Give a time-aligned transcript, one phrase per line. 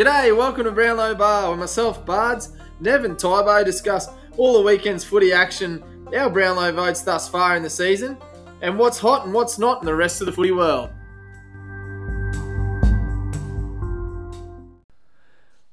[0.00, 4.08] G'day, welcome to Brownlow Bar, where myself, Bards, Nev and Tybo discuss
[4.38, 5.84] all the weekend's footy action,
[6.16, 8.16] our Brownlow votes thus far in the season,
[8.62, 10.88] and what's hot and what's not in the rest of the footy world.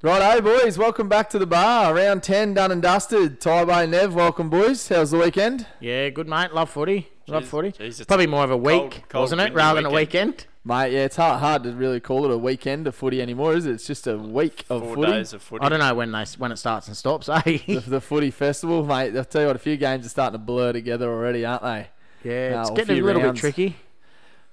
[0.01, 1.95] Righto, boys, welcome back to the bar.
[1.95, 3.39] Round 10 done and dusted.
[3.39, 4.89] Tybo Nev, welcome, boys.
[4.89, 5.67] How's the weekend?
[5.79, 6.53] Yeah, good mate.
[6.53, 7.07] Love footy.
[7.29, 7.71] Love Jeez- footy.
[7.71, 9.95] jeez, it's Probably more of a week, cold- cold, wasn't it, windy rather than a
[9.95, 10.47] weekend.
[10.67, 10.83] Weekend?
[10.91, 13.65] Mate, yeah, it's hard, hard to really call it a weekend of footy anymore, is
[13.65, 13.71] it?
[13.73, 15.11] It's just a week of Four footy.
[15.11, 15.63] days of footy.
[15.65, 17.29] I don't know when they when it starts and stops.
[17.45, 17.57] Eh?
[17.67, 19.15] the, the footy festival, mate.
[19.15, 21.87] I'll tell you what, a few games are starting to blur together already, aren't they?
[22.23, 23.41] yeah, Uh, it's getting a few little rounds.
[23.41, 23.75] bit tricky.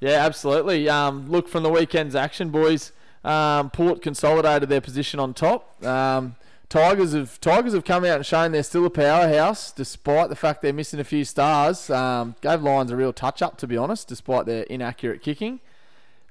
[0.01, 0.89] Yeah, absolutely.
[0.89, 2.93] Um, look from the weekend's action, boys.
[3.25, 5.83] Um, Port consolidated their position on top.
[5.85, 6.37] Um,
[6.69, 10.61] Tigers have Tigers have come out and shown they're still a powerhouse, despite the fact
[10.61, 11.89] they're missing a few stars.
[11.89, 15.61] Um, gave Lions a real touch up, to be honest, despite their inaccurate kicking.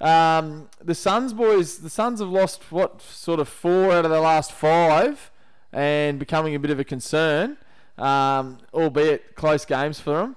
[0.04, 4.20] Um, the Suns boys, the Suns have lost what sort of four out of the
[4.20, 5.32] last five,
[5.72, 7.56] and becoming a bit of a concern,
[7.98, 10.36] um, albeit close games for them.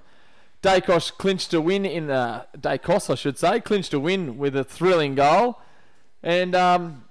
[0.62, 4.62] Daicos clinched a win in the Daicos, I should say, clinched a win with a
[4.62, 5.60] thrilling goal,
[6.22, 7.04] and um,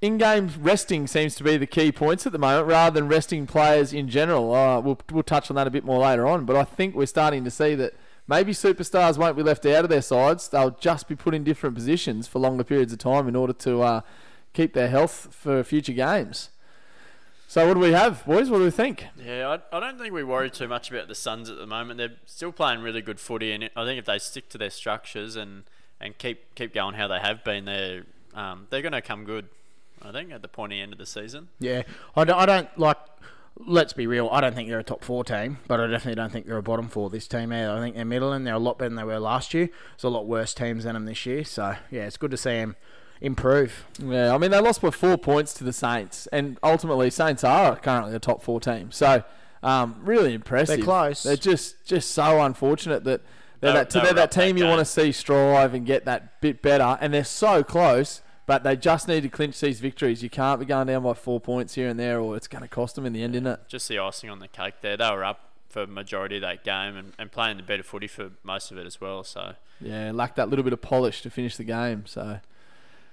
[0.00, 3.92] in-game resting seems to be the key points at the moment, rather than resting players
[3.92, 4.52] in general.
[4.52, 7.06] Uh, we'll we'll touch on that a bit more later on, but I think we're
[7.06, 7.94] starting to see that
[8.26, 11.74] maybe superstars won't be left out of their sides; they'll just be put in different
[11.74, 14.00] positions for longer periods of time in order to uh,
[14.52, 16.50] keep their health for future games.
[17.48, 18.50] So, what do we have, boys?
[18.50, 19.06] What do we think?
[19.24, 21.98] Yeah, I, I don't think we worry too much about the Suns at the moment.
[21.98, 25.36] They're still playing really good footy, and I think if they stick to their structures
[25.36, 25.62] and,
[26.00, 28.02] and keep keep going how they have been, they're
[28.34, 29.48] um, they're going to come good.
[30.02, 31.48] I think at the pointy end of the season.
[31.60, 31.82] Yeah,
[32.16, 32.98] I don't, I don't like.
[33.58, 34.28] Let's be real.
[34.30, 36.62] I don't think they're a top four team, but I definitely don't think they're a
[36.62, 37.08] bottom four.
[37.08, 37.70] This team either.
[37.72, 39.68] I think they're middle, and they're a lot better than they were last year.
[39.96, 41.42] There's a lot worse teams than them this year.
[41.44, 42.76] So yeah, it's good to see them
[43.20, 43.86] improve.
[43.98, 47.76] Yeah, I mean they lost by four points to the Saints, and ultimately Saints are
[47.76, 48.90] currently a top four team.
[48.92, 49.24] So
[49.62, 50.76] um, really impressive.
[50.76, 51.22] They're close.
[51.22, 53.22] They're just just so unfortunate that
[53.60, 55.72] they're They- that, they they're were that up that team you want to see strive
[55.72, 58.20] and get that bit better, and they're so close.
[58.46, 60.22] But they just need to clinch these victories.
[60.22, 62.68] You can't be going down by four points here and there, or it's going to
[62.68, 63.60] cost them in the end, isn't it?
[63.66, 64.96] Just the icing on the cake there.
[64.96, 68.30] They were up for majority of that game and, and playing the better footy for
[68.44, 69.24] most of it as well.
[69.24, 72.04] So Yeah, lacked that little bit of polish to finish the game.
[72.06, 72.38] So,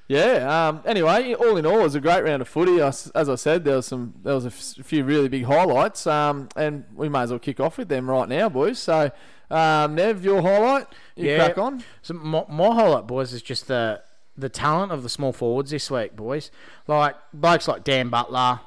[0.07, 0.67] yeah.
[0.67, 2.79] Um, anyway, all in all, it was a great round of footy.
[2.79, 6.05] As, as I said, there was some, there was a f- few really big highlights.
[6.05, 8.77] Um, and we may as well kick off with them right now, boys.
[8.79, 9.11] So,
[9.49, 11.37] um, Nev, your highlight, you Yeah.
[11.45, 11.83] crack on.
[12.03, 14.01] So my, my highlight, boys, is just the
[14.37, 16.51] the talent of the small forwards this week, boys.
[16.87, 18.59] Like blokes like Dan Butler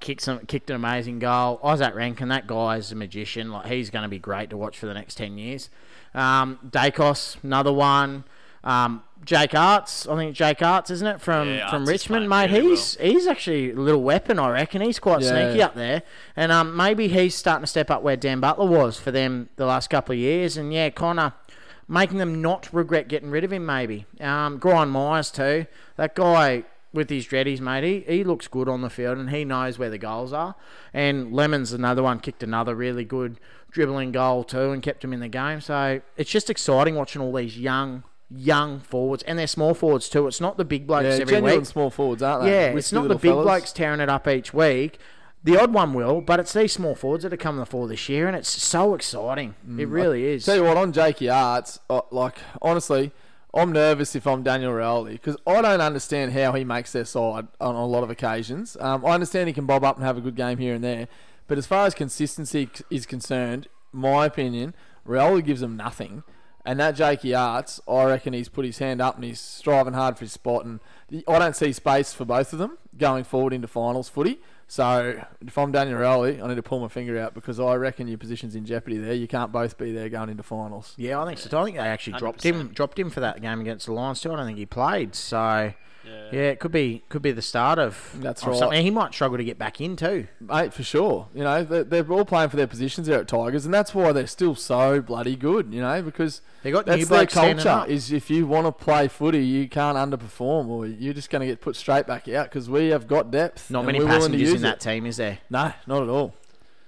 [0.00, 1.60] kicked some kicked an amazing goal.
[1.62, 3.50] Izak Rankine, that guy is a magician.
[3.52, 5.68] Like he's going to be great to watch for the next ten years.
[6.14, 8.24] Um, Daicos, another one.
[8.62, 12.50] Um, Jake Aarts, I think Jake Aarts, isn't it from Yeah, from Aarts Richmond, mate?
[12.50, 14.80] really he's he's actually a little weapon, I reckon.
[14.82, 15.28] He's quite Yeah.
[15.48, 16.02] sneaky up there,
[16.36, 19.64] and um, maybe he's starting to step up where Dan Butler was for them the
[19.66, 20.56] last couple of years.
[20.58, 21.32] And yeah, Connor
[21.90, 23.66] making them not regret getting rid of him.
[23.66, 25.66] Maybe um, Brian Myers too.
[25.96, 26.62] That guy
[26.92, 27.84] with his dreadies, mate.
[27.84, 30.54] He, he looks good on the field and he knows where the goals are.
[30.94, 33.38] And Lemons another one kicked another really good
[33.70, 35.60] dribbling goal too and kept him in the game.
[35.60, 40.28] So it's just exciting watching all these young young forwards and they're small forwards too.
[40.28, 41.66] It's not the big blokes Yeah, every genuine week.
[41.66, 42.50] small forwards, aren't they?
[42.50, 43.44] Yeah, it's not the big fellas.
[43.44, 44.98] blokes tearing it up each week.
[45.42, 47.88] The odd one will, but it's these small forwards that are coming to the fore
[47.88, 49.54] this year, and it's so exciting.
[49.78, 50.44] it really is.
[50.44, 53.12] Tell you what, on Jakey Aarts, uh, like honestly,
[53.54, 57.48] I'm nervous if I'm Daniel Rioli because I don't understand how he makes their side
[57.58, 58.76] on a lot of occasions.
[58.80, 61.08] Um, I understand he can bob up and have a good game here and there,
[61.48, 64.74] but as far as consistency is concerned, my opinion,
[65.06, 66.22] Rioli gives them nothing.
[66.64, 70.18] And that Jakey Aarts, I reckon he's put his hand up and he's striving hard
[70.18, 70.66] for his spot.
[70.66, 70.80] And
[71.26, 74.40] I don't see space for both of them going forward into finals footy.
[74.70, 78.06] So if I'm Daniel Rioli, I need to pull my finger out because I reckon
[78.06, 79.14] your position's in jeopardy there.
[79.14, 80.94] You can't both be there going into finals.
[80.96, 81.60] yeah, I think so.
[81.60, 82.74] I think they actually dropped him, 100%.
[82.74, 84.32] dropped him for that game against the Lions too.
[84.32, 85.16] I don't think he played.
[85.16, 85.72] So
[86.06, 88.58] yeah, yeah, it could be could be the start of That's of right.
[88.58, 88.82] something.
[88.84, 90.26] He might struggle to get back in too.
[90.40, 91.28] Mate, for sure.
[91.34, 94.12] You know, they're, they're all playing for their positions there at Tigers, and that's why
[94.12, 97.88] they're still so bloody good, you know, because They got new that's their culture up.
[97.88, 101.46] is if you want to play footy, you can't underperform or you're just going to
[101.46, 103.70] get put straight back out because we have got depth.
[103.70, 104.80] Not many we're passengers in that it.
[104.80, 105.38] team, is there?
[105.50, 106.34] No, not at all.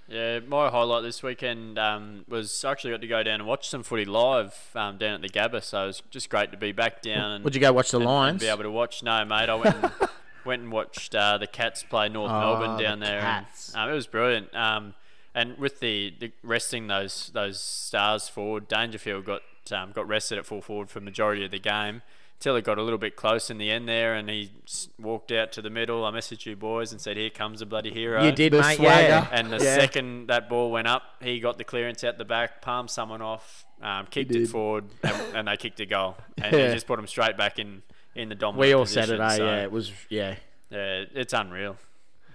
[0.08, 3.68] Yeah, my highlight this weekend um, was I actually got to go down and watch
[3.68, 6.72] some footy live um, down at the Gabba, so it was just great to be
[6.72, 7.30] back down.
[7.32, 8.42] And, Would you go watch the and- and Lions?
[8.42, 9.02] be able to watch?
[9.02, 9.92] No, mate, I went and,
[10.44, 13.20] went and watched uh, the Cats play North Oh, Melbourne the down there.
[13.20, 14.54] and, um, it was brilliant.
[14.54, 14.94] Um,
[15.34, 19.40] and with the, the resting those those stars forward, Dangerfield got
[19.72, 22.02] um, got rested at full forward for majority of the game.
[22.42, 24.50] Till it got a little bit close in the end there, and he
[24.98, 26.04] walked out to the middle.
[26.04, 28.76] I messaged you boys and said, "Here comes a bloody hero." You did, The mate.
[28.78, 28.90] swagger.
[29.00, 29.28] Yeah.
[29.30, 29.76] And the Yeah.
[29.76, 33.64] second that ball went up, he got the clearance out the back, palmed someone off,
[33.80, 36.16] um, kicked it forward, and, and they kicked a goal.
[36.42, 36.66] And Yeah.
[36.66, 37.82] he just put him straight back in,
[38.16, 39.06] in the dominant We all position.
[39.06, 39.36] said it, eh?
[39.36, 39.92] so, yeah, it was.
[40.08, 40.34] Yeah.
[40.70, 41.76] yeah, it's unreal.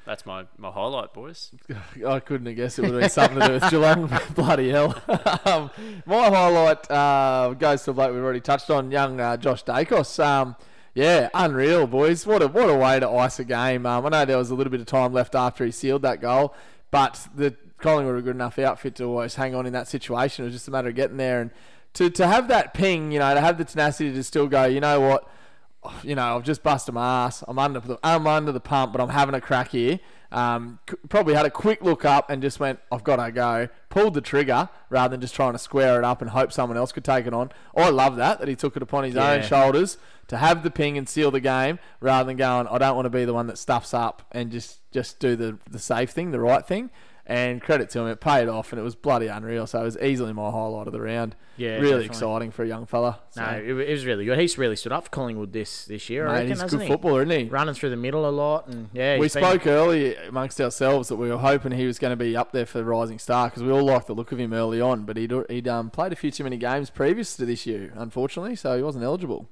[0.08, 1.52] That's my, my highlight, boys.
[2.08, 4.20] I couldn't have guessed it would have been something to do with Geelong.
[4.36, 4.96] Bloody hell.
[5.44, 5.70] um,
[6.06, 10.24] my highlight uh, goes to a bloke we've already touched on, young uh, Josh Daicos.
[10.24, 10.56] Um,
[10.96, 12.26] yeah, unreal, boys.
[12.26, 13.86] What a what a way to ice a game.
[13.86, 16.22] Um, I know there was a little bit of time left after he sealed that
[16.22, 16.56] goal,
[16.90, 20.46] but the Collingwood were a good enough outfit to always hang on in that situation.
[20.46, 21.52] It was just a matter of getting there and
[21.96, 24.80] to, to have that ping, you know, to have the tenacity to still go, you
[24.80, 25.30] know what,
[26.04, 27.44] you know, I've just busted my ass.
[27.48, 30.00] I'm under the I'm under the pump, but I'm having a crack here.
[30.32, 33.70] Um, probably had a quick look up and just went, I've got to go.
[33.90, 36.92] Pulled the trigger rather than just trying to square it up and hope someone else
[36.92, 37.52] could take it on.
[37.76, 39.98] I love that that he took it upon his own shoulders
[40.28, 43.10] to have the ping and seal the game rather than going, I don't want to
[43.10, 46.40] be the one that stuffs up and just just do the the safe thing, the
[46.40, 46.90] right thing.
[47.30, 49.68] And credit to him, it paid off, and it was bloody unreal.
[49.68, 51.36] So it was easily my highlight of the round.
[51.58, 52.06] Yeah, really definitely.
[52.06, 53.20] exciting for a young fella.
[53.32, 54.40] So, No, it, it was really good.
[54.40, 56.26] He's really stood up for Collingwood this this year.
[56.26, 56.88] I mate, reckon, he's a good he?
[56.88, 57.50] footballer, isn't he?
[57.50, 61.10] Running through the middle a lot, and yeah, we he's been- spoke early amongst ourselves
[61.10, 63.50] that we were hoping he was going to be up there for the rising star
[63.50, 66.14] because we all liked the look of him early on, but he'd he'd um, played
[66.14, 69.50] a few too many games previous to this year, unfortunately, so he wasn't eligible.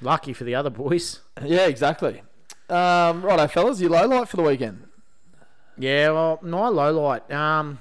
[0.00, 1.20] lucky for the other boys.
[1.44, 2.22] Yeah, exactly.
[2.68, 4.87] Um, righto, fellas, your low light for the weekend.
[5.78, 7.78] Yeah, well, my low light um,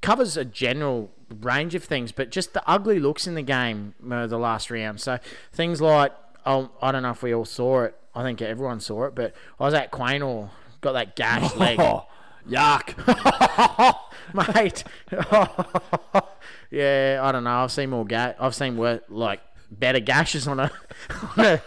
[0.00, 4.26] covers a general range of things, but just the ugly looks in the game uh,
[4.26, 5.00] the last round.
[5.00, 5.18] So
[5.52, 6.12] things like,
[6.44, 7.96] oh, I don't know if we all saw it.
[8.14, 10.50] I think everyone saw it, but I was at Quaynor,
[10.80, 11.78] got that gash leg,
[12.48, 12.94] yuck!
[14.54, 14.84] mate.
[16.70, 17.62] yeah, I don't know.
[17.64, 19.40] I've seen more ga- I've seen wor- like
[19.70, 20.70] better gashes on a.
[21.36, 21.62] on a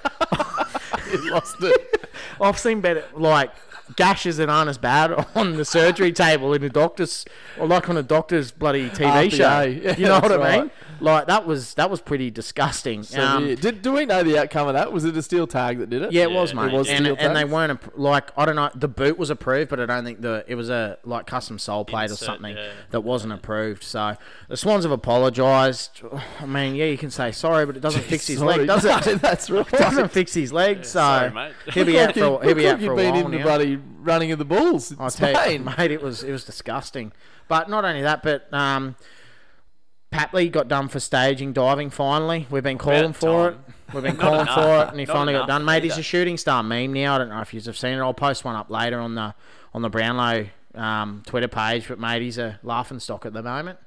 [1.31, 2.09] lost it.
[2.39, 3.51] I've seen better like
[3.95, 7.25] gashes that aren't as bad on the surgery table in a doctor's
[7.59, 9.61] or like on a doctor's bloody TV show.
[9.61, 10.71] Yeah, you know what I mean?
[11.05, 11.15] Right.
[11.15, 13.03] Like that was that was pretty disgusting.
[13.03, 13.55] So Um, yeah.
[13.55, 14.91] Did do we know the outcome of that?
[14.91, 16.11] Was it a steel tag that did it?
[16.11, 16.73] yeah, it was, mate.
[16.73, 18.69] it was and steel and they weren't appro- like I don't know.
[18.75, 21.85] The boot was approved, but I don't think the it was a like custom sole
[21.85, 22.71] plate or Insert, something yeah.
[22.91, 23.83] that wasn't approved.
[23.83, 24.17] So
[24.49, 26.01] the Swans have apologised.
[26.39, 28.57] I mean, yeah, you can say sorry, but it doesn't fix his Sorry.
[28.59, 29.05] leg, does it?
[29.05, 29.65] No, that's right.
[29.73, 30.83] It doesn't fix his leg.
[30.85, 31.53] so sorry, mate.
[31.73, 33.31] he'll be out for a- he'll be out like for a you've been while in
[33.31, 33.43] the now.
[33.43, 34.91] bloody running of the bulls.
[34.91, 35.65] in I'll tell you, Spain.
[35.65, 37.11] mate, it was it was disgusting.
[37.47, 38.95] But not only that, but um,
[40.15, 41.89] Papley got done for staging diving.
[41.89, 43.59] Finally, we've been calling About for time.
[43.67, 43.93] it.
[43.93, 44.55] We've been calling enough.
[44.55, 45.65] for it, and he Not finally got done.
[45.65, 47.15] Mate, he's a shooting star meme now.
[47.15, 47.99] I don't know if you've seen it.
[47.99, 49.33] I'll post one up later on the
[49.73, 51.87] on the Brownlow um, Twitter page.
[51.87, 53.79] But mate, he's a laughing stock at the moment.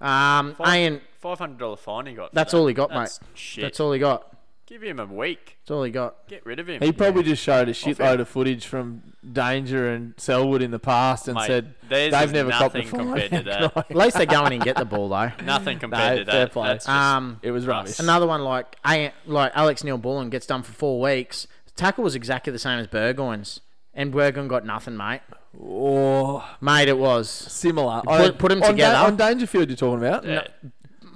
[0.00, 2.34] Um, Ian, Five hundred dollar fine he got.
[2.34, 2.58] that's that.
[2.58, 3.28] all he got, That's mate.
[3.34, 3.62] Shit.
[3.62, 4.33] That's all he got.
[4.66, 5.58] Give him a week.
[5.60, 6.26] That's all he got.
[6.26, 6.80] Get rid of him.
[6.80, 11.28] He probably just showed a shitload of footage from Danger and Selwood in the past
[11.28, 13.06] and Mate, said theirs they've is never copped the nothing fine.
[13.08, 13.42] compared to
[13.74, 13.76] that.
[13.90, 15.32] At least they go in and get the ball though.
[15.44, 16.52] Nothing compared No, to fair that.
[16.52, 16.68] play.
[16.68, 17.98] That's just, Um, It was rubbish.
[17.98, 21.46] Another one like A- like Alex Neal Bullen gets done for four weeks.
[21.66, 23.60] The tackle was exactly the same as Burgoyne's,
[23.92, 25.20] and Burgoyne got nothing, mate.
[25.62, 27.28] Oh, Mate, it was.
[27.28, 28.00] similar.
[28.02, 28.96] Put- put 'em on together.
[29.06, 30.24] on Dangerfield, you're talking about?
[30.24, 30.46] yeah.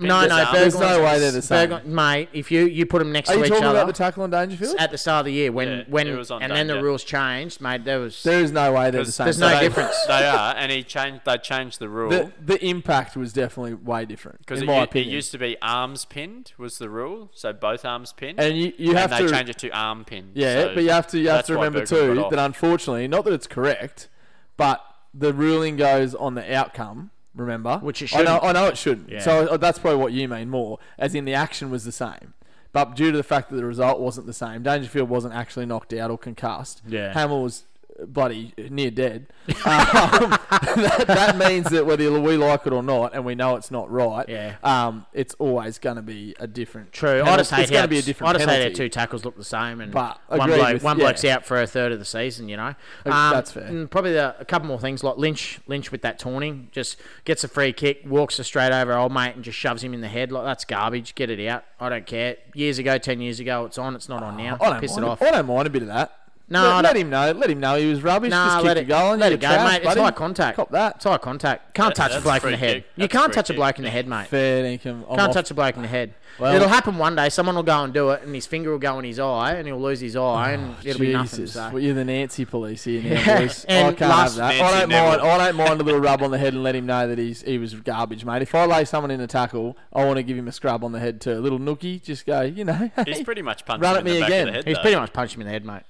[0.01, 1.71] No, no, no- There's no way they're the same.
[1.71, 3.87] Burgoyne- mate, if you you put them next Are to you each talking other about
[3.89, 4.77] the tackle on Dangerfield?
[4.79, 6.75] at the start of the year when Yeah, when it was on and then the
[6.75, 6.85] Danger.
[6.87, 9.25] rules changed, mate, there was There is no way they're the same.
[9.27, 9.95] there's no they, difference.
[10.07, 11.23] They are, and he changed.
[11.25, 14.77] They changed the rule The, the impact was definitely way different, because in it, my
[14.77, 15.15] u- it opinion.
[15.15, 18.95] used to be arms pinned was the rule, so both arms pinned, and you, you
[18.95, 20.31] have and they to changed it to arm pinned.
[20.35, 22.31] Yeah, so but you have to you have that's to why remember Burgoyne too got
[22.31, 24.09] that unfortunately, not that it's correct,
[24.57, 24.85] but
[25.15, 27.11] the ruling goes on the outcome.
[27.39, 28.41] Remember, Which it I know.
[28.43, 29.09] I know it shouldn't.
[29.09, 29.21] Yeah.
[29.21, 32.35] So uh, that's probably what you mean more, as in the action was the same,
[32.73, 35.93] but due to the fact that the result wasn't the same, Dangerfield wasn't actually knocked
[35.93, 36.83] out or concussed.
[36.87, 37.13] Yeah.
[37.13, 37.65] Hamill was
[38.07, 39.27] bloody near dead.
[39.49, 43.71] um, that, that means that whether we like it or not, and we know it's
[43.71, 44.57] not right, Yeah.
[44.63, 46.93] um, it's always going to be a different.
[46.93, 47.21] True.
[47.21, 47.39] I penalty.
[47.39, 48.71] just hate it's going to be a I different just hate penalty.
[48.73, 51.05] how two tackles look the same, and But one bloke with- one yeah.
[51.05, 52.49] bloke's out for a third of the season.
[52.49, 52.75] You know,
[53.07, 53.65] Um, that's fair.
[53.65, 55.61] And probably the, a couple more things like Lynch.
[55.67, 59.35] Lynch with that taunting just gets a free kick, walks a straight over old mate,
[59.35, 60.31] and just shoves him in the head.
[60.33, 61.15] Like that's garbage.
[61.15, 61.65] Get it out.
[61.81, 62.37] I don't care.
[62.55, 63.95] Years ago, ten years ago, it's on.
[63.97, 64.57] It's not on now.
[64.61, 65.23] I don't Piss mind it off.
[65.23, 66.13] I don't mind a bit of that.
[66.51, 67.33] No, let, let him know.
[67.33, 68.31] Let him know he was rubbish.
[68.31, 69.77] Nah, Just kick let the it, goal and let you're it go, trash, mate.
[69.77, 70.01] It's buddy.
[70.01, 70.57] high contact.
[70.57, 70.97] Cop that.
[70.97, 71.75] It's high contact.
[71.75, 72.75] Can't That- touch a bloke in the head.
[72.77, 72.85] kick.
[72.97, 74.29] You That's can't free touch a bloke in the head, mate.
[74.29, 75.03] Fair dinkum.
[75.11, 75.33] I'm Can't off.
[75.35, 76.15] touch a bloke in the head.
[76.39, 77.29] Well- it'll happen one day.
[77.29, 79.67] Someone will go and do it, and his finger will go in his eye, and
[79.67, 81.41] he'll lose his eye, oh, and it'll be nothing.
[81.41, 81.53] Oh, Jesus.
[81.53, 81.71] So.
[81.71, 83.67] Well, you're the Nancy police here now, Yeah, boys.
[83.69, 84.55] I can't last- have that.
[84.55, 84.89] I don't mind.
[84.91, 85.27] Neville.
[85.31, 87.43] I don't mind a little rub on the head and let him know that he's
[87.43, 88.41] he was garbage, mate.
[88.43, 90.93] If I lay someone in a tackle, I want to give him a scrub on
[90.93, 91.33] the head too.
[91.33, 92.91] A little nookie, just go, you know.
[93.05, 94.49] He's pretty much punched Run at me again.
[94.49, 94.67] of the head.
[94.69, 95.83] He's pretty much punched him in the head, mate,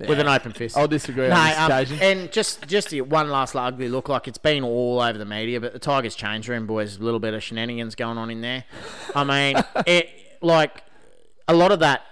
[0.00, 0.76] with an open fist.
[0.76, 1.98] I'll disagree No, on this um, occasion.
[2.00, 4.08] and just just the one last ugly look.
[4.08, 6.96] Like it's been all over the media, but the Tigers change room, boys.
[6.98, 8.64] A little bit of shenanigans going on in there.
[9.14, 10.82] I mean, it like
[11.48, 12.02] a lot of that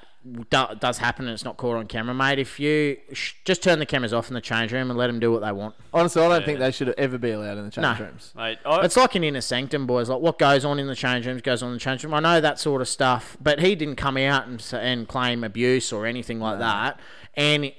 [0.51, 2.41] do, does happen, and it's not caught on camera, mate.
[2.41, 5.21] If you sh- just turn the cameras off in the change room and let them
[5.21, 7.71] do what they want, Honestly, I don't think they should ever be allowed in the
[7.71, 8.05] change No.
[8.07, 8.33] rooms.
[8.35, 10.09] Mate, I, it's like an inner sanctum, boys.
[10.09, 12.13] Like what goes on in the change rooms goes on in the change room.
[12.13, 15.93] I know that sort of stuff, but he didn't come out and and claim abuse
[15.93, 16.99] or anything like that.
[17.37, 17.73] And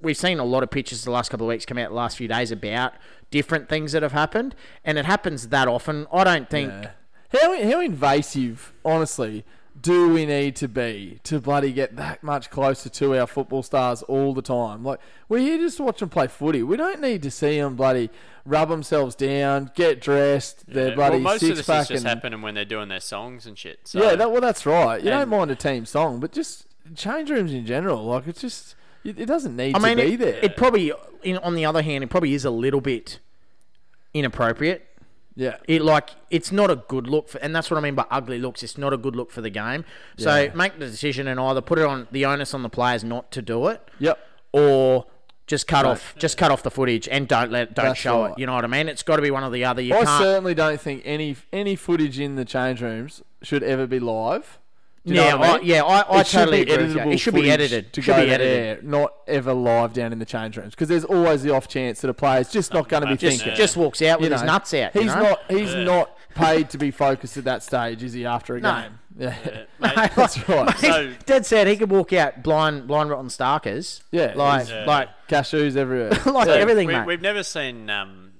[0.00, 2.16] we've seen a lot of pictures the last couple of weeks come out the last
[2.16, 2.94] few days about
[3.30, 6.06] different things that have happened, and it happens that often.
[6.12, 6.72] I don't think.
[6.72, 6.90] Yeah.
[7.32, 9.44] How how invasive, honestly,
[9.80, 14.02] do we need to be to bloody get that much closer to our football stars
[14.04, 14.84] all the time?
[14.84, 16.62] Like we're here just to watch them play footy.
[16.62, 18.10] We don't need to see them bloody
[18.44, 21.88] rub themselves down, get dressed, their yeah, bloody well, most of six this pack is
[21.88, 23.80] just and happening when they're doing their songs and shit.
[23.84, 25.02] So yeah, that, well that's right.
[25.02, 28.76] You don't mind a team song, but just change rooms in general, like it's just
[29.04, 30.36] it, doesn't need I mean, to be it, there.
[30.42, 30.92] it probably,
[31.22, 33.18] in, on the other hand, it probably is a little bit
[34.12, 34.86] inappropriate.
[35.36, 38.06] yeah, It like it's not a good look for, and that's what I mean by
[38.10, 38.62] ugly looks.
[38.62, 39.84] It's not a good look for the game.
[40.16, 40.54] So Yeah.
[40.54, 43.42] make the decision and either put it on the onus on the players not to
[43.42, 44.18] do it, yep.
[44.52, 45.06] or
[45.46, 45.90] just cut Right.
[45.92, 48.30] off, just cut off the footage and don't let, don't That's show right.
[48.32, 48.38] it.
[48.38, 48.88] You know what I mean?
[48.88, 49.82] It's got to be one or the other.
[49.82, 53.98] You I certainly don't think any any footage in the change rooms should ever be
[54.00, 54.58] live.
[55.06, 55.66] Do you know yeah, what I I, mean?
[55.66, 56.86] yeah, I, I It should totally be agree.
[56.86, 57.92] editable It should be edited.
[57.92, 58.78] to should go be edited.
[58.78, 62.00] air, not ever live down in the change rooms because there's always the off chance
[62.00, 63.54] that a player's just not going to be Just- thinking.
[63.56, 64.94] Just walks out with You his nuts out.
[64.94, 65.20] you He's know?
[65.22, 65.40] not.
[65.50, 65.84] He's Yeah.
[65.84, 68.24] not paid to be focused at that stage, is he?
[68.24, 68.80] After a No.
[68.80, 69.36] game, yeah,
[69.78, 70.78] mate, that's right.
[70.78, 74.00] So- Dead said he could walk out blind, blind rotten starkers.
[74.10, 76.10] Yeah, like, he's- like, Cashews everywhere.
[76.26, 76.54] like Yeah.
[76.54, 77.06] everything, we, mate.
[77.06, 78.32] we've never seen um,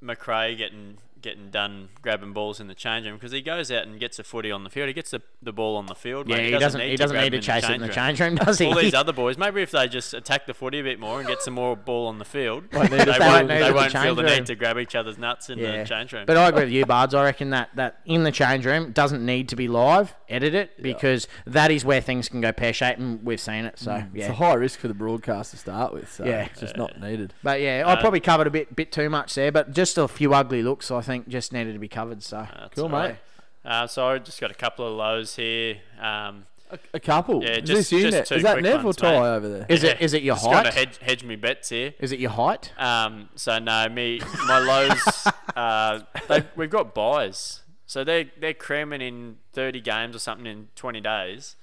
[0.00, 3.98] Macrae getting getting done grabbing balls in the change room because he goes out and
[4.00, 4.88] gets a footy on the field.
[4.88, 6.28] He gets the, the ball on the field.
[6.28, 6.52] yeah, mate.
[6.52, 6.80] he doesn't.
[6.80, 8.66] He doesn't grab need to chase it in the change room, does he?
[8.66, 11.28] All these other boys, maybe if they just attack the footy a bit more and
[11.28, 13.92] get some more ball on the field, Won't they, won't, They won't they need won't
[13.92, 14.32] the feel the room.
[14.32, 15.82] need to grab each other's nuts in Yeah.
[15.82, 16.24] the change room.
[16.26, 17.14] But I agree with you, Bards.
[17.14, 20.14] I reckon that, that in the change room doesn't need to be live.
[20.28, 23.78] Edit it because that is where things can go pear shaped, and we've seen it.
[23.78, 26.10] So It's a high risk for the broadcast to start with.
[26.10, 26.44] So Yeah.
[26.46, 27.34] it's just not needed.
[27.42, 29.52] But yeah, I Uh, probably covered a bit bit too much there.
[29.52, 32.22] But just a few ugly looks, I think, just needed to be covered.
[32.22, 33.08] So That's Cool, all right.
[33.10, 33.18] mate.
[33.64, 35.76] Uh, so I just got a couple of lows here.
[36.00, 37.42] Um, A, a couple.
[37.44, 38.26] Yeah, is just- this you, just Nev?
[38.26, 39.18] two Is that quick Nev or Ty mate.
[39.36, 39.66] over there?
[39.68, 41.94] is yeah, it is it your just gonna hedge, hedge me bets here.
[42.00, 42.72] Is it your height?
[42.78, 45.28] Um, so no, me, my lows.
[45.56, 50.68] uh, they, we've got buys, so they they're cramming in thirty games or something in
[50.74, 51.54] twenty days,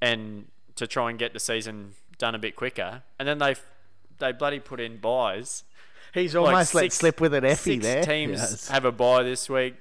[0.00, 0.46] and
[0.76, 3.54] to try and get the season done a bit quicker, and then they
[4.18, 5.64] they bloody put in buys.
[6.14, 8.04] He's Like almost let slip with an Effie Six there.
[8.04, 8.68] teams Yes.
[8.68, 9.74] have a buy this week.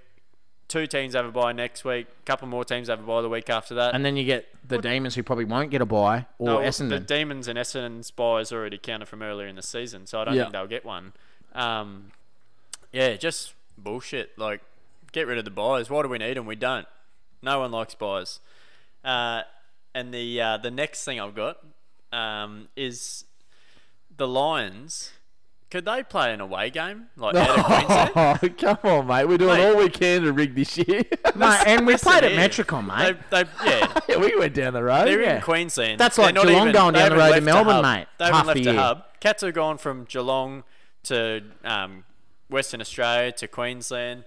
[0.67, 2.07] Two teams have a buy next week.
[2.07, 3.93] A couple more teams have a buy the week after that.
[3.93, 6.99] And then you get the Demons who probably won't get a buy or No, the
[6.99, 10.43] Demons and Essendon's buys already counted from earlier in the season, so I don't Yeah.
[10.43, 11.13] think they'll get one.
[11.53, 12.11] Um,
[12.91, 14.35] yeah, just bullshit.
[14.39, 14.61] Like,
[15.11, 15.91] get rid of the buys.
[15.91, 16.47] Why do we need them?
[16.47, 16.87] We don't.
[17.43, 18.39] No one likes buys.
[19.03, 19.43] Uh,
[19.93, 21.57] and the uh, the next thing I've got
[22.11, 23.25] um, is
[24.15, 25.11] the Lions.
[25.74, 28.12] Could they play an away game like out of Queensland?
[28.15, 29.27] Oh, come on, mate.
[29.27, 29.65] We're doing Mate.
[29.65, 31.01] all we can to rig this year.
[31.36, 32.39] Mate, and we played at here.
[32.39, 33.18] Metricon, mate.
[33.32, 35.08] They, they, yeah, yeah, we went down the road.
[35.08, 35.38] They're yeah.
[35.38, 36.00] in Queensland.
[36.00, 37.46] That's They're like not Geelong even, going they down the haven't road to left a
[37.46, 37.84] Melbourne, hub.
[37.86, 38.08] mate.
[38.20, 38.82] They haven't Half left the a year.
[38.82, 39.03] hub.
[39.20, 40.63] Cats have gone from Geelong
[41.06, 42.03] to um,
[42.51, 44.25] Western Australia to Queensland.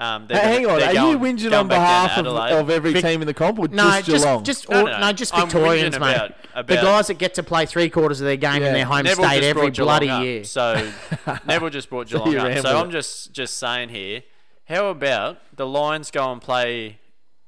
[0.00, 0.78] Um, they're Hey, hang on.
[0.80, 3.68] they're going- you whinging on behalf of, of every Vic- team in the comp or
[3.68, 4.44] No, just just Geelong?
[4.44, 5.12] just No, no, no, no.
[5.12, 6.16] just Victorians, mate.
[6.16, 8.68] about- the guys that get to play three quarters of their game Yeah.
[8.68, 10.22] in their home Neville state every brought Geelong bloody up.
[10.24, 10.44] year.
[10.44, 10.90] So
[11.46, 12.46] Neville just brought Geelong you up.
[12.46, 12.78] ramble So.
[12.80, 14.22] I'm just just saying here,
[14.68, 16.98] how about the Lions go and play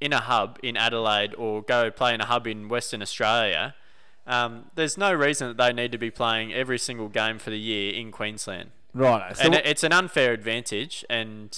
[0.01, 3.75] in a hub in Adelaide or go play in a hub in Western Australia?
[4.27, 7.59] Um, there's no reason that they need to be playing every single game for the
[7.59, 8.71] year in Queensland.
[8.95, 9.37] Right.
[9.37, 11.05] So, and it's an unfair advantage.
[11.11, 11.57] And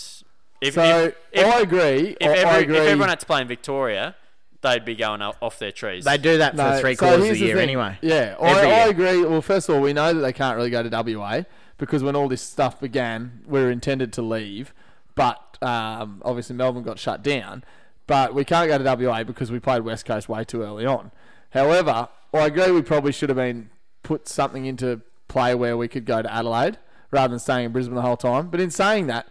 [0.65, 2.17] if, so if, if, I agree.
[2.21, 4.15] if, I, every, I if everyone had to play in Victoria,
[4.63, 6.05] they'd be going off their trees.
[6.05, 7.63] They do that for No, three so quarters of here's the year thing.
[7.63, 7.99] anyway.
[8.01, 9.25] Yeah, I, Every I agree.
[9.25, 11.43] Well, first of all, we know that they can't really go to WA
[11.79, 14.73] because when all this stuff began, we were intended to leave,
[15.15, 17.65] but um, obviously Melbourne got shut down.
[18.07, 21.11] But we can't go to WA because we played West Coast way too early on.
[21.51, 23.71] However, I agree we probably should have been
[24.03, 26.79] put something into play where we could go to Adelaide
[27.11, 28.49] rather than staying in Brisbane the whole time.
[28.49, 29.27] But in saying that,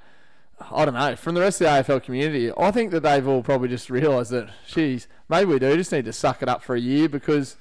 [0.72, 1.16] I don't know.
[1.16, 4.32] From the rest of the AFL community, I think that they've all probably just realised
[4.32, 7.56] that, geez, maybe we do just need to suck it up for a year because,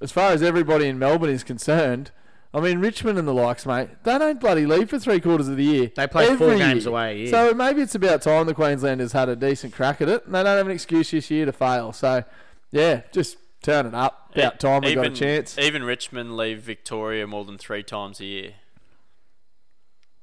[0.00, 2.10] as far as everybody in Melbourne is concerned,
[2.54, 5.56] I mean Richmond and the likes, mate, they don't bloody leave for three quarters of
[5.56, 5.90] the year.
[5.94, 6.90] They play four games year.
[6.92, 7.28] away a year.
[7.28, 10.42] So maybe it's about time the Queenslanders had a decent crack at it, and they
[10.42, 11.92] don't have an excuse this year to fail.
[11.92, 12.24] So,
[12.70, 14.30] yeah, just turn it up.
[14.34, 15.58] About time we got a Even- chance.
[15.58, 18.52] Even Richmond leave Victoria more than three times a year.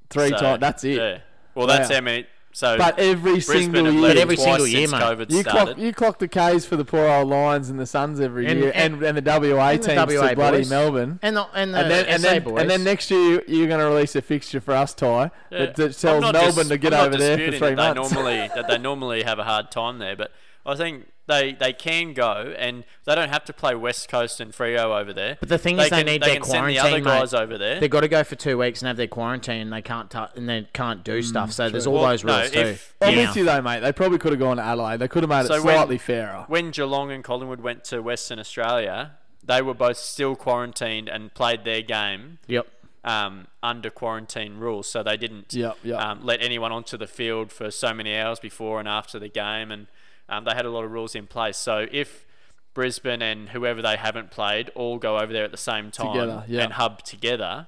[0.09, 0.59] Three So, times.
[0.61, 0.97] That's it.
[0.97, 1.17] Yeah.
[1.55, 1.95] Well, that's Wow.
[1.95, 2.25] how many.
[2.55, 5.01] So But every Brisbane single year, led every single year, since mate.
[5.01, 5.65] COVID You started.
[5.73, 8.59] clock, you clock the K's for the poor old Lions and the Suns every And-
[8.59, 10.69] year, and- and, and, the WA and the WA to bloody boys.
[10.69, 11.17] Melbourne.
[11.23, 12.61] And the and the And then, and, then, boys.
[12.61, 15.65] and then next year you're going to release a fixture for us, Ty, Yeah.
[15.65, 17.95] that, that I'm tells Melbourne dis- to get I'm over there for disputing three that
[17.95, 18.09] months.
[18.11, 20.29] They normally that they normally have a hard time there, but
[20.63, 24.51] I think they they can go and they don't have to play West Coast and
[24.51, 25.37] Freo over there.
[25.39, 27.33] But the thing is they can, need they their can send the quarantine, other mate.
[27.33, 27.79] over there.
[27.79, 29.61] They've got to go for two weeks and have their quarantine.
[29.61, 31.51] and They can't tou and they can't do stuff.
[31.53, 32.59] So there's all Well, those no, rules too.
[32.59, 33.27] if- I'm Yeah.
[33.27, 33.79] with you though, mate.
[33.81, 34.99] They probably could have gone to Adelaide.
[34.99, 36.45] They could have made So it when- slightly fairer.
[36.47, 39.11] when Geelong and Collingwood went to Western Australia,
[39.45, 42.67] they were both still quarantined and played their game Yep.
[43.05, 45.99] um, under quarantine rules, so they didn't Yep, yep.
[45.99, 49.71] Um, let anyone onto the field for so many hours before and after the game,
[49.71, 49.87] and
[50.29, 51.57] um, they had a lot of rules in place.
[51.57, 52.25] So if
[52.73, 56.43] Brisbane and whoever they haven't played all go over there at the same time Together,
[56.47, 56.63] yeah.
[56.63, 57.67] and hub together,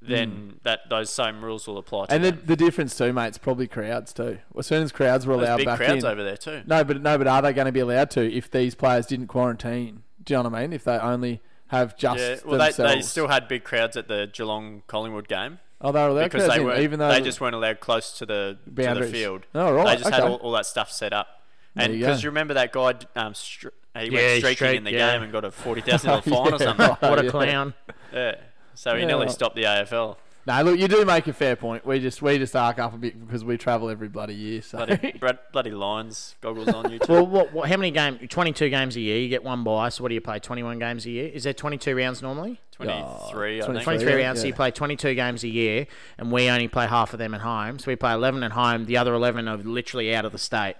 [0.00, 2.42] then that those same rules will apply to And the, them.
[2.46, 4.38] the difference too, mate, probably crowds too.
[4.56, 6.62] As soon as crowds were There's allowed big back crowds in, over there too.
[6.66, 9.28] no, but no, but are they going to be allowed to if these players didn't
[9.28, 10.02] quarantine?
[10.22, 10.72] Do you know what I mean?
[10.72, 12.94] If they only have just Yeah, well, they, themselves.
[12.94, 15.58] they still had big crowds at the Geelong Collingwood game.
[15.80, 18.12] oh, they were allowed because they in, were even though they just weren't allowed close
[18.18, 19.46] to the to the field.
[19.54, 21.40] Oh, right, They just had all, all that stuff set up.
[21.76, 25.12] And because you remember that guy, um, str- he Yeah, went streaking in the yeah.
[25.12, 26.86] game and got a forty thousand dollar fine or something.
[26.88, 27.02] right.
[27.02, 27.30] What a yeah.
[27.30, 27.74] clown.
[28.12, 28.34] Yeah,
[28.74, 29.30] so he Yeah, nearly right.
[29.34, 30.16] stopped the AFL.
[30.46, 31.86] No, look, you do make a fair point.
[31.86, 34.60] We just we just arc up a bit because we travel every bloody year.
[34.60, 35.14] So Bloody,
[35.52, 36.98] bloody, lines goggles on you.
[36.98, 37.10] Too.
[37.10, 38.20] Well, what, what, how many games?
[38.28, 39.18] 22 games a year.
[39.20, 39.88] You get one bye.
[39.88, 40.38] So what do you play?
[40.40, 41.30] 21 games a year.
[41.32, 42.60] Is there 22 rounds normally?
[42.72, 42.92] Twenty
[43.30, 43.72] three, I 23.
[43.72, 43.84] think.
[43.84, 44.40] 23 yeah, rounds.
[44.42, 45.86] So you play 22 games a year,
[46.18, 47.78] and we only play half of them at home.
[47.78, 48.84] So we play 11 at home.
[48.84, 50.74] The other 11 are literally out of the state.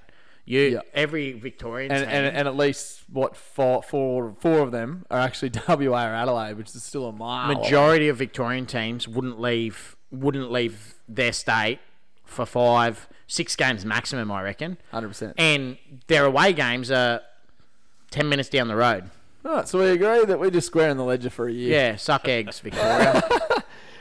[0.46, 0.80] You Yeah.
[0.92, 2.10] every Victorian and, team.
[2.10, 6.54] and and at least what four four four of them are actually WA or Adelaide,
[6.58, 7.54] which is still a mile.
[7.54, 11.78] majority of Victorian teams wouldn't leave wouldn't leave their state
[12.25, 14.76] for five, six games maximum, I reckon.
[14.90, 15.34] hundred percent.
[15.38, 17.21] And their away games are
[18.10, 19.10] ten minutes down the road.
[19.42, 21.73] Right, so we agree that we're just squaring the ledger for a year.
[21.90, 23.23] Yeah, suck eggs, Victoria.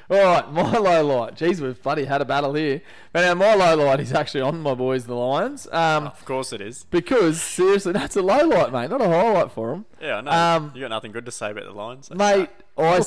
[0.10, 1.36] All right, my low light.
[1.36, 2.82] Jeez, we've bloody had a battle here.
[3.12, 5.68] But now my low light is actually on my boys, the Lions.
[5.72, 6.86] Um, Of course it is.
[6.92, 9.86] because seriously, that's a low light, mate, not a highlight for them.
[10.02, 10.32] Yeah, I know.
[10.32, 12.10] Um, you got nothing good to say about the Lions.
[12.12, 12.98] Mate, I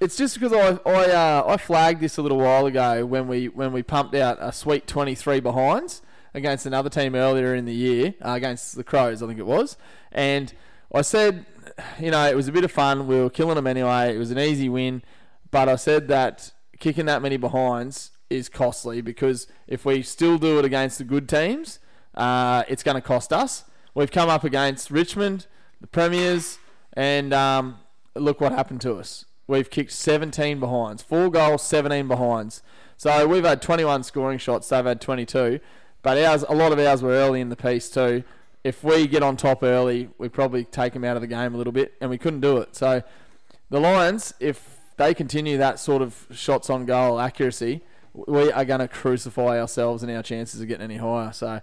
[0.00, 3.48] it's just because I I uh, I flagged this a little while ago when we
[3.48, 6.02] when we pumped out a sweet 23 behinds
[6.34, 9.76] against another team earlier in the year uh, against the Crows, I think it was,
[10.10, 10.52] and
[10.94, 11.44] I said,
[12.00, 13.06] you know, it was a bit of fun.
[13.06, 14.14] We were killing them anyway.
[14.14, 15.02] It was an easy win,
[15.50, 20.58] but I said that kicking that many behinds is costly because if we still do
[20.58, 21.78] it against the good teams,
[22.14, 23.64] uh, it's going to cost us.
[23.94, 25.46] We've come up against Richmond,
[25.80, 26.58] the Premiers,
[26.92, 27.78] and um,
[28.14, 29.24] look what happened to us.
[29.46, 32.62] We've kicked 17 behinds, four goals, 17 behinds.
[32.96, 34.68] So we've had 21 scoring shots.
[34.68, 35.58] They've had 22,
[36.02, 38.22] but ours, a lot of ours were early in the piece too.
[38.62, 41.56] If we get on top early, we probably take them out of the game a
[41.56, 42.76] little bit, and we couldn't do it.
[42.76, 43.02] So
[43.70, 47.80] the Lions, if they continue that sort of shots on goal accuracy,
[48.12, 51.32] we are going to crucify ourselves and our chances of getting any higher.
[51.32, 51.60] So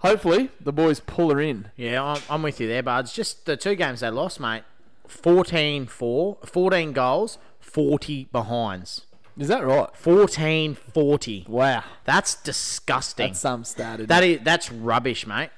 [0.00, 1.70] hopefully the boys pull her in.
[1.76, 3.12] yeah, I'm, I'm with you there, buds.
[3.14, 4.62] Just the two games they lost, mate.
[5.08, 9.06] 14 4, 14 goals, 40 behinds.
[9.38, 9.88] Is that right?
[9.96, 11.44] 14 40.
[11.48, 13.28] Wow, That's disgusting.
[13.28, 14.06] that's some stat.
[14.08, 15.50] That is that's rubbish, mate.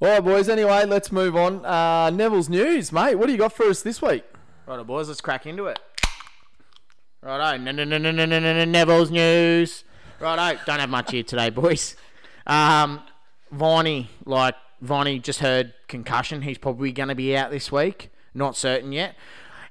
[0.00, 0.48] All right, boys.
[0.48, 1.64] Anyway, let's move on.
[1.66, 3.16] Uh, Neville's news, mate.
[3.16, 4.22] What do you got for us this week?
[4.64, 5.08] Right, boys.
[5.08, 5.80] Let's crack into it.
[7.20, 8.64] Right, No, no, no, no, no, no, no.
[8.64, 9.82] Neville's news.
[10.20, 11.96] Right, oh, Don't have much here today, boys.
[12.46, 13.02] Um,
[13.50, 16.42] Viney, like Viney, just heard concussion.
[16.42, 18.10] He's probably going to be out this week.
[18.34, 19.16] Not certain yet.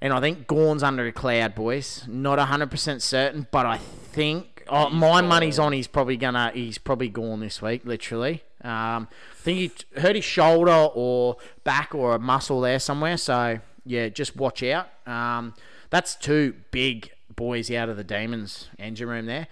[0.02, 2.04] And I think Gawn's under a cloud, boys.
[2.06, 7.08] Not 100% certain, but I think oh, my money's on he's probably gonna he's probably
[7.08, 8.44] gone this week, literally.
[8.64, 13.18] Um, I think he hurt his shoulder or back or a muscle there somewhere.
[13.18, 14.90] So yeah, just watch out.
[15.06, 15.54] Um,
[15.90, 19.48] that's two big boys out of the Demons engine room there.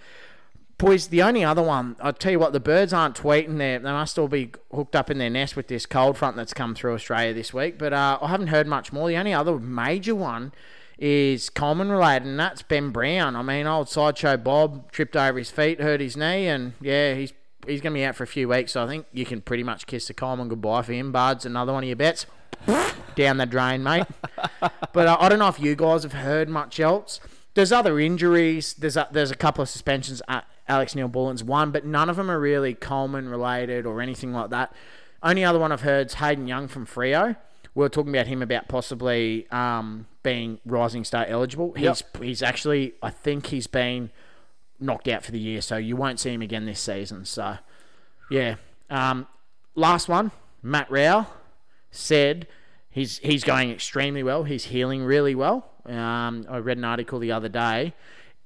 [0.78, 3.78] Boys, the only other one, I'll tell you what, the birds aren't tweeting there.
[3.78, 6.74] They must all be hooked up in their nest with this cold front that's come
[6.74, 7.78] through Australia this week.
[7.78, 9.08] But uh, I haven't heard much more.
[9.08, 10.52] The only other major one
[10.98, 13.36] is Coleman related, and that's Ben Brown.
[13.36, 17.32] I mean, old sideshow Bob tripped over his feet, hurt his knee, and yeah, he's
[17.66, 18.72] he's going to be out for a few weeks.
[18.72, 21.12] So I think you can pretty much kiss the Coleman goodbye for him.
[21.12, 22.26] Buds, another one of your bets
[23.14, 24.04] down the drain, mate.
[24.92, 27.20] but uh, I don't know if you guys have heard much else.
[27.54, 28.74] There's other injuries.
[28.74, 30.20] There's a, there's a couple of suspensions.
[30.68, 34.50] Alex Neal Bullen's one, but none of them are really Coleman related or anything like
[34.50, 34.72] that.
[35.22, 37.36] Only other one I've heard is Hayden Young from Freo.
[37.74, 41.72] We were talking about him about possibly um, being Rising Star eligible.
[41.74, 44.10] He's he's actually I think he's been
[44.80, 47.24] knocked out for the year, so you won't see him again this season.
[47.24, 47.58] So
[48.30, 48.56] yeah.
[48.90, 49.26] Um,
[49.74, 50.30] last one,
[50.62, 51.26] Matt Rowell
[51.90, 52.46] said
[52.90, 54.44] he's he's going extremely well.
[54.44, 55.70] He's healing really well.
[55.84, 57.94] Um, I read an article the other day.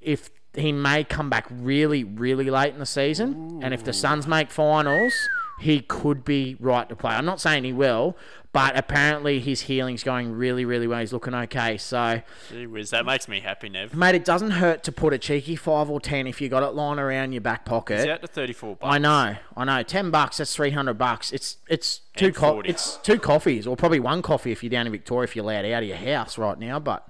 [0.00, 4.26] If he may come back really, really late in the season, and if the Suns
[4.26, 5.14] make finals,
[5.60, 7.12] he could be right to play.
[7.12, 8.16] I'm not saying he will,
[8.52, 10.98] but apparently his healing's going really, really well.
[11.00, 11.76] He's looking okay.
[11.76, 13.94] So, Gee whiz, that makes me happy, Nev.
[13.94, 16.74] mate, it doesn't hurt to put a cheeky five or ten if you got it
[16.74, 17.98] lying around your back pocket.
[18.00, 18.94] He's out to 34 bucks.
[18.94, 19.82] I know, I know.
[19.82, 21.30] Ten bucks, that's three hundred bucks.
[21.32, 24.92] It's it's two co- it's two coffees, or probably one coffee if you're down in
[24.92, 26.78] Victoria if you're allowed out of your house right now.
[26.80, 27.06] But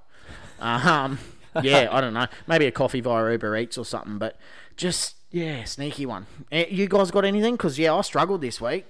[0.59, 1.19] um,
[1.63, 2.27] yeah, I don't know.
[2.47, 4.19] Maybe a coffee via Uber Eats or something.
[4.19, 4.37] But
[4.77, 6.27] just yeah, sneaky one.
[6.51, 7.55] Eh, You guys got anything?
[7.55, 8.87] Because yeah, I struggled this week.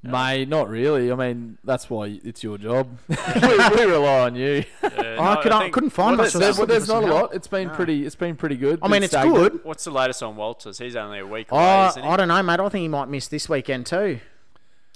[0.00, 1.10] Mate, not really.
[1.10, 2.88] I mean, that's why it's your job.
[3.08, 3.16] we,
[3.76, 4.64] we rely on you.
[4.82, 6.34] Yeah, I, no, could, I think- couldn't find Well, much.
[6.34, 7.34] there's, there's, there's not a lot.
[7.34, 8.06] It's been pretty.
[8.06, 8.78] It's been pretty good.
[8.80, 9.52] I mean, Bit it's stagnant.
[9.54, 9.64] good.
[9.64, 10.78] What's the latest on Walters?
[10.78, 12.08] He's only a week away, Oh, isn't he?
[12.08, 12.60] I don't know, mate.
[12.60, 14.20] I think he might miss this weekend too.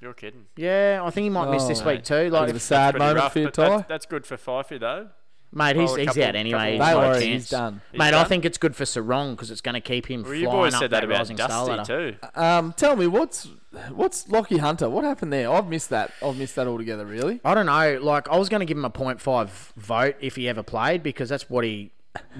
[0.00, 0.46] You're kidding.
[0.56, 1.94] Yeah, I think he might miss Oh, this mate.
[1.96, 2.30] week too.
[2.30, 4.78] Like, a if- sad Pretty moment rough, for you, but that's, that's good for Fifey,
[4.78, 5.08] though.
[5.54, 6.78] Mate, he's, he's couple- out anyway.
[6.78, 7.80] couple- He's Don't no worry, he's done.
[7.92, 10.30] He's Mate, I think it's good for Serong because it's going to keep him Well,
[10.30, 12.16] flying you boys up said that about rising star Dusty, too.
[12.34, 13.48] Um, tell me what's
[13.90, 14.88] what's Lachie Hunter?
[14.88, 15.50] What happened there?
[15.50, 16.12] I've missed that.
[16.22, 17.04] I've missed that altogether.
[17.04, 17.40] Really?
[17.44, 17.98] I don't know.
[18.02, 21.28] Like, I was going to give him a 0.5 vote if he ever played because
[21.28, 21.90] that's what he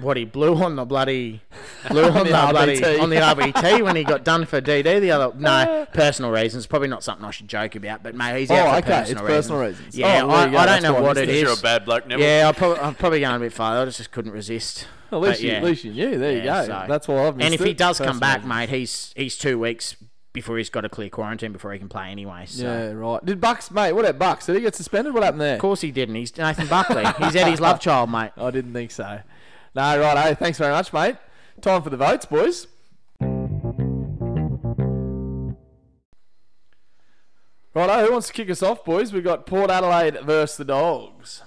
[0.01, 1.41] what he blew on the bloody
[1.89, 5.11] blew on the the, bloody on the RBT when he got done for DD the
[5.11, 5.33] other.
[5.39, 6.67] No, personal reasons.
[6.67, 8.03] Probably not something I should joke about.
[8.03, 9.95] But mate, he's Oh, out for okay, personal it's personal reasons.
[9.97, 10.41] Yeah, Oh, I.
[10.43, 11.35] I don't That's know what it it.
[11.35, 11.41] is.
[11.41, 12.25] You're a bad bloke, Neville.
[12.25, 13.81] Yeah, I'm probably, I'm probably going a bit far.
[13.81, 14.87] I just couldn't resist.
[15.11, 15.57] At least, But you, yeah.
[15.57, 16.17] at least you knew.
[16.17, 16.65] There you go.
[16.65, 17.67] so- That's why I've missed And if it.
[17.67, 18.49] he does come back, reasons.
[18.49, 19.95] mate, he's he's two weeks
[20.33, 22.45] before he's got to clear quarantine before he can play anyway.
[22.47, 22.63] So.
[22.63, 23.23] Yeah, right.
[23.23, 23.91] Did Bucks, mate?
[23.93, 24.47] What about Bucks?
[24.47, 25.13] Did he get suspended?
[25.13, 25.53] What happened there?
[25.55, 26.15] Of course he didn't.
[26.15, 27.03] He's Nathan Buckley.
[27.23, 28.31] He's Eddie's love child, mate.
[28.37, 29.19] I didn't think so.
[29.75, 30.17] No, right.
[30.17, 31.15] Hey, thanks very much, mate.
[31.61, 32.67] Time for the votes, boys.
[37.75, 39.11] Righto, who wants to kick us off, boys?
[39.11, 41.41] We've got Port Adelaide versus the Dogs.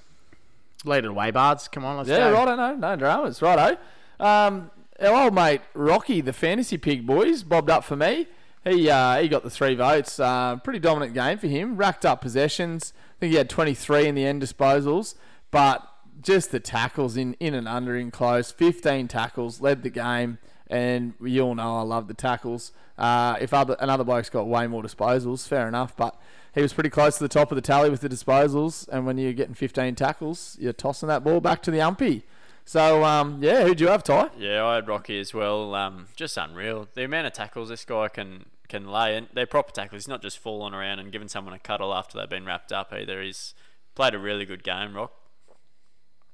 [0.84, 1.68] Lead it away, Bards.
[1.68, 2.32] Come on, let's Yeah, go.
[2.32, 3.40] Yeah, righto, no, no dramas.
[3.40, 3.76] Righto.
[4.18, 8.26] Um, our old mate Rocky, the fantasy pig, boys, bobbed up for me.
[8.64, 10.18] He uh, he got the three votes.
[10.18, 11.76] Uh, pretty dominant game for him.
[11.76, 12.92] Racked up possessions.
[12.96, 15.14] I think he had 23 in the end disposals,
[15.52, 15.86] but
[16.20, 18.50] just the tackles in, in and under in close.
[18.50, 22.72] 15 tackles, led the game, and you all know I love the tackles.
[22.98, 26.20] Uh, if other another bloke's got way more disposals, fair enough, but
[26.54, 28.88] he was pretty close to the top of the tally with the disposals.
[28.88, 32.22] And when you're getting 15 tackles, you're tossing that ball back to the umpy.
[32.64, 34.30] So um, yeah, who'd you have, Ty?
[34.38, 35.74] Yeah, I had Rocky as well.
[35.74, 36.88] Um, just unreal.
[36.94, 40.02] The amount of tackles this guy can can lay, and they're proper tackles.
[40.02, 42.92] He's not just falling around and giving someone a cuddle after they've been wrapped up
[42.92, 43.22] either.
[43.22, 43.54] He's
[43.94, 45.12] played a really good game, Rock.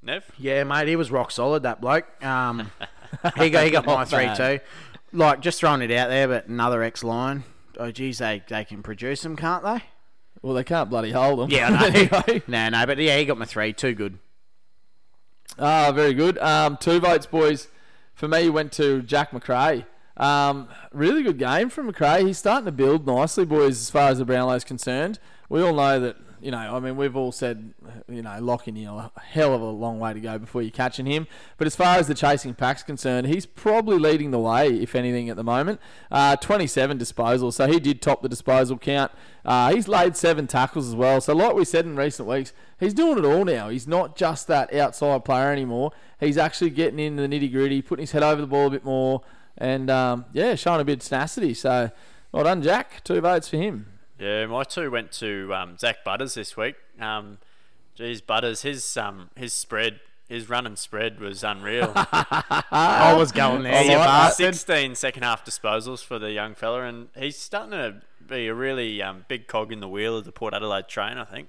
[0.02, 0.24] Nev?
[0.38, 1.62] Yeah, mate, he was rock solid.
[1.62, 2.06] That bloke.
[2.24, 2.70] Um,
[3.36, 4.58] he got he got my three bad.
[4.58, 4.64] too.
[5.12, 7.44] Like just throwing it out there, but another X line.
[7.78, 9.82] Oh, geez, they they can produce them, can't they?
[10.42, 11.50] Well, they can't bloody hold them.
[11.50, 12.40] Yeah, I know.
[12.48, 13.72] No, no, but yeah, he got my three.
[13.72, 14.18] Too good.
[15.58, 16.38] Ah, very good.
[16.38, 17.68] Um, two votes, boys.
[18.14, 19.84] For me, went to Jack Macrae.
[20.16, 22.24] Um, really good game from Macrae.
[22.24, 25.18] He's starting to build nicely, boys, as far as the Brownlow's concerned.
[25.48, 27.72] We all know that, you know, I mean, we've all said,
[28.08, 31.06] you know, locking you a hell of a long way to go before you're catching
[31.06, 31.28] him.
[31.56, 35.30] But as far as the chasing pack's concerned, he's probably leading the way, if anything,
[35.30, 35.80] at the moment.
[36.10, 39.12] Uh, 27 disposals, so he did top the disposal count.
[39.44, 41.20] Uh, he's laid seven tackles as well.
[41.20, 43.68] So, like we said in recent weeks, he's doing it all now.
[43.68, 45.92] He's not just that outside player anymore.
[46.18, 48.84] He's actually getting into the nitty gritty, putting his head over the ball a bit
[48.84, 49.22] more,
[49.56, 51.54] and um, yeah, showing a bit of tenacity.
[51.54, 51.92] So,
[52.32, 53.04] well done, Jack.
[53.04, 53.91] Two votes for him.
[54.22, 56.76] Yeah, my two went to um, Zak Butters this week.
[57.00, 57.38] Um,
[57.96, 61.92] geez, Butters, his um, his spread, his run and spread was unreal.
[61.96, 64.54] I was going there, I you bastard.
[64.54, 69.02] 16 second half disposals for the young fella, and he's starting to be a really
[69.02, 71.48] um, big cog in the wheel of the Port Adelaide train, I think.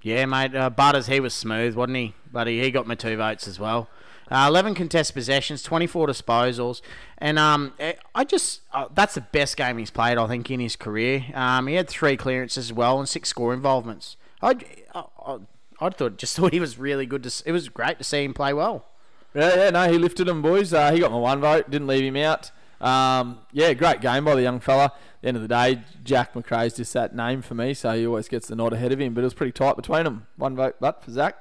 [0.00, 0.54] Yeah, mate.
[0.54, 2.14] Uh, Butters, he was smooth, wasn't he?
[2.32, 3.90] But he, he got my two votes as well.
[4.30, 6.80] Uh, 11 contest possessions, 24 disposals.
[7.18, 10.60] And um, eh, I just uh, that's the best game he's played, I think, in
[10.60, 11.24] his career.
[11.34, 14.16] Um, he had three clearances as well and six score involvements.
[14.42, 14.56] I,
[14.94, 15.38] I, I,
[15.80, 17.22] I thought just thought he was really good.
[17.24, 18.86] To, it was great to see him play well.
[19.34, 20.72] Yeah, yeah, no, he lifted them, boys.
[20.72, 22.52] Uh, he got my one vote, didn't leave him out.
[22.80, 24.84] Um, yeah, great game by the young fella.
[24.84, 28.06] At the end of the day, Jack Macrae's just that name for me, so he
[28.06, 29.14] always gets the nod ahead of him.
[29.14, 30.26] But it was pretty tight between them.
[30.36, 31.36] One vote, but for Zak.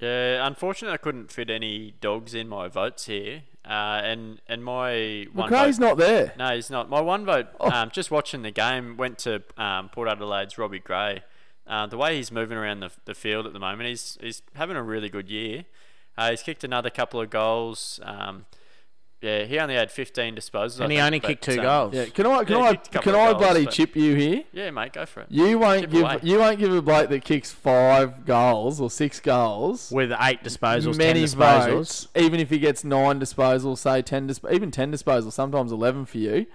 [0.00, 5.26] Yeah, unfortunately, I couldn't fit any dogs in my votes here, uh, and and my
[5.32, 6.32] one Macrae's vote, not there.
[6.38, 6.90] No, he's not.
[6.90, 7.70] My one vote, Oh.
[7.70, 11.22] um, just watching the game, went to um, Port Adelaide's Robbie Gray.
[11.66, 14.76] Uh, the way he's moving around the, the field at the moment, he's he's having
[14.76, 15.64] a really good year.
[16.18, 17.98] Uh, he's kicked another couple of goals.
[18.02, 18.46] Um,
[19.22, 20.80] yeah, he only had 15 disposals.
[20.80, 21.94] I And he think, only but, kicked two um, goals.
[21.94, 23.74] Yeah, can I can Yeah, I kicked a couple can of I goals, bloody but-
[23.74, 24.44] chip you here?
[24.52, 25.26] Yeah, mate, go for it.
[25.30, 26.18] You won't Chip give away.
[26.22, 30.96] you won't give a bloke that kicks five goals or six goals With eight disposals,
[30.96, 31.66] many ten disposals.
[31.70, 36.04] votes, even if he gets nine disposals, say ten, dis- even ten disposals, sometimes eleven
[36.04, 36.46] for you.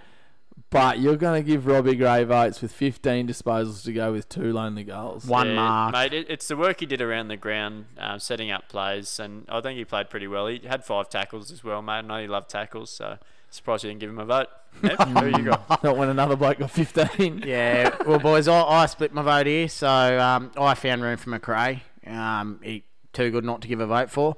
[0.72, 4.52] But you're going to give Robbie Gray votes with 15 disposals to go with two
[4.52, 5.26] lonely goals.
[5.26, 5.92] One Yeah, mark.
[5.92, 6.12] mate.
[6.14, 9.60] It, it's the work he did around the ground, um, setting up plays, and I
[9.60, 10.46] think he played pretty well.
[10.46, 11.92] He had five tackles as well, mate.
[11.92, 13.18] I know he loved tackles, so
[13.50, 14.48] surprised you didn't give him a vote.
[14.82, 15.84] Yep, who you got?
[15.84, 17.42] Not when another bloke got 15.
[17.46, 19.86] Yeah, well, boys, I, I split my vote here, so
[20.18, 21.82] um, I found room for Macrae.
[22.06, 24.36] Um, he too good not to give a vote for,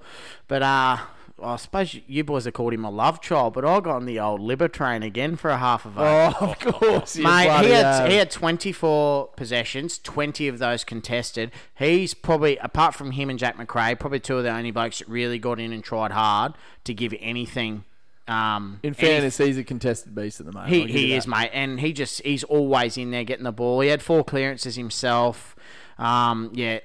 [0.49, 0.97] but uh,
[1.43, 4.21] I suppose you, boys have called him a love child, but I got on the
[4.21, 6.35] old Libber train again for a half a vote.
[6.41, 7.17] Oh, of course.
[7.17, 11.51] Mate, he had he had 24 possessions, 20 of those contested.
[11.75, 15.09] He's probably, apart from him and Jack Macrae, probably two of the only blokes that
[15.09, 17.83] really got in and tried hard to give anything.
[18.29, 20.73] Um, In fairness, he's a contested beast at the moment.
[20.73, 23.45] he, I'll give you he is, mate, and he just he's always in there getting
[23.45, 23.81] the ball.
[23.81, 25.57] He had four clearances himself.
[25.99, 26.79] Um, yeah,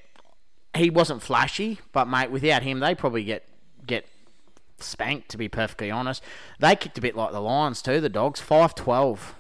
[0.76, 3.46] he wasn't flashy, but mate, without him, they probably get
[4.84, 5.30] spanked.
[5.30, 6.24] To be perfectly honest,
[6.60, 8.00] they kicked a bit like the Lions too.
[8.02, 9.36] The Dogs five twelve.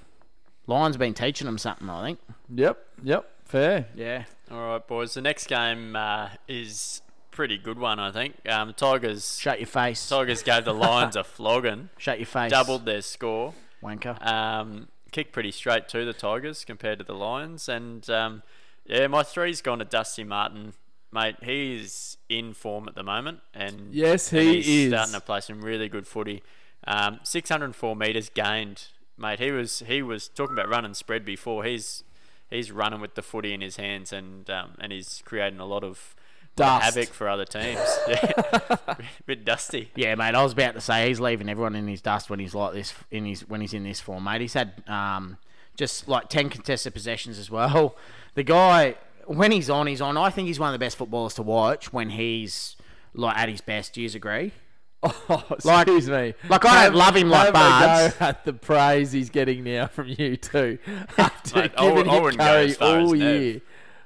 [0.67, 2.19] Lions been teaching them something, I think.
[2.53, 3.87] Yep, yep, fair.
[3.95, 4.25] Yeah.
[4.51, 5.15] All right, boys.
[5.15, 8.35] The next game uh, is pretty good one, I think.
[8.47, 10.07] Um, Tigers Shut your face.
[10.07, 12.51] Tigers gave the Lions a flogging, Shut your face.
[12.51, 13.53] doubled their score.
[13.81, 14.23] wanker.
[14.25, 18.43] Um, kicked pretty straight to the Tigers compared to the Lions, and um,
[18.85, 20.73] yeah, my three's gone to Dusty Martin,
[21.11, 21.37] mate.
[21.41, 24.91] He's in form at the moment, and Yes, and he he's is.
[24.93, 26.41] starting to play some really good footy.
[26.87, 28.85] Um, 604 meters gained,
[29.17, 29.39] mate.
[29.39, 31.63] He was he was talking about running spread before.
[31.65, 32.03] He's
[32.49, 35.83] he's running with the footy in his hands, and um, and he's creating a lot
[35.83, 36.15] of.
[36.57, 36.83] lot of Dust.
[36.95, 37.79] havoc for other teams.
[38.07, 39.91] Yeah, bit dusty.
[39.95, 40.35] Yeah, mate.
[40.35, 42.93] I was about to say he's leaving everyone in his dust when he's like this.
[43.11, 44.41] In his when he's in this form, mate.
[44.41, 45.37] He's had um,
[45.77, 47.95] just like ten contested possessions as well.
[48.35, 48.95] The guy,
[49.29, 50.17] when he's on, he's on.
[50.17, 52.75] I think he's one of the best footballers to watch when he's
[53.13, 53.93] like at his best.
[53.93, 54.51] Do you agree?
[55.01, 56.33] Oh, Like- excuse me.
[56.49, 58.15] like, I don't love him like have a Bards.
[58.15, 60.77] go at the praise he's getting now from you too.
[61.17, 63.41] After Mate, I giving wou- I him wouldn't go curry as far all Nev.
[63.41, 63.61] year.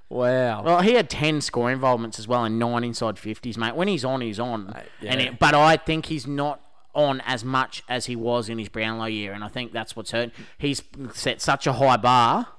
[0.10, 0.62] Wow.
[0.64, 3.76] Well, he had ten score involvements as well and nine inside fifties, mate.
[3.76, 4.68] When he's on, he's on.
[5.02, 5.28] And yeah.
[5.30, 6.62] it, but I think he's not
[6.94, 10.12] on as much as he was in his Brownlow year, and I think that's what's
[10.12, 10.30] hurt.
[10.60, 10.84] He's
[11.16, 12.50] set such a high bar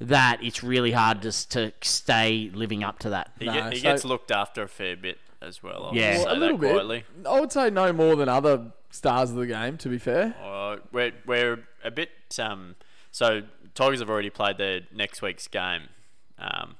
[0.00, 3.32] that it's really hard just to stay living up to that.
[3.38, 5.84] He, No, get, he so- gets looked after a fair bit as well.
[5.84, 6.16] I would Yeah.
[6.16, 6.72] say Well, a that little bit.
[6.72, 7.04] quietly.
[7.28, 9.76] I would say no more than other stars of the game.
[9.78, 10.34] To be fair.
[10.42, 12.76] Uh, we're we're a bit um.
[13.10, 13.42] So
[13.74, 15.88] Tigers have already played their next week's game,
[16.38, 16.76] um,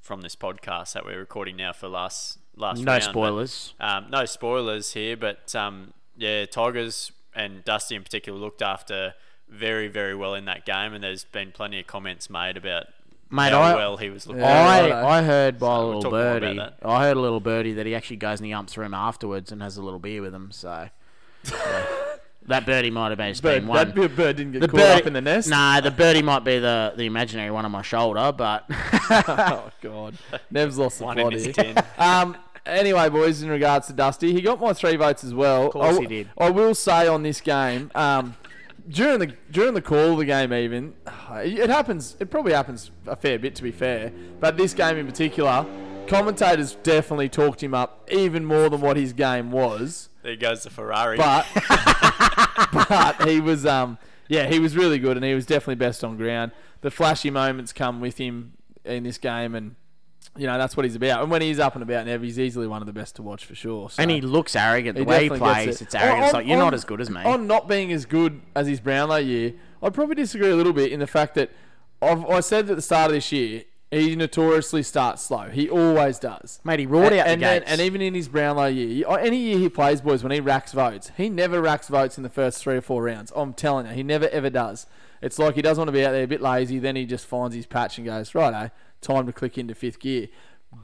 [0.00, 2.80] from this podcast that we're recording now for last last.
[2.82, 3.74] No round, but, spoilers.
[3.80, 9.14] um, no spoilers here, but um, yeah, Tigers and Dusty in particular looked after
[9.48, 12.86] very very well in that game, and there's been plenty of comments made about
[13.30, 14.42] Mate, how I- well he was looking.
[14.42, 14.66] Yeah,
[15.02, 15.18] I.
[15.18, 16.60] I heard by a we'll little talk more about birdie.
[16.82, 19.62] I heard a little birdie that he actually goes in the umps room afterwards and
[19.62, 20.50] has a little beer with him.
[20.52, 20.88] So
[21.44, 21.86] yeah.
[22.48, 23.88] that birdie might have just Bird, been one.
[23.88, 25.48] that bird didn't get The caught birdie, up in the nest.
[25.48, 28.64] Nah, the birdie might be the, the imaginary one on my shoulder, but
[29.10, 30.14] oh God,
[30.50, 31.74] Nev's lost the One plot here.
[31.98, 32.36] Um.
[32.64, 35.66] Anyway, boys, in regards to Dusty, he got my three votes as well.
[35.66, 36.30] Of course he did.
[36.36, 38.34] I will say on this game, um,
[38.88, 40.94] during the during the call of the game, even
[41.30, 42.16] it happens.
[42.20, 44.12] It probably happens a fair bit, to be fair.
[44.40, 45.66] But this game in particular,
[46.06, 50.08] commentators definitely talked him up even more than what his game was.
[50.22, 51.16] There goes the Ferrari.
[51.16, 51.46] But
[52.88, 56.16] but he was um yeah he was really good and he was definitely best on
[56.16, 56.52] ground.
[56.80, 58.52] The flashy moments come with him
[58.84, 59.76] in this game and.
[60.38, 62.66] You know that's what he's about, and when he's up and about, Nev, he's easily
[62.66, 63.90] one of the best to watch for sure.
[63.90, 64.02] So.
[64.02, 64.96] and he looks arrogant.
[64.96, 65.82] The He way he plays, it.
[65.82, 66.24] it's arrogant.
[66.24, 67.22] It's like you're on- not as good as me.
[67.24, 70.92] On not being as good as his Brownlow year, I'd probably disagree a little bit
[70.92, 71.50] in the fact that
[72.02, 75.44] I've, I said at the start of this year he notoriously starts slow.
[75.48, 76.60] He always does.
[76.64, 77.70] Mate, he roared and, out the and then- gates.
[77.72, 80.72] and even in his Brownlow year, uh, any year he plays, boys, when he racks
[80.72, 83.32] votes, he never racks votes in the first three or four rounds.
[83.34, 84.86] I'm telling you, he never ever does.
[85.22, 86.78] It's like he doesn't want to be out there a bit lazy.
[86.78, 88.70] Then he just finds his patch and goes, right,
[89.06, 90.28] time to click into fifth gear.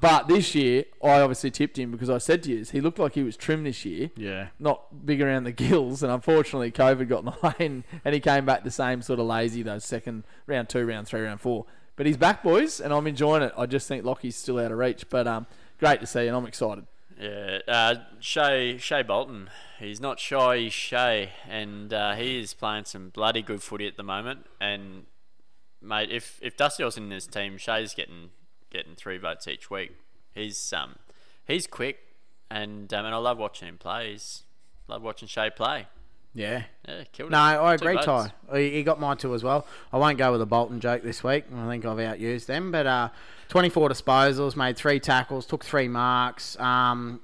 [0.01, 3.15] But this year, I obviously tipped him because I said to you, he looked like
[3.15, 4.49] he was trim this year yeah.
[4.59, 8.47] not big around the gills, and unfortunately, COVID got in the way, and, he came
[8.47, 11.67] back the same sort of lazy those second round two, round three, round four.
[11.97, 13.53] But he's back, boys, and I'm enjoying it.
[13.57, 15.47] I just think Lockie's still out of reach, but um,
[15.79, 16.87] great to see, and I'm excited.
[17.21, 19.51] Yeah, uh, Shay Shea Bolton.
[19.79, 20.59] He's not shy.
[20.59, 24.47] He's Shea, and uh, he is playing some bloody good footy at the moment.
[24.61, 25.05] And
[25.83, 28.31] mate, if if Dusty was in this team, Shai's getting
[28.71, 29.93] getting three votes each week.
[30.35, 30.97] He's um
[31.47, 31.99] he's quick,
[32.51, 34.13] and um, and I love watching him play.
[34.13, 34.43] He's
[34.89, 35.87] love watching Shai play.
[36.35, 36.63] Yeah.
[36.89, 37.41] Yeah, killed No, it.
[37.41, 37.97] I agree.
[37.97, 38.33] Ty.
[38.55, 39.67] He he got mine too as well.
[39.93, 41.45] I won't go with a Bolton joke this week.
[41.55, 42.71] I think I've outused them.
[42.73, 43.09] But uh,
[43.49, 46.59] 24 disposals, made three tackles, took three marks.
[46.59, 47.21] Um,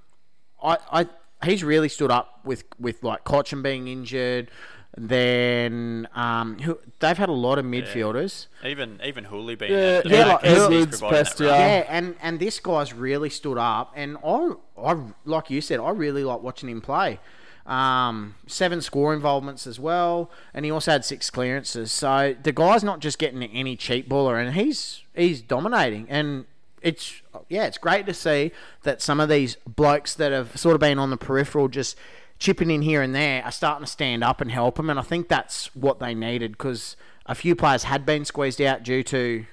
[0.62, 1.06] I, I,
[1.46, 4.50] he's really stood up with, with like Cotchin being injured.
[4.96, 8.46] Then um, who, they've had a lot of midfielders.
[8.64, 11.46] Even even Hooley being Yeah, out yeah, back, like he's- he's Edwards, Prestia.
[11.46, 15.90] Yeah, and, and this guy's really stood up, and I, I like you said, I
[15.90, 17.20] really like watching him play.
[17.66, 21.92] Um, seven score involvements as well, and he also had six clearances.
[21.92, 26.06] So the guy's not just getting any cheap baller, and he's he's dominating.
[26.08, 26.46] And
[26.80, 27.20] it's
[27.50, 28.52] yeah, it's great to see
[28.84, 31.94] that some of these blokes that have sort of been on the peripheral, just
[32.38, 34.90] chipping in here and there, are starting to stand up and help them.
[34.90, 36.96] And I think that's what they needed because
[37.26, 39.44] a few players had been squeezed out due to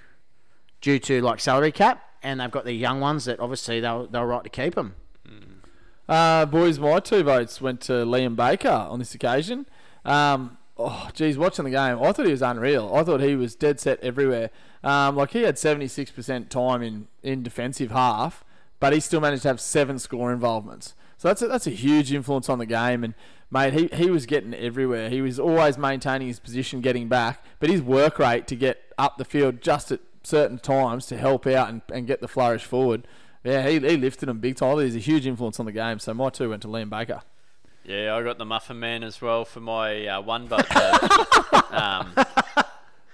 [0.81, 4.25] due to like salary cap, and they've got the young ones that obviously they'll they'll
[4.25, 4.95] right to keep them.
[6.07, 9.65] Uh, boys, my two votes went to Liam Baker on this occasion.
[10.03, 12.93] Um, oh, geez, watching the game, I thought he was unreal.
[12.93, 14.51] I thought he was dead set everywhere.
[14.83, 18.43] Um, like he had 76% time in, in defensive half,
[18.85, 20.93] but he still managed to have seven score involvements.
[21.17, 23.03] So that's a, that's a huge influence on the game.
[23.03, 23.15] And
[23.49, 25.09] mate, he, he was getting everywhere.
[25.09, 29.17] He was always maintaining his position, getting back, but his work rate to get up
[29.17, 33.07] the field just at certain times to help out and, and get the flourish forward.
[33.43, 34.77] Yeah, he, he lifted him big time.
[34.77, 35.97] He's a huge influence on the game.
[35.97, 37.23] So my two went to Liam Baker.
[37.85, 40.67] Yeah, I got the Muffin Man as well for my uh, one vote.
[40.71, 41.61] though.
[41.71, 42.13] um,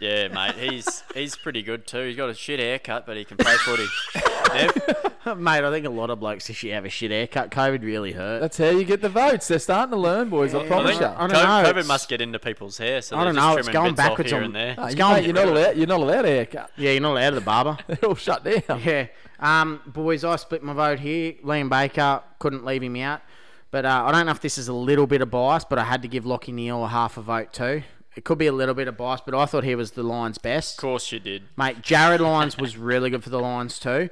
[0.01, 2.03] yeah, mate, he's he's pretty good too.
[2.07, 3.85] He's got a shit haircut, but he can play footy.
[5.37, 7.51] Mate, I think a lot of blokes this year have a shit haircut.
[7.51, 8.39] COVID really hurt.
[8.41, 9.47] That's how you get the votes.
[9.47, 10.53] They're starting to learn, boys.
[10.55, 11.07] I I promise think you.
[11.07, 13.35] I don't Co- know, COVID it's- must get into people's hair, so I they're don't
[13.35, 14.75] just know, it's trimming going bits off backwards here on- and there.
[14.79, 15.77] It's you going- mate, you're not allowed.
[15.77, 16.71] You're not allowed a haircut.
[16.75, 17.77] Yeah, you're not allowed of the barber.
[17.87, 18.81] They're all shut down.
[18.83, 19.07] yeah.
[19.39, 21.33] Um, boys, I split my vote here.
[21.45, 23.21] Liam Baker couldn't leave him out,
[23.69, 25.83] but uh, I don't know if this is a little bit of bias, but I
[25.83, 27.83] had to give Lachie Neale a half a vote too.
[28.15, 30.37] It could be a little bit of bias, but I thought he was the Lions'
[30.37, 30.77] best.
[30.77, 31.43] Of course you did.
[31.57, 34.09] Mate, Jarryd Lyons was really good for the Lions too.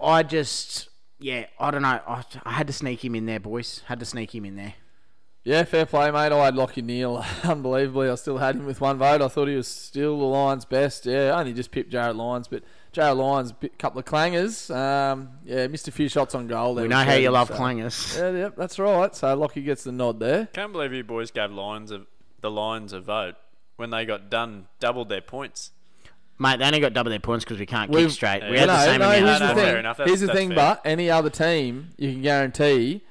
[0.00, 2.00] I just, yeah, I don't know.
[2.06, 3.82] I, I had to sneak him in there, boys.
[3.86, 4.74] Had to sneak him in there.
[5.42, 6.32] Yeah, fair play, mate.
[6.32, 7.24] I had Lachie Neale.
[7.44, 9.22] Unbelievably, I still had him with one vote.
[9.22, 11.06] I thought he was still the Lions' best.
[11.06, 14.72] Yeah, I only just pipped Jarryd Lyons, but Jarryd Lyons, a couple of clangers.
[14.74, 16.74] Um, yeah, missed a few shots on goal.
[16.74, 18.16] there We know how you Sheridan, love so- clangers.
[18.18, 19.14] Yeah, yep, that's right.
[19.16, 20.46] So Lachie gets the nod there.
[20.52, 22.02] Can't believe you boys gave Lions a,
[22.40, 23.34] the Lions a vote
[23.76, 25.70] when they got done, doubled their points.
[26.38, 28.42] Mate, they only got double their points because we can't We've- kick straight.
[28.44, 29.14] We Yeah, had no, the same no, amount.
[29.18, 29.56] here's of the no, time.
[29.56, 29.78] fair thing.
[29.80, 30.56] enough, that's- here's the that's thing, fair.
[30.56, 33.02] but any other team, you can guarantee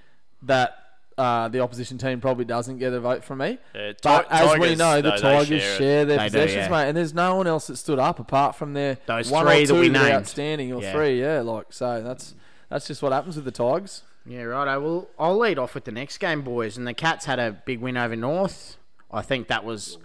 [0.43, 0.75] that
[1.17, 3.57] uh, the opposition team probably doesn't get a vote from me.
[3.75, 5.77] Yeah, But Ti- as we Tigers, know, the though, they Tigers share it.
[5.77, 6.69] share, their They do, possessions, yeah.
[6.69, 9.63] mate, and there's no one else that stood up apart from their Those one three
[9.63, 10.13] or that two we that are named.
[10.15, 10.91] outstanding, or Yeah.
[10.93, 12.01] three, yeah, like so.
[12.01, 12.35] That's
[12.69, 14.03] that's just what happens with the Tigers.
[14.25, 14.77] Yeah, right.
[14.77, 16.77] Well, I'll lead off with the next game, boys.
[16.77, 18.77] And the Cats had a big win over North.
[19.11, 19.97] I think that was.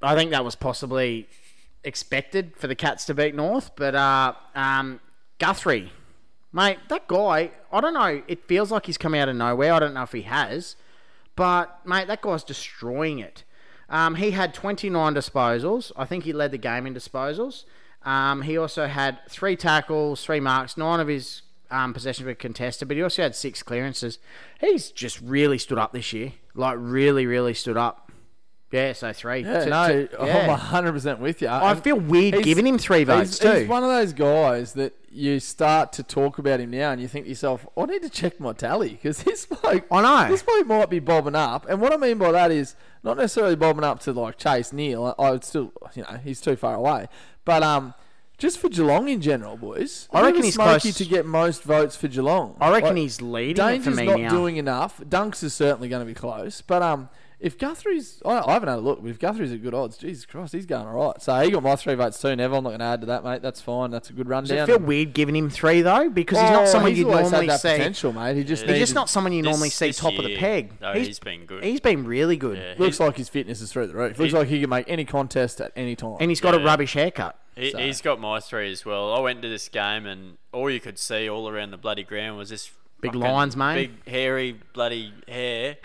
[0.00, 1.28] I think that was possibly
[1.84, 5.00] expected for the Cats to beat North, but uh, um,
[5.38, 5.92] Guthrie,
[6.52, 7.52] mate, that guy.
[7.70, 8.22] I don't know.
[8.26, 9.72] It feels like he's come out of nowhere.
[9.72, 10.76] I don't know if he has,
[11.36, 13.44] but mate, that guy's destroying it.
[13.88, 15.92] Um, he had 29 disposals.
[15.96, 17.64] I think he led the game in disposals.
[18.04, 20.76] Um, he also had three tackles, three marks.
[20.76, 24.18] Nine of his um, possessions were contested, but he also had six clearances.
[24.60, 26.32] He's just really stood up this year.
[26.54, 28.10] Like, really, really stood up.
[28.70, 29.40] Yeah, so three.
[29.42, 30.46] Yeah, To- no, to- I'm yeah.
[30.48, 31.48] 100 percent with you.
[31.48, 33.60] I feel weird He's- giving him three votes he's, too.
[33.60, 37.06] he's one of those guys that you start to talk about him now, and you
[37.06, 40.30] think to yourself, "I need to check my tally because this bloke, I know.
[40.30, 43.56] this bloke might be bobbing up." And what I mean by that is not necessarily
[43.56, 45.14] bobbing up to like Chase Neale.
[45.18, 47.08] I I would still, you know, he's too far away.
[47.44, 47.92] But um,
[48.42, 51.62] just for Geelong in general, boys, I reckon give he's Smokey close- to get most
[51.62, 52.56] votes for Geelong.
[52.60, 54.30] I reckon Like, he's leading it for Danger's me not now.
[54.30, 55.00] doing enough.
[55.00, 58.78] Dunks is certainly going to be close, but um, if Guthrie's, I, I haven't had
[58.78, 61.20] a look, but if Guthrie's at good odds, Jesus Christ, he's going all right.
[61.20, 62.36] So he got my three votes too.
[62.36, 63.42] Never, I'm not going to add to that, mate.
[63.42, 63.90] That's fine.
[63.90, 64.48] That's a good run down.
[64.48, 64.76] Does rundown.
[64.76, 66.08] it feel weird giving him three though?
[66.08, 67.68] Because he's not Oh, someone he's you'd always normally had that see.
[67.76, 68.36] potential, mate.
[68.36, 68.70] He just Yeah.
[68.72, 70.78] He's just not someone you This- normally see this top of the year, peg.
[70.78, 71.64] though, he's, he's been good.
[71.64, 74.18] he's been really good, Yeah, Looks like his fitness is through the roof.
[74.20, 76.16] Looks He- like he can make any contest at any time.
[76.20, 76.64] and he's got a Yeah.
[76.66, 77.36] rubbish haircut.
[77.56, 79.12] He, So- He's got my three as well.
[79.14, 82.38] I went to this game and all you could see all around the bloody ground
[82.38, 83.90] was this Big lines, mate.
[84.04, 85.76] Big hairy bloody hair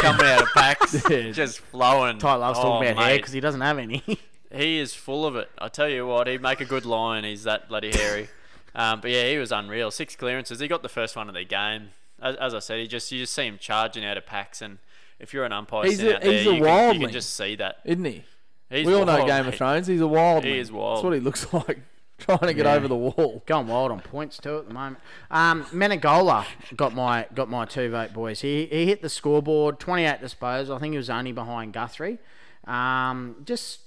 [0.00, 2.16] coming out of packs, just flowing.
[2.18, 4.02] Ty loves Oh, talking about hair because he doesn't have any.
[4.50, 5.50] He is full of it.
[5.58, 7.22] I tell you what, he'd make a good lion.
[7.24, 8.28] He's that bloody hairy.
[8.74, 9.90] um, but yeah, he was unreal.
[9.90, 10.58] Six clearances.
[10.58, 11.90] He got the first one of the game.
[12.22, 14.78] As, as I said, he just you just see him charging out of packs, and
[15.20, 17.56] if you're an umpire He's a- out there, a you, can, you can just see
[17.56, 17.80] that.
[17.84, 18.24] Isn't he?
[18.70, 19.52] He's we all know wild, Game mate.
[19.52, 19.86] of Thrones.
[19.86, 20.44] He's a wild.
[20.44, 20.58] He man.
[20.60, 20.96] is wild.
[20.98, 21.78] That's what he looks like,
[22.18, 22.74] trying to get Yeah.
[22.74, 23.42] over the wall.
[23.46, 24.98] Going wild on points too at the moment.
[25.30, 26.44] Um, Menegola
[26.76, 28.40] got my got my two vote boys.
[28.42, 30.76] He he hit the scoreboard, twenty eight disposal.
[30.76, 32.18] I think he was only behind Guthrie.
[32.66, 33.80] Um, just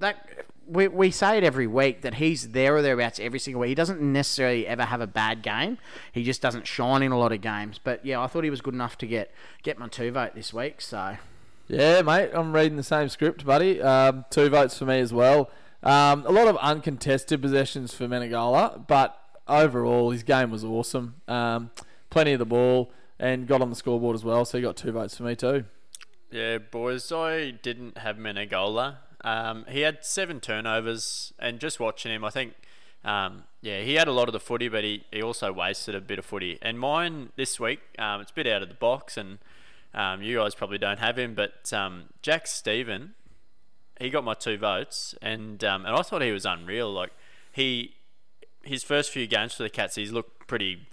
[0.00, 0.26] that
[0.66, 3.68] we we say it every week that he's there or thereabouts every single week.
[3.68, 5.76] He doesn't necessarily ever have a bad game.
[6.12, 7.78] He just doesn't shine in a lot of games.
[7.82, 9.30] But yeah, I thought he was good enough to get
[9.62, 10.80] get my two vote this week.
[10.80, 11.16] So
[11.66, 12.30] Yeah, mate.
[12.34, 13.80] I'm reading the same script, buddy.
[13.80, 15.50] Um, two votes for me as well.
[15.82, 21.16] Um, a lot of uncontested possessions for Menegola, but overall his game was awesome.
[21.26, 21.70] Um,
[22.10, 24.92] plenty of the ball and got on the scoreboard as well, so he got two
[24.92, 25.64] votes for me too.
[26.30, 28.96] Yeah, boys, I didn't have Menegola.
[29.22, 32.54] Um, he had seven turnovers, and just watching him, I think,
[33.04, 36.00] um, yeah, he had a lot of the footy, but he, he also wasted a
[36.00, 36.58] bit of footy.
[36.60, 39.38] And mine this week, um, it's a bit out of the box, and
[39.94, 43.14] um, you guys probably don't have him, but um, Jack Steven,
[44.00, 46.92] he got my two votes, and um, and I thought he was unreal.
[46.92, 47.12] Like
[47.52, 47.94] he,
[48.62, 50.88] his first few games for the Cats, he's looked pretty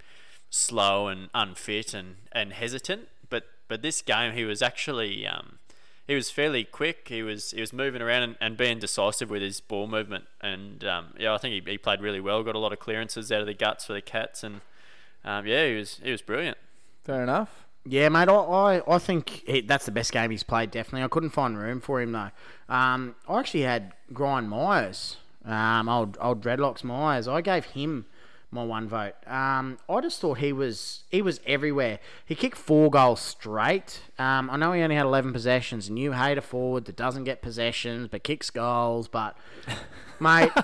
[0.50, 3.08] slow and unfit and, and hesitant.
[3.28, 5.58] But but this game, he was actually um,
[6.06, 7.08] he was fairly quick.
[7.08, 10.26] He was he was moving around and, and being decisive with his ball movement.
[10.40, 12.42] And um, yeah, I think he, he played really well.
[12.44, 14.60] Got a lot of clearances out of the guts for the Cats, and
[15.24, 16.58] um, yeah, he was he was brilliant.
[17.04, 17.66] Fair enough.
[17.84, 21.02] Yeah, mate, I, I, I think he, that's the best game he's played, definitely.
[21.02, 22.30] I couldn't find room for him, though.
[22.68, 27.26] Um, I actually had Gryan Miers, um, old, old Dreadlocks Miers.
[27.26, 28.06] I gave him
[28.52, 29.14] my one vote.
[29.26, 31.98] Um, I just thought he was he was everywhere.
[32.24, 34.02] He kicked four goals straight.
[34.18, 37.24] Um, I know he only had 11 possessions, and you hate a forward that doesn't
[37.24, 39.36] get possessions but kicks goals, but,
[40.20, 40.50] mate...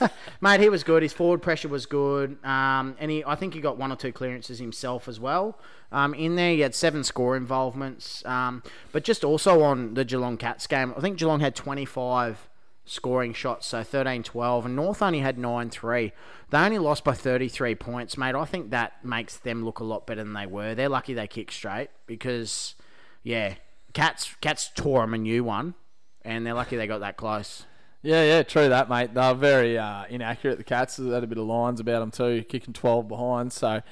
[0.42, 1.02] Mate, he was good.
[1.02, 4.10] His forward pressure was good, um, and he, I think he got one or two
[4.10, 5.58] clearances himself as well.
[5.92, 10.38] Um, in there, he had seven score involvements, um, but just also on the Geelong
[10.38, 12.48] Cats game, I think Geelong had 25
[12.86, 16.10] scoring shots, so 13-12, and North only had 9-3.
[16.48, 18.34] They only lost by 33 points, mate.
[18.34, 20.74] I think that makes them look a lot better than they were.
[20.74, 22.74] They're lucky they kicked straight because,
[23.22, 23.56] yeah,
[23.92, 25.74] Cats Cats tore them a new one,
[26.22, 27.66] and they're lucky they got that close.
[28.02, 29.12] Yeah, yeah, true that, mate.
[29.12, 30.56] They're very uh, inaccurate.
[30.56, 33.52] The Cats they had a bit of lines about them too, kicking 12 behind.
[33.52, 33.82] So,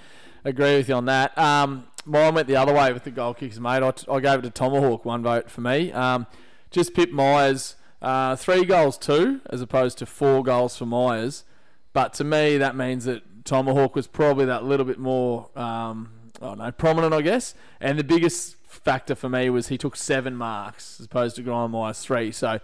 [0.44, 1.36] agree with you on that.
[1.36, 3.82] Um, mine went the other way with the goal kicks, mate.
[3.82, 5.92] I, I gave it to Tomahawk, one vote for me.
[5.92, 6.26] Um,
[6.70, 11.44] just Pip Miers, uh, three goals two, as opposed to four goals for Miers.
[11.92, 16.46] But to me, that means that Tomahawk was probably that little bit more, um, I
[16.46, 17.54] don't know, prominent, I guess.
[17.78, 21.70] And the biggest factor for me was he took seven marks as opposed to Gryan
[21.70, 22.32] Miers three.
[22.32, 22.58] So.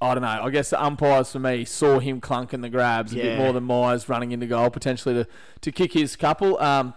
[0.00, 0.28] I don't know.
[0.44, 3.64] I guess the umpires for me saw him clunking the grabs a bit more than
[3.64, 5.26] Miers running into goal potentially to,
[5.60, 6.58] to kick his couple.
[6.60, 6.94] Um,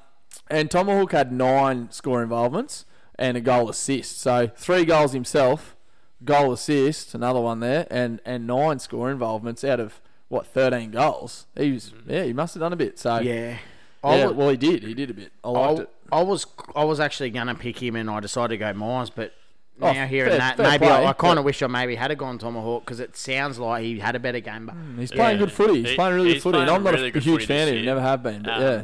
[0.50, 2.86] and Tomahawk had nine score involvements
[3.20, 4.20] and a goal assist.
[4.20, 5.76] So three goals himself,
[6.24, 10.00] goal assist, another one there, and, and nine score involvements out of
[10.30, 11.46] what thirteen goals.
[11.58, 12.98] He was yeah, he must have done a bit.
[12.98, 13.58] So Yeah.
[14.04, 14.84] I yeah, wa- well he did.
[14.84, 15.32] He did a bit.
[15.44, 15.90] I liked I, it.
[16.12, 19.10] I was I was actually gonna pick him, and I decided to go Miers.
[19.10, 19.34] But
[19.82, 21.96] Oh, now hearing fair- that, fair maybe play, I, I kind of wish I maybe
[21.96, 24.68] had a gone Tomahawk because it sounds like he had a better game.
[24.68, 25.46] But He's playing Yeah.
[25.46, 25.82] good footy.
[25.82, 27.66] He's He- playing really good he's footy, and playing I'm not really a huge fan
[27.66, 27.84] this of him.
[27.84, 27.86] year.
[27.86, 28.84] Never have been, but Um, yeah.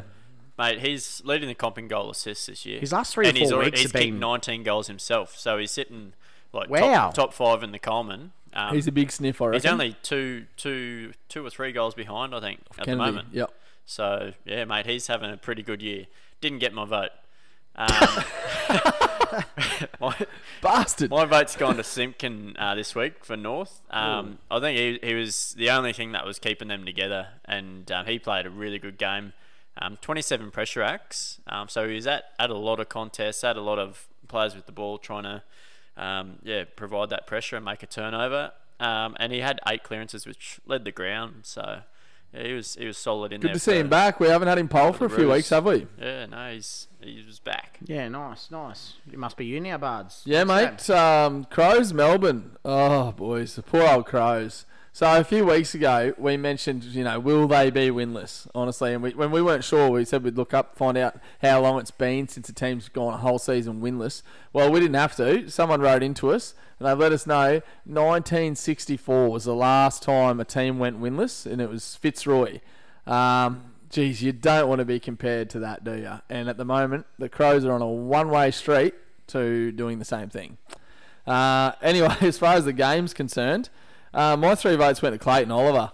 [0.58, 2.80] Mate, he's leading the comp in goal assists this year.
[2.80, 4.88] His last three or and he's four already- weeks he's have kicked been- 19 goals
[4.88, 6.14] himself, so he's sitting
[6.52, 6.80] like Wow.
[7.06, 8.32] top, top five in the Coleman.
[8.52, 9.62] Um, He's a big sniff, I reckon.
[9.62, 12.92] he's only two, two, two or three goals behind, I think, at Kennedy.
[12.92, 13.28] the moment.
[13.32, 13.54] Yep.
[13.86, 16.08] So yeah, mate, he's having a pretty good year.
[16.42, 17.12] Didn't get my vote.
[17.80, 18.24] Um,
[20.02, 20.16] my,
[20.62, 21.10] Bastard.
[21.10, 23.82] my vote's gone to Simpkin uh, this week for North.
[23.90, 27.90] Um, I think he, he was the only thing that was keeping them together, and
[27.92, 29.32] um, he played a really good game.
[29.82, 33.56] Um, 27 pressure acts, um, so he was at, at a lot of contests, had
[33.56, 35.44] a lot of players with the ball trying to
[35.96, 38.52] um, yeah provide that pressure and make a turnover.
[38.82, 41.42] Um, and he had eight clearances, which led the ground.
[41.44, 41.82] So
[42.34, 43.48] yeah, he was he was solid in there.
[43.50, 43.54] Good there.
[43.56, 44.20] to see for- him back.
[44.20, 45.34] We haven't had him poll for for a few Roos.
[45.34, 45.88] weeks, have we?
[46.00, 47.80] Yeah, no, he's he was back.
[47.86, 48.94] Yeah, nice, nice.
[49.12, 50.22] It must be you now, Bards.
[50.26, 50.96] Yeah, What's mate.
[50.98, 52.52] Um, Crows, Melbourne.
[52.66, 54.66] Oh, boys, the poor old Crows.
[54.92, 58.48] So a few weeks ago, we mentioned, you know, will they be winless?
[58.56, 61.62] Honestly, and we, when we weren't sure, we said we'd look up, find out how
[61.62, 64.24] long it's been since a team's gone a whole season winless.
[64.52, 65.48] Well, we didn't have to.
[65.50, 70.46] Someone wrote into us, and they let us know 1964 was the last time a
[70.46, 72.60] team went winless, and it was Fitzroy.
[73.06, 76.20] Um, geez, you don't want to be compared to that, do you?
[76.30, 78.96] And at the moment, the Crows are on a one-way street
[79.28, 80.58] to doing the same thing.
[81.28, 83.70] Uh, anyway, as far as the game's concerned,
[84.14, 85.92] uh, my three votes went to Clayton Oliver.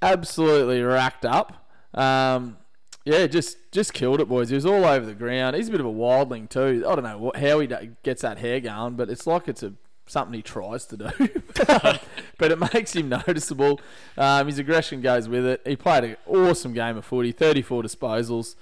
[0.00, 1.68] Absolutely racked up.
[1.94, 2.56] Um,
[3.04, 4.48] yeah, just just killed it, boys.
[4.48, 5.56] He was all over the ground.
[5.56, 6.84] He's a bit of a wildling too.
[6.86, 7.68] I don't know what, how he
[8.02, 9.74] gets that hair going, but it's like it's a
[10.06, 11.10] something he tries to do.
[12.38, 13.80] but it makes him noticeable.
[14.16, 15.62] Um, his aggression goes with it.
[15.64, 17.32] He played an awesome game of footy.
[17.32, 18.54] 34 disposals.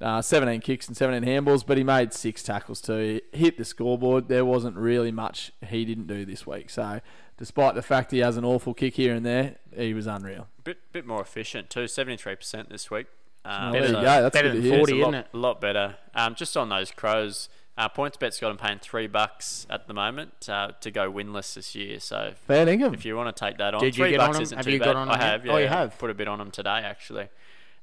[0.00, 3.20] Uh, 17 kicks and 17 handballs, but he made six tackles too.
[3.32, 4.26] He hit the scoreboard.
[4.26, 6.70] There wasn't really much he didn't do this week.
[6.70, 7.00] So,
[7.42, 10.46] despite the fact he has an awful kick here and there, he was unreal.
[10.62, 11.88] Bit bit more efficient too.
[11.88, 13.06] Seventy three percent this week.
[13.44, 14.02] Um, Oh, there you so go.
[14.22, 14.92] That's better than 40.
[14.92, 15.26] a lot, isn't it?
[15.34, 15.96] a lot better.
[16.14, 20.48] Um, just on those crows, uh, PointsBet's got him paying three bucks at the moment
[20.48, 21.98] uh, to go winless this year.
[21.98, 22.94] So Fair dinkum.
[22.94, 24.42] if you want to take that on, Did you three get on bucks 'em?
[24.44, 24.84] isn't Have too you bad.
[24.84, 25.26] got on I 'em yet?
[25.30, 25.46] have.
[25.46, 25.98] Yeah, Oh, you have?
[25.98, 27.28] Put a bit on them today actually.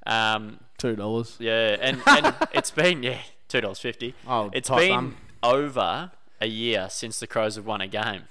[0.07, 1.36] Um, Two dollars.
[1.39, 3.18] yeah, and, and it's been yeah
[3.49, 4.16] two dollars fifty.
[4.26, 5.18] Oh, It's tight been bum.
[5.43, 8.24] over a year since the Crows have won a game.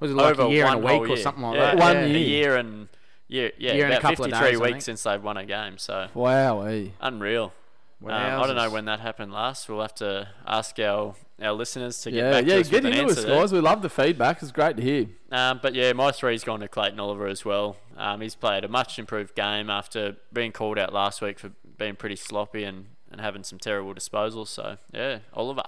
[0.00, 1.16] Was it like over a year and a week or year.
[1.18, 1.78] something like yeah, that?
[1.78, 2.02] One yeah.
[2.04, 2.18] A year.
[2.18, 2.88] year and
[3.28, 4.82] yeah, yeah, Year and a about couple of 53 days, weeks think.
[4.82, 5.78] since they've won a game.
[5.78, 6.62] So Wow.
[6.62, 6.88] eh.
[7.00, 7.52] unreal.
[8.02, 9.68] Um, I don't know when that happened last.
[9.68, 12.54] We'll have to ask our, our listeners to get Yeah, back yeah.
[12.54, 13.40] to us Get with an into us, answer there.
[13.40, 13.52] guys.
[13.52, 14.42] We love the feedback.
[14.42, 15.06] It's great to hear.
[15.30, 17.76] Um, but yeah, my three's gone to Clayton Oliver as well.
[17.98, 21.94] Um, he's played a much improved game after being called out last week for being
[21.94, 24.48] pretty sloppy and, and having some terrible disposals.
[24.48, 25.62] So yeah, Oliver,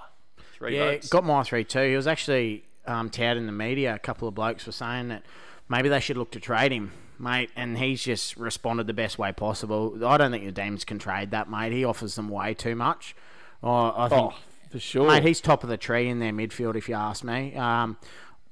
[0.55, 1.09] three Yeah, votes.
[1.11, 1.83] got my three too.
[1.91, 3.95] He was actually um, touted in the media.
[3.95, 5.25] A couple of blokes were saying that
[5.69, 7.51] maybe they should look to trade him, mate.
[7.57, 10.05] And he's just responded the best way possible.
[10.07, 11.73] I don't think the Demons can trade that, mate.
[11.73, 13.15] He offers them way too much.
[13.63, 14.35] Oh, I think, Oh,
[14.71, 15.07] for sure.
[15.07, 17.55] mate, he's top of the tree in their midfield, if you ask me.
[17.55, 17.97] Um,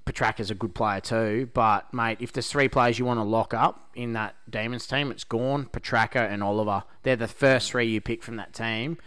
[0.06, 3.52] Petracca's a good player too, but mate, if there's three players you want to lock
[3.54, 6.84] up in that Demons team, it's Gawn, Petracca, and Oliver.
[7.02, 8.98] They're the first three you pick from that team,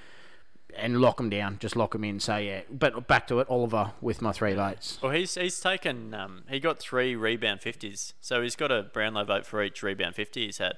[0.78, 1.58] and lock them down.
[1.60, 2.20] Just lock them in.
[2.20, 5.00] So yeah, but back to it, Oliver with my three votes.
[5.02, 6.14] Well, he's he's taken.
[6.14, 10.16] Um, he got three rebound fifties, so he's got a Brownlow vote for each rebound
[10.16, 10.74] fifty he's had.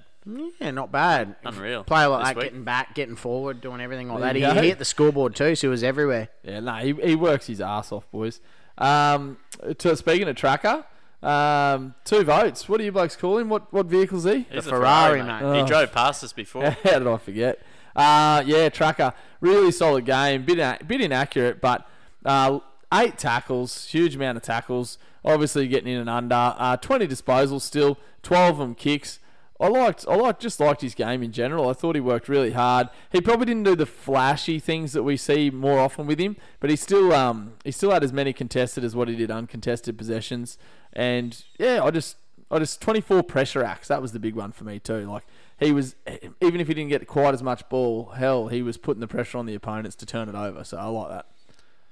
[0.60, 1.36] Yeah, not bad.
[1.46, 1.84] Unreal.
[1.84, 2.46] Player like This that, week.
[2.46, 4.56] getting back, getting forward, doing everything like There that.
[4.56, 6.30] He, he hit the scoreboard too, so he was everywhere.
[6.44, 8.42] Yeah, no, he, he works his ass off, boys.
[8.80, 9.38] Um,
[9.78, 10.84] to speaking of tracker,
[11.22, 12.68] um, two votes.
[12.68, 13.50] What do you blokes call him?
[13.50, 14.48] What what vehicle's he?
[14.50, 15.42] He's a Ferrari, mate.
[15.44, 15.56] mate.
[15.58, 15.68] He Oh.
[15.68, 16.70] drove past us before.
[16.84, 17.60] How did I forget?
[17.96, 20.44] Uh, yeah, tracker, really solid game.
[20.44, 21.88] Bit in- bit inaccurate, but
[22.26, 22.60] uh,
[22.94, 24.98] eight tackles, huge amount of tackles.
[25.24, 26.56] Obviously getting in and under.
[26.58, 29.20] Uh, Twenty disposals still, twelve of them kicks.
[29.58, 31.70] I liked, I liked, just liked his game in general.
[31.70, 32.90] I thought he worked really hard.
[33.10, 36.70] He probably didn't do the flashy things that we see more often with him, but
[36.70, 40.58] he still, um, he still had as many contested as what he did uncontested possessions.
[40.92, 42.18] And yeah, I just,
[42.56, 43.88] I just 24 pressure acts.
[43.90, 45.02] That was the big one for me too.
[45.10, 45.24] Like
[45.60, 45.96] he was,
[46.42, 49.38] even if he didn't get quite as much ball, hell, he was putting the pressure
[49.38, 50.64] on the opponents to turn it over.
[50.64, 51.26] So I like that.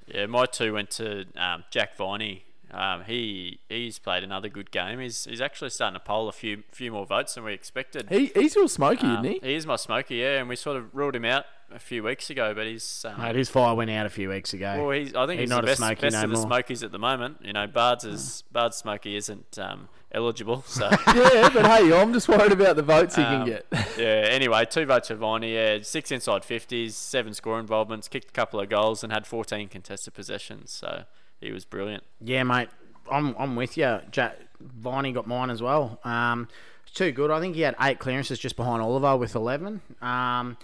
[0.08, 2.44] Yeah, my two went to um, Jack Viney.
[2.72, 5.00] Um, he he's played another good game.
[5.00, 8.10] He's he's actually starting to poll a few few more votes than we expected.
[8.10, 9.54] He, he's real smoky, Um, isn't he?
[9.56, 12.54] is my smoky, yeah, and we sort of ruled him out a few weeks ago,
[12.56, 14.88] but he's um, Mate, his fire went out a few weeks ago.
[14.88, 16.38] well, he's I think He's he's, not the a best, smoky best no of the
[16.38, 17.38] smokies at the moment.
[17.44, 22.28] You know, Bard's is Bard's smoky isn't um, eligible, so yeah, but hey, I'm just
[22.30, 23.66] worried about the votes he can Um, get.
[23.98, 24.06] yeah.
[24.30, 25.54] Anyway, two votes for Viney.
[25.56, 29.68] Yeah, six inside fifties, seven score involvements, kicked a couple of goals, and had 14
[29.70, 30.72] contested possessions.
[30.72, 31.04] So
[31.40, 32.04] he was brilliant.
[32.22, 32.70] Yeah, mate,
[33.12, 34.00] I'm I'm with you.
[34.12, 36.00] Jack Viney got mine as well.
[36.04, 36.48] Um,
[36.84, 37.32] it's too good.
[37.32, 39.82] I think he had eight clearances just behind Oliver with eleven.
[40.02, 40.58] Um,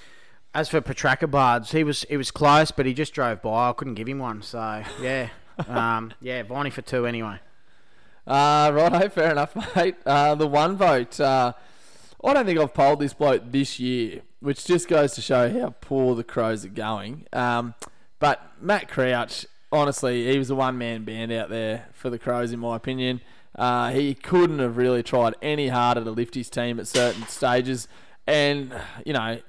[0.54, 3.70] as for Petracca Bards, he was he was close, but he just drove by.
[3.70, 4.42] I couldn't give him one.
[4.42, 5.30] So yeah,
[5.68, 7.40] um, yeah, Viney for two anyway.
[8.30, 9.96] Uh, righto, fair enough, mate.
[10.06, 11.20] Uh, the one vote.
[11.20, 11.54] Uh,
[12.24, 15.74] I don't think I've polled this bloke this year, which just goes to show how
[15.82, 17.26] poor the Crows are going.
[17.34, 17.74] Um,
[18.20, 22.52] but Matt Crouch, honestly, he was a one man band out there for the Crows,
[22.52, 23.22] in my opinion.
[23.56, 27.88] Uh, he couldn't have really tried any harder to lift his team at certain stages.
[28.28, 28.74] And,
[29.06, 29.40] you know,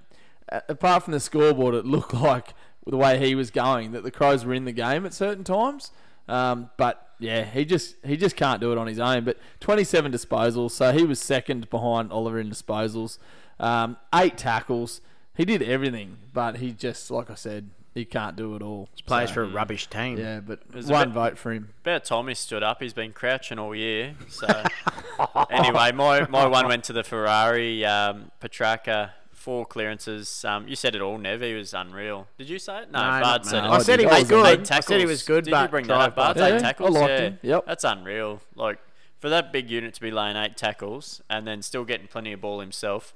[0.69, 2.55] apart from the scoreboard, it looked like
[2.87, 5.91] the way he was going that the Crows were in the game at certain times.
[6.31, 9.25] Um, but yeah, he just he just can't do it on his own.
[9.25, 13.19] But 27 disposals, so he was second behind Oliver in disposals.
[13.59, 15.01] Um, eight tackles.
[15.37, 18.89] He did everything, but he just, like I said, he can't do it all.
[19.07, 20.19] Plays So, for a rubbish team.
[20.19, 21.71] Yeah, but was one bit- vote for him.
[21.83, 22.81] About time he stood up.
[22.83, 24.15] He's been crouching all year.
[24.29, 24.47] So
[25.51, 27.85] anyway, my, my one went to the Ferrari.
[27.85, 29.11] Um, Petracca,
[29.41, 30.45] four clearances.
[30.45, 31.41] Um, you said it all, Nev.
[31.41, 32.29] He was unreal.
[32.39, 32.93] Did you say it?
[32.93, 33.77] No, No, Bard said no, it.
[33.77, 34.71] I said he was good.
[34.71, 36.37] I said he was good, Did but you bring that up, Bart?
[36.37, 37.19] Yeah, Eight I liked yeah.
[37.21, 37.39] him.
[37.43, 37.67] Yep.
[37.67, 38.41] That's unreal.
[38.55, 38.79] Like
[39.19, 42.41] for that big unit to be laying eight tackles and then still getting plenty of
[42.41, 43.15] ball himself.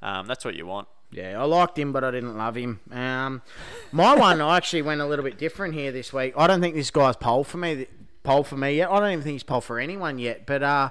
[0.00, 0.88] Um, that's what you want.
[1.10, 2.80] Yeah, I liked him, but I didn't love him.
[2.90, 3.42] Um,
[3.92, 6.34] my one, I actually went a little bit different here this week.
[6.36, 7.86] I don't think this guy's poll for me.
[8.22, 8.90] Poll for me yet.
[8.90, 10.46] I don't even think he's poll for anyone yet.
[10.46, 10.90] But uh,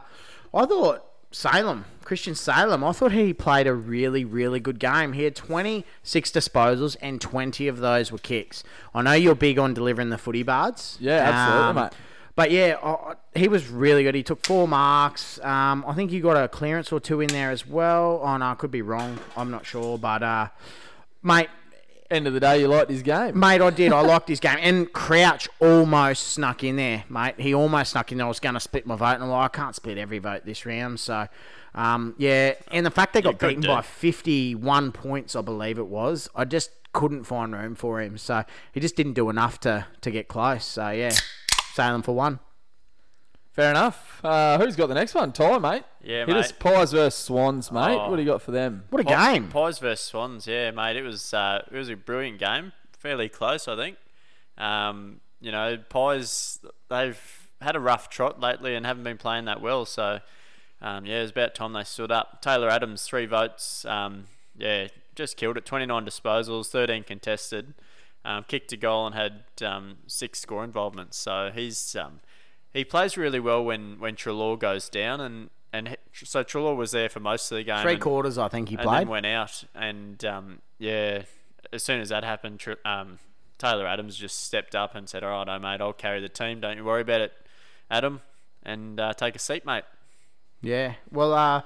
[0.53, 5.13] I thought Salem, Christian Salem, I thought he played a really, really good game.
[5.13, 8.63] He had 26 disposals and 20 of those were kicks.
[8.93, 10.97] I know you're big on delivering the footy bards.
[10.99, 11.91] Yeah, absolutely, mate.
[12.35, 14.15] But yeah, I- he was really good.
[14.15, 15.39] He took four marks.
[15.43, 18.21] Um, I think you got a clearance or two in there as well.
[18.23, 19.19] Oh no, I could be wrong.
[19.37, 20.47] I'm not sure, but uh,
[21.21, 21.49] mate,
[22.11, 23.39] End of the day, you liked his game.
[23.39, 23.91] mate, I did.
[23.91, 24.57] I liked his game.
[24.61, 27.39] And Crouch almost snuck in there, mate.
[27.39, 28.25] He almost snuck in there.
[28.25, 30.45] I was going to split my vote, and I'm like, I can't split every vote
[30.45, 30.99] this round.
[30.99, 31.27] So,
[31.76, 32.53] um, yeah.
[32.71, 33.67] And the fact they got could beaten do.
[33.69, 38.17] by 51 points, I believe it was, I just couldn't find room for him.
[38.17, 40.65] So he just didn't do enough to to get close.
[40.65, 41.11] So yeah,
[41.74, 42.39] Salem for one.
[43.51, 44.19] Fair enough.
[44.24, 45.32] Uh, who's got the next one?
[45.32, 45.84] Ty, mate.
[46.03, 46.36] Yeah, Hit mate.
[46.38, 47.97] us Pies versus Swans, mate.
[47.99, 48.09] Oh.
[48.09, 48.86] What do you got for them?
[48.89, 49.49] What a Pi- game!
[49.49, 50.95] Pies versus Swans, yeah, mate.
[50.97, 53.97] It was uh, it was a brilliant game, fairly close, I think.
[54.57, 56.59] Um, you know, Pies
[56.89, 57.19] they've
[57.61, 59.86] had a rough trot lately and haven't been playing that well.
[59.86, 60.19] So,
[60.84, 62.41] um, yeah, it was about time they stood up.
[62.41, 63.86] Taylor Adams, three votes.
[63.86, 64.25] Um,
[64.57, 65.65] yeah, just killed it.
[65.65, 67.73] Twenty nine disposals, thirteen contested.
[68.25, 71.17] Um, kicked a goal and had um, six score involvements.
[71.17, 72.19] So he's um,
[72.73, 75.49] he plays really well when when Treloar goes down and.
[75.75, 77.81] And he- so Treloar was there for most of the game.
[77.81, 78.99] Three and- quarters, I think he and played.
[78.99, 79.63] then went out.
[79.73, 81.23] And um, yeah,
[81.71, 83.17] as soon as that happened, um,
[83.57, 86.59] Taylor Adams just stepped up and said, "All right, oh, mate, I'll carry the team.
[86.61, 87.34] Don't you worry about it,
[87.89, 88.21] Adam,
[88.61, 89.84] and uh, take a seat, mate."
[90.64, 90.93] Yeah.
[91.11, 91.61] Well, uh,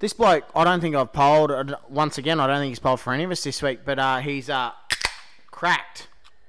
[0.00, 1.52] this bloke, I don't think I've polled.
[1.88, 4.18] Once again, I don't think he's polled for any of us this week, but uh,
[4.18, 4.72] he's uh,
[5.50, 6.08] cracked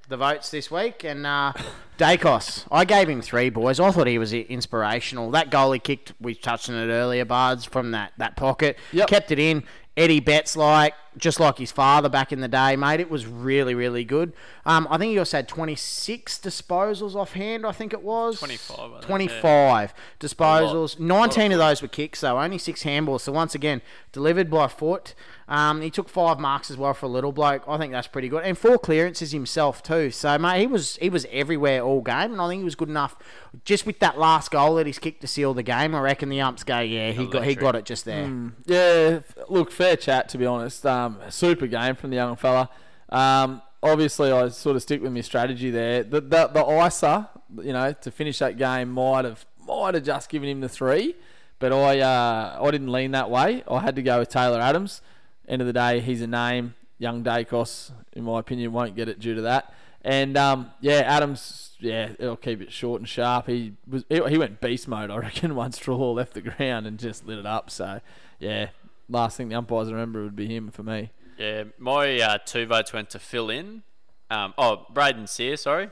[0.10, 1.04] the votes this week.
[1.04, 1.54] And uh,
[1.98, 3.80] Daicos, I gave him three, boys.
[3.80, 5.32] I thought he was inspirational.
[5.32, 8.78] That goal he kicked, we touched on it earlier, Bards, from that, that pocket.
[8.92, 9.08] Yep.
[9.08, 9.64] Kept it in.
[9.98, 13.00] Eddie Betts, like, just like his father back in the day, mate.
[13.00, 14.34] It was really, really good.
[14.66, 18.40] Um, I think he also had 26 disposals offhand, I think it was.
[18.40, 19.08] 25, I think, yeah.
[19.08, 21.00] 25 disposals.
[21.00, 22.40] 19 of those were kicks, though.
[22.40, 23.22] Only six handballs.
[23.22, 23.82] So, once again,
[24.12, 25.16] delivered by foot.
[25.48, 27.64] Um, he took five marks as well for a little bloke.
[27.68, 28.44] I think that's pretty good.
[28.44, 30.10] And four clearances himself, too.
[30.10, 32.32] So, mate, he was he was everywhere all game.
[32.32, 33.16] And I think he was good enough.
[33.64, 36.42] Just with that last goal that he's kicked to seal the game, I reckon the
[36.42, 38.26] umps go, yeah, he got, he got it just there.
[38.66, 40.86] Yeah, look, fair chat to be honest.
[40.86, 42.70] Um, super game from the young fella.
[43.10, 46.04] Um, obviously, I sort of stick with my strategy there.
[46.04, 47.30] The the, the ISA,
[47.62, 51.16] you know, to finish that game might have might have just given him the three,
[51.60, 53.64] but I uh, I didn't lean that way.
[53.70, 55.02] I had to go with Taylor Adams.
[55.48, 56.76] End of the day, he's a name.
[56.98, 59.74] Young Daicos, in my opinion, won't get it due to that.
[60.02, 63.48] And um, yeah, Adams, yeah, he'll keep it short and sharp.
[63.48, 67.26] He was he, went beast mode, I reckon, once Straw left the ground and just
[67.26, 67.70] lit it up.
[67.70, 68.02] So
[68.40, 68.70] yeah,
[69.10, 71.12] last thing the umpires remember would be him for me.
[71.38, 73.84] Yeah, my uh, two votes went to fill in.
[74.30, 75.90] Um, oh, Brayden Sier, sorry.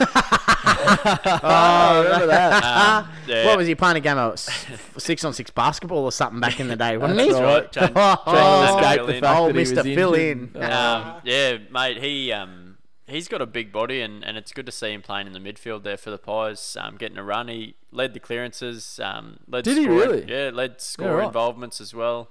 [0.00, 2.64] Oh, remember that?
[2.64, 6.40] Um, yeah, What was he playing a game of six on six basketball or something
[6.40, 6.96] back in the day?
[6.96, 7.30] Wasn't he?
[7.30, 7.72] That's right.
[7.72, 9.94] Change- Oh, change escape the fact Oh, that he was Mr.
[9.94, 10.50] Fill in.
[10.56, 14.72] Um, yeah, mate, he um, he's got a big body, and, and it's good to
[14.72, 17.48] see him playing in the midfield there for the Pies, um, getting a run.
[17.48, 20.24] He led the clearances, um, led Did he really?
[20.28, 21.26] Yeah, led score right.
[21.26, 22.30] involvements as well.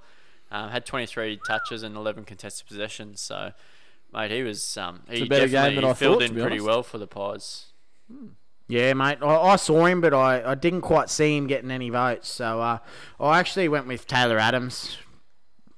[0.50, 3.20] Um, had 23 touches and 11 contested possessions.
[3.20, 3.52] So,
[4.12, 6.40] mate, he was um, he a better game than I filled thought, to in be
[6.40, 6.66] pretty honest.
[6.66, 7.66] well for the Pies.
[8.68, 9.18] Yeah, mate.
[9.22, 12.28] I, I saw him, but I, I didn't quite see him getting any votes.
[12.28, 12.78] So uh,
[13.18, 14.98] I actually went with Taylor Adams.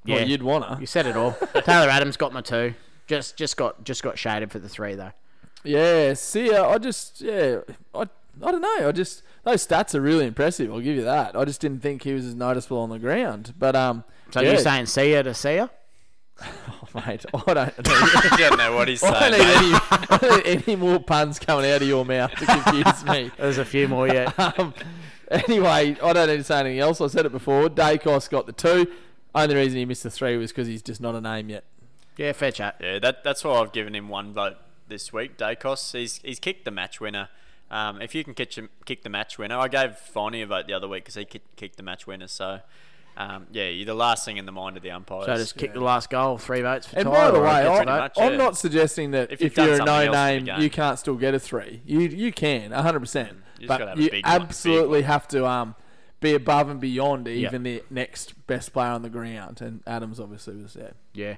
[0.06, 0.76] Well, Yeah, you'd wanna.
[0.80, 1.32] you said it all.
[1.64, 2.74] Taylor Adams got my two.
[3.06, 5.12] Just just got just got shaded for the three though.
[5.62, 7.58] Yeah, see, uh, I just yeah,
[7.94, 8.02] I
[8.42, 8.88] I don't know.
[8.88, 10.72] I just those stats are really impressive.
[10.72, 11.36] I'll give you that.
[11.36, 13.52] I just didn't think he was as noticeable on the ground.
[13.58, 14.50] But um, So yeah.
[14.52, 15.56] you're saying see ya to see
[16.40, 16.46] ya?
[17.06, 17.58] mate, I don't.
[17.58, 19.32] I don't I don't know what he's I saying.
[19.32, 19.74] don't any,
[20.10, 23.30] I don't need any more puns coming out of your mouth to confuse me.
[23.38, 24.38] There's a few more yet.
[24.38, 24.74] Um,
[25.30, 27.00] anyway, I don't need to say anything else.
[27.00, 27.68] I said it before.
[27.68, 28.90] Daicos got the two.
[29.34, 31.64] Only reason he missed the three was because he's just not a name yet.
[32.16, 32.76] Yeah, fair chat.
[32.80, 34.56] Yeah, that that's why I've given him one vote
[34.88, 35.36] this week.
[35.38, 37.28] Daicos, he's he's kicked the match winner.
[37.70, 40.66] Um, if you can catch him, kick the match winner, I gave Finey a vote
[40.66, 42.26] the other week because he kicked, kicked the match winner.
[42.26, 42.60] So
[43.16, 45.26] um, yeah, you're the last thing in the mind of the umpires.
[45.26, 47.66] So just kick the last goal, three votes for And Ty, by the way, gets
[47.66, 48.36] a I'm, much, I'm yeah.
[48.38, 50.70] not suggesting that If if, you've done you're a something else in the no-name, you
[50.70, 51.82] can't still get a three.
[51.84, 53.00] You you can, 100.
[53.00, 55.08] percent You just But have you big big absolutely one.
[55.10, 55.74] have to um
[56.20, 57.36] be above and beyond Yep.
[57.36, 59.60] even the next best player on the ground.
[59.60, 60.92] And Adams obviously was there.
[61.14, 61.36] Yeah.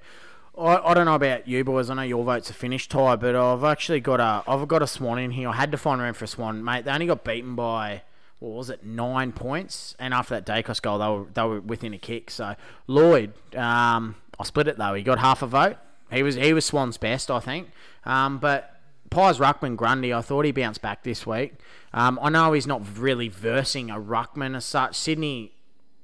[0.58, 1.88] I, I don't know about you boys.
[1.88, 4.86] I know your votes are finished, Ty, but I've actually got a I've got a
[4.86, 5.48] Swan in here.
[5.48, 6.84] I had to find room for a Swan, mate.
[6.84, 8.02] They only got beaten by
[8.42, 11.94] what was it, nine points, and after that Daicos goal, they were they were within
[11.94, 12.30] a kick.
[12.30, 14.94] So Lloyd, um, I split it though.
[14.94, 15.76] He got half a vote.
[16.10, 17.70] He was he was Swan's best, I think.
[18.04, 18.80] Um, but
[19.10, 21.54] Pies Ruckman Grundy, I thought he bounced back this week.
[21.92, 24.96] Um, I know he's not really versing a ruckman as such.
[24.96, 25.52] Sydney,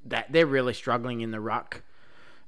[0.05, 1.83] that they're really struggling in the ruck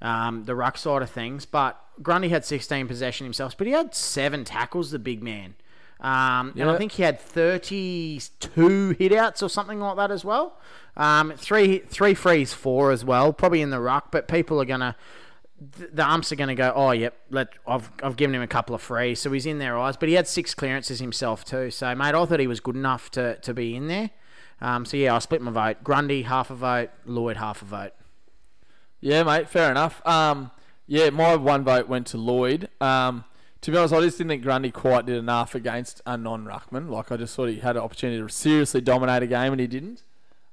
[0.03, 1.47] um, the ruck side of things.
[1.47, 5.55] But Grundy had 16 possession himself, but he had seven tackles, the big man.
[6.01, 10.59] Um, And I think he had 32 hitouts or something like that as well.
[10.97, 14.11] Um, three three frees, four as well, probably in the ruck.
[14.11, 14.97] But people are gonna,
[15.59, 18.83] the umps are gonna go, oh yep, let I've I've given him a couple of
[18.83, 19.97] frees, so he's in their eyes.
[19.97, 21.71] But he had six clearances himself too.
[21.71, 24.11] So mate, I thought he was good enough to to be in there.
[24.61, 25.85] Um, so yeah, I split my vote.
[25.85, 27.93] Grundy half a vote, Lloyd half a vote.
[29.01, 30.05] Yeah, mate, fair enough.
[30.07, 30.51] Um,
[30.87, 32.69] yeah, my one vote went to Lloyd.
[32.81, 33.25] Um,
[33.61, 36.89] to be honest, I just didn't think Grundy quite did enough against a non-ruckman.
[36.89, 39.67] Like I just thought he had an opportunity to seriously dominate a game, and he
[39.67, 40.03] didn't.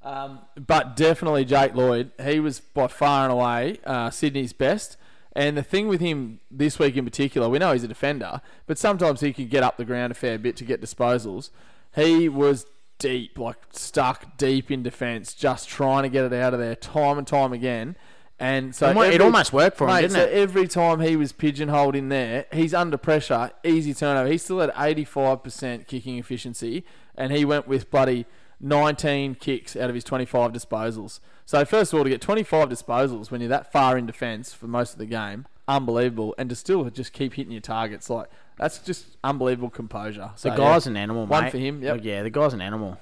[0.03, 4.97] Um, but definitely Jake Lloyd, he was by far and away uh, Sydney's best.
[5.33, 8.77] And the thing with him this week in particular, we know he's a defender, but
[8.77, 11.51] sometimes he could get up the ground a fair bit to get disposals.
[11.93, 12.65] He was
[12.97, 17.17] deep, like stuck deep in defence, just trying to get it out of there time
[17.17, 17.95] and time again.
[18.39, 20.31] And so it every- almost worked for him, mate, didn't so it?
[20.33, 24.29] every time he was pigeonholed in there, he's under pressure, easy turnover.
[24.29, 26.85] He still had 85% kicking efficiency,
[27.15, 28.25] and he went with bloody
[28.59, 31.19] 19 kicks out of his 25 disposals.
[31.45, 34.67] So first of all, to get 25 disposals when you're that far in defence for
[34.67, 36.35] most of the game, unbelievable.
[36.37, 38.27] And to still just keep hitting your targets, like
[38.57, 40.31] that's just unbelievable composure.
[40.35, 40.91] So, The guy's yeah.
[40.91, 41.51] an animal, One mate.
[41.51, 41.99] for him, yep.
[42.03, 42.97] Yeah, the guy's an animal.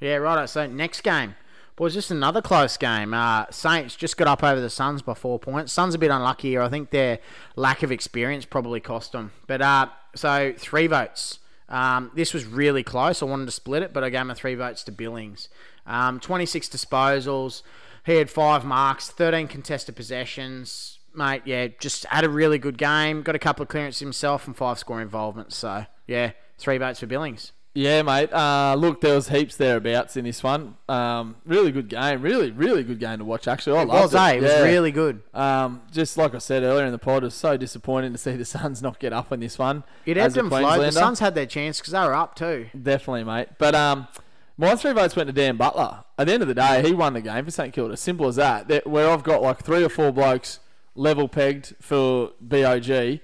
[0.00, 0.48] Yeah, right.
[0.48, 1.34] So next game,
[1.78, 3.14] boys, just another close game.
[3.14, 5.72] Uh, Saints just got up over the Suns by four points.
[5.72, 6.60] Suns a bit unlucky here.
[6.60, 7.20] I think their
[7.54, 9.30] lack of experience probably cost them.
[9.46, 11.38] But uh, so three votes.
[11.68, 13.22] Um, this was really close.
[13.22, 15.48] I wanted to split it, but I gave my three votes to Billings.
[15.86, 17.62] Um, 26 disposals.
[18.04, 20.98] He had five marks, 13 contested possessions.
[21.14, 23.22] Mate, yeah, just had a really good game.
[23.22, 25.54] Got a couple of clearances himself and five score involvements.
[25.54, 27.52] So, yeah, three votes for Billings.
[27.78, 28.32] Yeah, mate.
[28.32, 30.74] Uh, look, there was heaps thereabouts in this one.
[30.88, 32.22] Um, really good game.
[32.22, 33.46] Really, really good game to watch.
[33.46, 34.30] Actually, I It loved was, eh?
[34.32, 34.36] it.
[34.38, 35.22] It was really good.
[35.32, 38.32] Um, just like I said earlier in the pod, it was so disappointing to see
[38.32, 39.84] the Suns not get up in this one.
[40.06, 40.80] It ebbed and flowed.
[40.80, 42.66] The Suns had their chance because they were up too.
[42.82, 43.50] Definitely, mate.
[43.58, 44.08] But um,
[44.56, 46.02] my three votes went to Dan Butler.
[46.18, 47.96] At the end of the day, he won the game for St Kilda.
[47.96, 48.66] Simple as that.
[48.66, 50.58] That- Where I've got like three or four blokes
[50.96, 53.20] level pegged for BOG,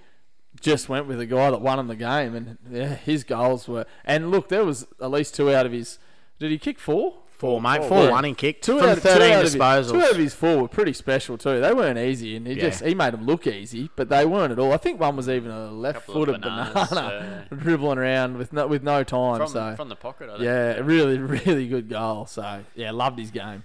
[0.65, 3.85] just went with the guy that won him the game, and yeah, his goals were.
[4.05, 5.99] And look, there was at least two out of his.
[6.39, 7.19] Did he kick four?
[7.37, 7.79] Four, mate.
[7.81, 8.11] Four, Four yeah.
[8.13, 8.63] one in kick.
[8.63, 9.91] Two from out, two 13 out of his- disposals.
[9.91, 11.61] two out of his four were pretty special too.
[11.61, 12.63] They weren't easy, and he Yeah.
[12.71, 14.73] just he made them look easy, but they weren't at all.
[14.73, 18.67] I think one was even a Couple of left-footed bananas, banana dribbling around with no
[18.69, 19.39] with no time.
[19.39, 20.45] from, so from the pocket, I think.
[20.45, 22.27] yeah, really, really good goal.
[22.27, 23.65] So yeah, loved his game.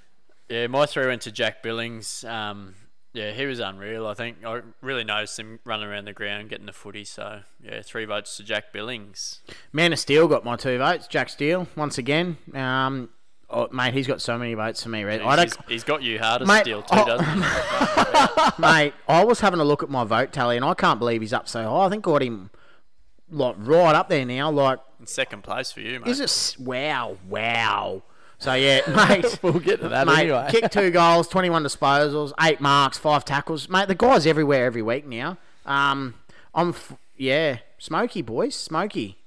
[0.50, 2.24] Yeah, my three went to Jack Billings.
[2.26, 2.74] Um,
[3.14, 4.06] yeah, he was unreal.
[4.08, 7.04] I think I really noticed him running around the ground getting the footy.
[7.04, 9.42] So yeah, three votes to Jack Billings.
[9.74, 11.08] Man of Steel got my two votes.
[11.08, 12.38] Jack Steele once again.
[12.54, 13.10] Um,
[13.50, 15.04] oh, mate, he's got so many votes for me.
[15.04, 15.22] Red.
[15.22, 17.42] I don't, he's got you hard as steel too, oh- doesn't he?
[18.62, 18.94] mate.
[19.08, 21.48] I was having a look at my vote tally, and I can't believe he's up
[21.48, 21.86] so high.
[21.86, 22.52] I think I got him
[23.32, 24.52] like right up there now.
[24.52, 26.10] Like, In second place for you, mate.
[26.10, 26.56] is it?
[26.60, 28.04] Wow, wow.
[28.40, 29.40] So yeah, mate.
[29.42, 30.48] We'll get to that Mate, anyway.
[30.50, 33.68] kick two goals, 21 disposals, eight marks, five tackles.
[33.70, 35.38] Mate, the guy's everywhere every week now.
[35.66, 36.16] Um,
[36.56, 39.18] I'm, f- yeah, Smoky, boys, Smoky.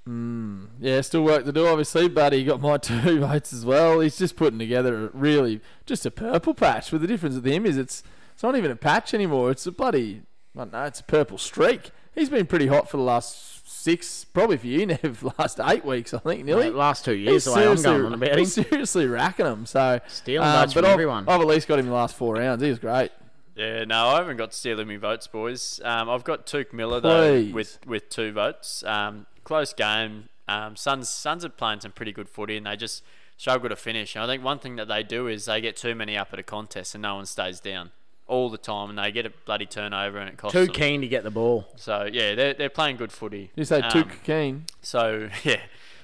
[0.81, 4.01] Yeah, still work to do, obviously, but he got my two votes as well.
[4.01, 6.91] He's just putting together a really just a purple patch.
[6.91, 8.03] With the difference with him is it's
[8.33, 9.51] it's not even a patch anymore.
[9.51, 10.23] It's a bloody
[10.57, 10.85] I don't know.
[10.85, 11.91] It's a purple streak.
[12.15, 13.52] He's been pretty hot for the last
[13.83, 16.67] six, probably for you, Nev, last eight weeks, I think, nearly.
[16.67, 18.39] Mate, last two years, the way I'm going on about him.
[18.39, 19.67] He's seriously racking them.
[19.67, 21.29] So Stealing um, votes but from I've, everyone.
[21.29, 22.63] I've at least got him in the last four rounds.
[22.63, 23.11] He was great.
[23.57, 25.81] Yeah, no, I haven't got stealing me votes, boys.
[25.85, 28.83] Um, I've got Touk Miller though with with two votes.
[28.85, 30.29] Um, close game.
[30.49, 33.03] Um, Suns Suns are playing some pretty good footy, and they just
[33.37, 34.15] struggle to finish.
[34.15, 36.39] And I think one thing that they do is they get too many up at
[36.39, 37.91] a contest, and no one stays down
[38.27, 40.75] all the time, and they get a bloody turnover, and it costs Too them.
[40.75, 41.67] keen to get the ball.
[41.77, 43.51] So yeah, they're they're playing good footy.
[43.57, 44.65] You say Um, Took Keen.
[44.81, 45.61] So yeah,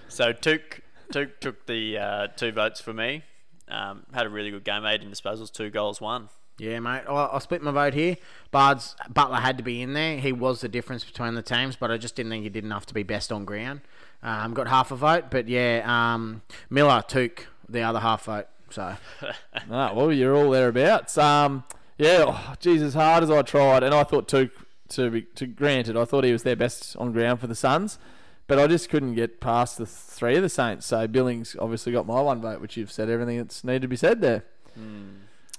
[0.09, 0.81] so Took
[1.13, 3.23] Took took the uh, two votes for me.
[3.69, 6.29] Um, had a really good game, eight in disposals, two goals, one.
[6.59, 7.03] Yeah, mate.
[7.09, 8.17] I, I'll split my vote here.
[8.51, 10.19] Bards Butler had to be in there.
[10.19, 12.85] He was the difference between the teams, but I just didn't think he did enough
[12.87, 13.81] to be best on ground.
[14.23, 18.47] Um, got half a vote, but yeah, um, Miller took the other half vote.
[18.71, 18.97] So
[19.71, 21.17] Ah, well, you're all thereabouts.
[21.17, 21.63] Um,
[21.99, 24.51] yeah, oh, geez, as hard as I tried, and I thought to
[24.91, 27.99] to be to granted, I thought he was their best on ground for the Suns,
[28.47, 30.87] but I just couldn't get past the three of the Saints.
[30.87, 33.97] So Billings obviously got my one vote, which you've said everything that's needed to be
[33.97, 34.45] said there.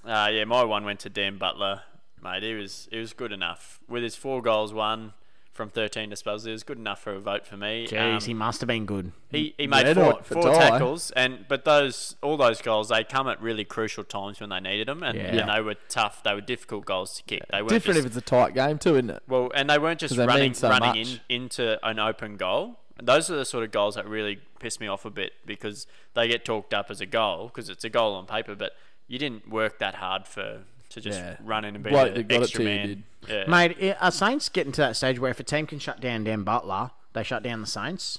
[0.04, 1.82] Uh, yeah, my one went to Dan Butler,
[2.22, 2.42] mate.
[2.42, 5.12] He was he was good enough with his four goals, one
[5.52, 6.46] from 13 disposals.
[6.46, 7.86] It was good enough for a vote for me.
[7.86, 9.12] jeez, Um, he must have been good.
[9.30, 13.28] He, he made Red four, four tackles, and but those all those goals they come
[13.28, 15.24] at really crucial times when they needed them, and, Yeah.
[15.36, 16.22] and they were tough.
[16.22, 17.42] They were difficult goals to kick.
[17.50, 19.22] They Different just, if it's a tight game too, isn't it?
[19.28, 22.78] well, and they weren't just they running so running in, into an open goal.
[23.02, 26.28] Those are the sort of goals that really piss me off a bit because they
[26.28, 28.72] get talked up as a goal because it's a goal on paper, but
[29.08, 30.60] you didn't work that hard for
[30.90, 31.36] to just Yeah.
[31.42, 33.04] run in and be Bloke the that got it extra to you man.
[33.28, 33.44] Yeah.
[33.46, 36.42] Mate, are Saints getting to that stage where if a team can shut down Dan
[36.42, 38.18] Butler, they shut down the Saints?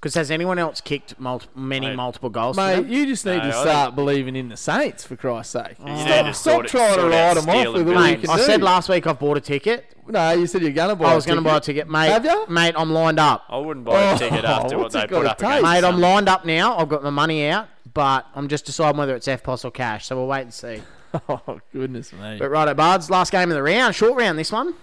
[0.00, 1.94] Because has anyone else kicked mul- many Mate.
[1.96, 2.56] multiple goals?
[2.56, 2.90] for Mate, them?
[2.90, 5.76] you just need No, to start believing in the Saints for Christ's sake.
[5.78, 5.94] You oh.
[5.94, 8.36] need Stop, to stop trying to ride them off with and all you can I
[8.36, 8.42] do.
[8.42, 9.86] said last week I've bought a ticket.
[10.08, 11.12] No, you said you're gonna buy.
[11.12, 12.08] I was going to buy a ticket, mate.
[12.08, 12.46] Have ya?
[12.48, 13.44] Mate, I'm lined up.
[13.48, 15.62] I wouldn't buy a Oh, ticket after what they put gotta up against.
[15.62, 16.76] Mate, I'm lined up now.
[16.76, 20.06] I've got my money out, but I'm just deciding whether it's EFTPOS or cash.
[20.06, 20.82] So we'll wait and see.
[21.28, 22.36] Oh goodness me!
[22.38, 24.38] But right at Bards, last game of the round, short round.
[24.38, 24.74] This one.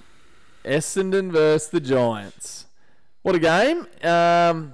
[0.64, 2.66] Essendon versus the Giants.
[3.22, 3.88] What a game!
[4.04, 4.74] Um,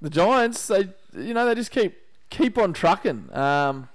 [0.00, 1.96] the Giants, they you know they just keep
[2.30, 3.34] keep on trucking.
[3.36, 3.88] Um,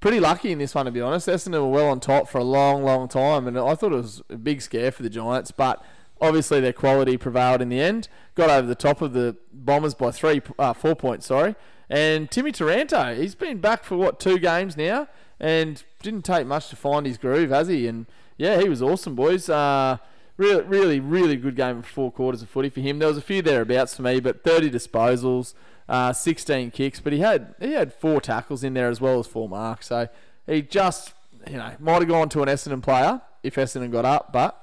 [0.00, 1.28] pretty lucky in this one to be honest.
[1.28, 4.22] Essendon were well on top for a long, long time, and I thought it was
[4.28, 5.82] a big scare for the Giants, but.
[6.20, 8.06] Obviously, their quality prevailed in the end.
[8.36, 11.26] Got over the top of the Bombers by three, uh, four points.
[11.26, 11.56] Sorry.
[11.92, 15.08] And Timmy Taranto, he's been back for what two games now,
[15.42, 17.86] and didn't take much to find his groove, has he?
[17.88, 18.06] And
[18.38, 19.50] yeah, he was awesome, boys.
[19.50, 19.98] Uh,
[20.36, 23.00] really, really, really good game of four quarters of footy for him.
[23.00, 25.54] There was a few thereabouts for me, but 30 disposals,
[25.88, 29.26] uh, 16 kicks, but he had he had four tackles in there as well as
[29.26, 29.88] four marks.
[29.88, 30.08] So
[30.46, 31.12] he just,
[31.50, 34.58] you know, might have gone to an Essendon player if Essendon got up, but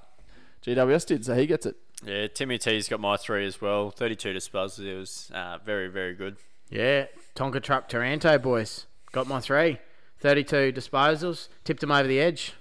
[0.65, 1.75] GWS did, so he gets it.
[2.05, 3.91] Yeah, Timmy T's got my three as well.
[3.91, 4.85] 32 disposals.
[4.85, 6.37] It was uh, very, very good.
[6.69, 9.79] Yeah, Tonka Truck Taranto boys got my three.
[10.19, 12.53] 32 disposals, tipped him over the edge.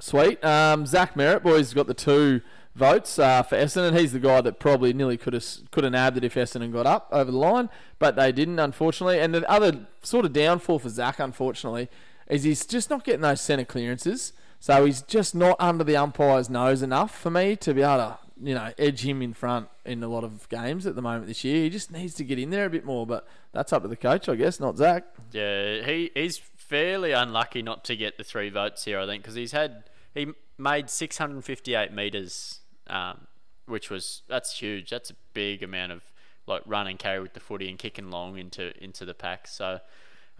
[0.00, 0.42] Sweet.
[0.44, 2.40] Um, Zach Merrett, boys, got the two
[2.74, 3.98] votes uh, for Essendon.
[3.98, 6.86] He's the guy that probably nearly could have could have nabbed it if Essendon got
[6.86, 9.18] up over the line, but they didn't, unfortunately.
[9.18, 11.88] And the other sort of downfall for Zach, unfortunately,
[12.28, 14.32] is he's just not getting those centre clearances.
[14.60, 18.18] So he's just not under the umpire's nose enough for me to be able to,
[18.42, 21.44] you know, edge him in front in a lot of games at the moment this
[21.44, 21.62] year.
[21.62, 23.96] He just needs to get in there a bit more, but that's up to the
[23.96, 25.04] coach, I guess, not Zach.
[25.32, 29.34] Yeah, he he's fairly unlucky not to get the three votes here, I think, because
[29.34, 33.26] he's had he made 658 meters, um,
[33.66, 34.90] which was that's huge.
[34.90, 36.02] That's a big amount of
[36.46, 39.48] like run and carry with the footy and kicking long into into the pack.
[39.48, 39.80] So.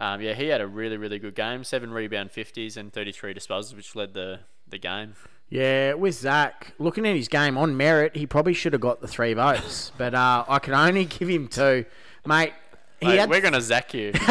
[0.00, 1.64] Um, yeah, he had a really, really good game.
[1.64, 5.14] Seven rebound 50s and 33 disposals, which led the, the game.
[5.48, 9.08] Yeah, with Zach, looking at his game on merit, he probably should have got the
[9.08, 11.84] three votes, but uh, I can only give him two.
[12.26, 12.52] Mate,
[13.00, 14.12] he Mate, had we're going to zack you.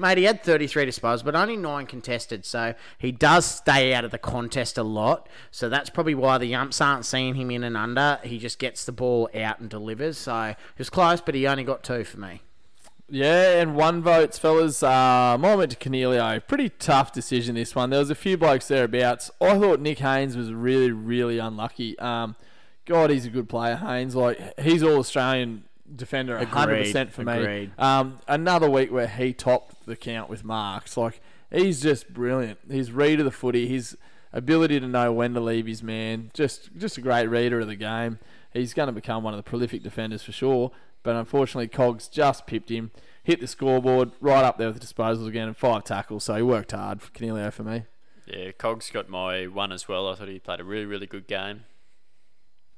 [0.00, 4.10] Mate, he had 33 disposals, but only nine contested, so he does stay out of
[4.10, 5.28] the contest a lot.
[5.50, 8.18] So that's probably why the umps aren't seeing him in and under.
[8.24, 10.16] He just gets the ball out and delivers.
[10.16, 12.40] So it was close, but he only got two for me.
[13.10, 14.82] Yeah, and one votes, fellas.
[14.82, 16.46] Uh, mine went to Coniglio.
[16.46, 17.90] Pretty tough decision this one.
[17.90, 19.30] There was a few blokes thereabouts.
[19.40, 21.98] I thought Nick Haynes was really, really unlucky.
[21.98, 22.36] Um,
[22.86, 24.14] God, he's a good player, Haynes.
[24.14, 25.64] Like he's all Australian
[25.94, 27.32] defender, hundred percent for me.
[27.32, 27.72] agreed.
[27.78, 30.96] Um, another week where he topped the count with marks.
[30.96, 31.20] Like
[31.50, 32.58] he's just brilliant.
[32.70, 33.96] His read of the footy, his
[34.32, 36.30] ability to know when to leave his man.
[36.34, 38.18] Just, just a great reader of the game.
[38.52, 40.70] He's going to become one of the prolific defenders for sure.
[41.02, 42.90] But unfortunately, Cogs just pipped him,
[43.22, 46.24] hit the scoreboard right up there with the disposals again, and five tackles.
[46.24, 47.84] So he worked hard for Coniglio for me.
[48.26, 50.08] yeah, Cogs got my one as well.
[50.08, 51.64] I thought he played a really, really good game.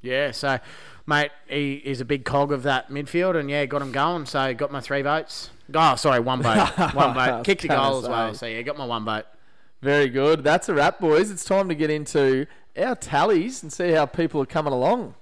[0.02, 0.58] Yeah, so,
[1.06, 4.26] mate, he is a big cog of that midfield, and yeah, got him going.
[4.26, 5.50] So got my three votes.
[5.72, 6.68] Oh, sorry, one vote.
[6.94, 7.44] One vote.
[7.44, 8.34] Kicked a goal as well.
[8.34, 9.24] So yeah, got my one vote.
[9.80, 10.44] Very good.
[10.44, 11.30] That's a wrap, boys.
[11.30, 12.46] It's time to get into
[12.76, 15.14] our tallies and see how people are coming along.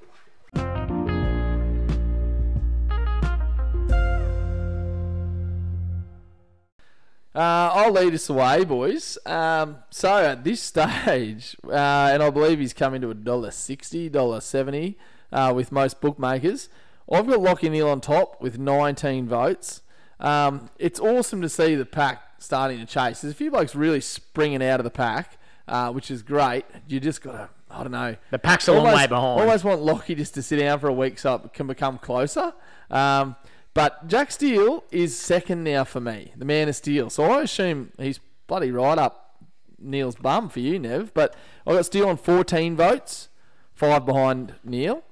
[7.34, 9.16] Uh, I'll lead us away, boys.
[9.24, 14.08] Um, so at this stage, uh, and I believe he's coming to a dollar sixty,
[14.08, 14.98] dollar seventy,
[15.32, 16.68] uh, with most bookmakers.
[17.12, 19.82] I've got Lachie Neale on top with 19 votes.
[20.20, 23.20] Um, it's awesome to see the pack starting to chase.
[23.22, 25.36] There's a few blokes really springing out of the pack.
[25.66, 26.64] uh, which is great.
[26.88, 28.16] You just got to, I don't know.
[28.30, 29.40] The pack's a long way behind.
[29.40, 32.52] Always want Lachie just to sit down for a week so it can become closer.
[32.90, 33.36] Um,
[33.74, 37.10] but Jack Steele is second now for me, the man of steel.
[37.10, 39.30] So I assume he's bloody right up
[39.78, 41.14] Neale's bum for you, Nev.
[41.14, 41.34] But
[41.66, 43.28] I got Steele on 14 votes,
[43.72, 45.02] five behind Neale.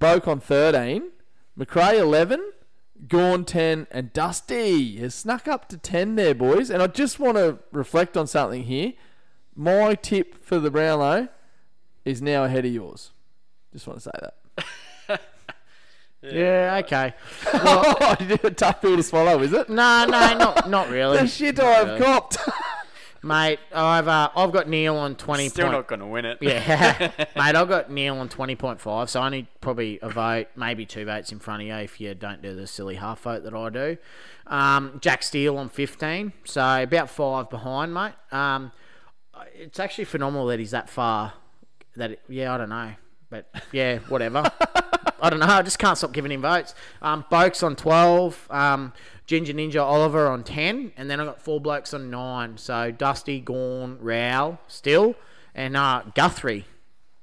[0.00, 1.10] Boak on 13,
[1.56, 2.52] Macrae 11,
[3.08, 6.70] Gawn 10, and Dusty has snuck up to 10 there, boys.
[6.70, 8.92] And I just want to reflect on something here.
[9.56, 11.28] My tip for the Brownlow
[12.04, 13.10] is now ahead of yours.
[13.72, 14.64] Just want to say that.
[16.22, 17.14] Yeah, okay.
[17.52, 19.68] Oh, a tough pill to swallow, is it?
[19.68, 21.16] No, no, not not really.
[21.16, 22.38] The really, shit I've copped.
[23.22, 23.58] mate.
[23.72, 25.48] I've uh, I've got Neale on twenty.
[25.48, 26.38] Still point- not going to win it.
[26.40, 31.04] Yeah, mate, I've got Neale on 20.5, so I need probably a vote, maybe two
[31.04, 33.68] votes in front of you if you don't do the silly half vote that I
[33.70, 33.96] do.
[34.46, 38.14] Um, Jack Steele on 15, so about five behind, mate.
[38.32, 38.72] Um,
[39.54, 41.34] it's actually phenomenal that he's that far.
[41.96, 42.92] That it- Yeah, I don't know.
[43.30, 44.50] But yeah, whatever.
[45.20, 45.46] I don't know.
[45.46, 46.74] I just can't stop giving him votes.
[47.02, 48.92] Um, Boak's on 12, um,
[49.26, 52.56] Ginger Ninja Oliver on 10, and then I got four blokes on 9.
[52.58, 55.14] So Dusty, Gawn, Rowell still,
[55.54, 56.66] and uh, Guthrie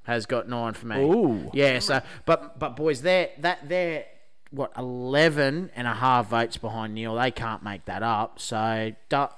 [0.04, 1.02] has got 9 for me.
[1.02, 1.50] Ooh.
[1.54, 4.06] Yeah, so, but, but boys, they're, that, they're,
[4.52, 7.16] what, 11 and a half votes behind Neale.
[7.16, 8.39] They can't make that up.
[8.39, 9.32] So, Du-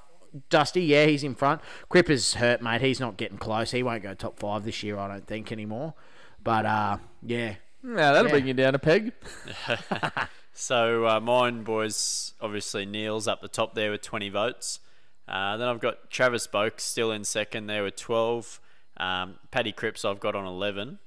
[0.49, 1.61] Dusty, yeah, he's in front.
[1.89, 2.81] Cripper's hurt, mate.
[2.81, 3.71] He's not getting close.
[3.71, 5.93] He won't go top five this year, I don't think, anymore.
[6.43, 7.55] But, uh, yeah.
[7.83, 8.31] Now that'll Yeah.
[8.31, 9.13] bring you down a peg.
[10.59, 14.79] So uh, mine, boys, obviously Neale's up the top there with 20 votes.
[15.27, 18.59] Uh, then I've got Travis Boak still in second there with 12.
[18.99, 20.97] Um, Paddy Cripps I've got on 11.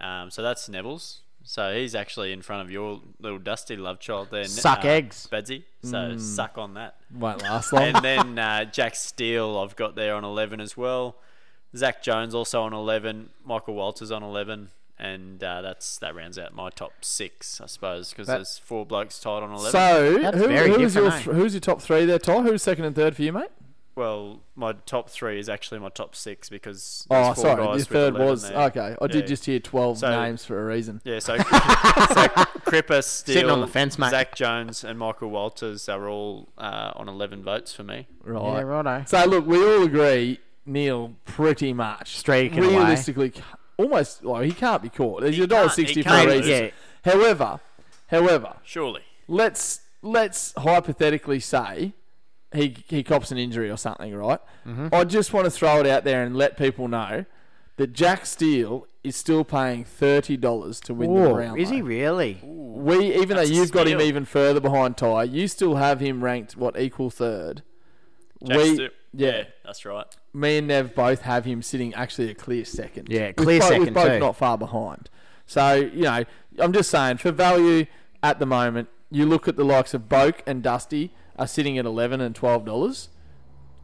[0.00, 1.20] Um, so that's Neville's.
[1.42, 4.44] So he's actually in front of your little Dusty love child there.
[4.44, 5.28] Suck uh, eggs.
[5.30, 5.64] Bedsy.
[5.82, 6.96] So suck on that.
[7.14, 7.82] Won't last long.
[7.82, 11.16] and then uh, Jack Steele I've got there on 11 as well.
[11.76, 13.28] Zak Jones also on 11.
[13.44, 14.70] Michael Walters on 11.
[14.98, 18.86] And uh, that's that rounds out my top six, I suppose, because That- there's four
[18.86, 19.72] blokes tied on 11.
[19.72, 21.32] so That's who, very who's your different, eh?
[21.40, 22.42] who's your top three there, Ty?
[22.42, 23.48] Who's second and third for you, mate?
[23.96, 27.64] well, my top three is actually my top six because Oh, there's four sorry, guys
[27.66, 28.58] your with third 11 was there.
[28.62, 28.96] okay.
[29.00, 29.26] I did Yeah.
[29.26, 31.00] just hear twelve So- names for a reason.
[31.04, 31.44] Yeah, so, so
[32.66, 34.10] Cripper, Steele, on the fence, mate.
[34.10, 38.06] Zak Jones, and Michael Walters are all uh, on 11 votes for me.
[38.24, 38.42] Right.
[38.58, 39.04] Yeah, righto.
[39.06, 42.68] So look, we all agree Neale pretty much Streaking away.
[42.76, 43.42] realistically ca-
[43.76, 45.22] almost well he can't be caught.
[45.22, 46.50] There's He your dollar sixty for a reason.
[46.50, 46.70] Yeah.
[47.04, 47.60] However,
[48.08, 49.02] however, Surely.
[49.28, 51.92] let's let's hypothetically say
[52.54, 54.40] he he cops an injury or something, right?
[54.66, 54.88] Mm-hmm.
[54.92, 57.24] I just want to throw it out there and let people know
[57.76, 61.58] that Jack Steele is still paying thirty dollars to win the Whoa, round.
[61.60, 62.40] is he really?
[62.42, 66.00] We even though That's a you've got him even further behind Ty, you still have
[66.00, 67.62] him ranked what equal third.
[68.46, 70.06] Jack we yeah, that's right.
[70.32, 73.08] me and Nev both have him sitting actually a clear second.
[73.10, 74.18] Yeah, With clear both, second with both too.
[74.18, 75.08] not far behind.
[75.46, 76.24] So you know,
[76.58, 77.86] I'm just saying for value
[78.22, 81.84] at the moment, you look at the likes of Boak and Dusty are sitting at
[81.84, 83.08] eleven and twelve dollars.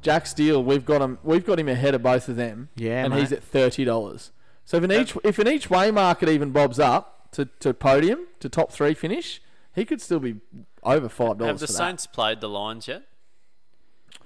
[0.03, 1.19] Jack Steele, we've got him.
[1.23, 2.71] We've got him ahead of both of them.
[2.77, 3.21] Yeah, and mate.
[3.21, 4.31] he's at thirty dollars.
[4.65, 8.27] So if an each if an each way market even bobs up to, to podium
[8.41, 9.43] to top three finish,
[9.75, 10.37] he could still be
[10.83, 11.39] over five dollars.
[11.39, 13.03] Have dollars the for Saints played the Lions yet?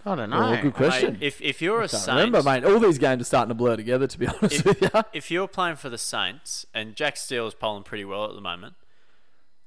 [0.07, 0.51] I don't know.
[0.51, 0.59] that.
[0.59, 1.13] Oh, good question.
[1.15, 2.65] Mate, if, if you're a Can't Saint, remember, mate.
[2.65, 4.07] All these games are starting to blur together.
[4.07, 7.47] To be honest if, with you, if you're playing for the Saints and Jack Steele
[7.47, 8.75] is polling pretty well at the moment,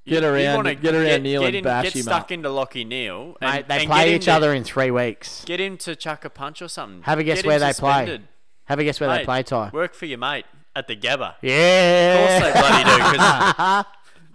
[0.06, 2.30] Get around- wanna get around Neale get and in, bash get him stuck up.
[2.32, 3.36] into Lachie Neale.
[3.42, 5.44] And, Mate, they and play each to- other in three weeks.
[5.44, 7.02] Get him to chuck a punch or something.
[7.02, 8.20] Have a guess Get where they play.
[8.64, 9.70] Have a guess where they play, Ty.
[9.72, 11.34] Work for your mate at the Gabba.
[11.42, 12.14] Yeah.
[12.14, 13.84] Of course they bloody do, because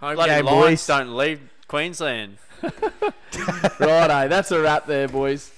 [0.00, 0.86] bloody game, Lions boys.
[0.86, 2.36] don't leave Queensland.
[3.80, 5.52] Righto, that's a wrap there, boys.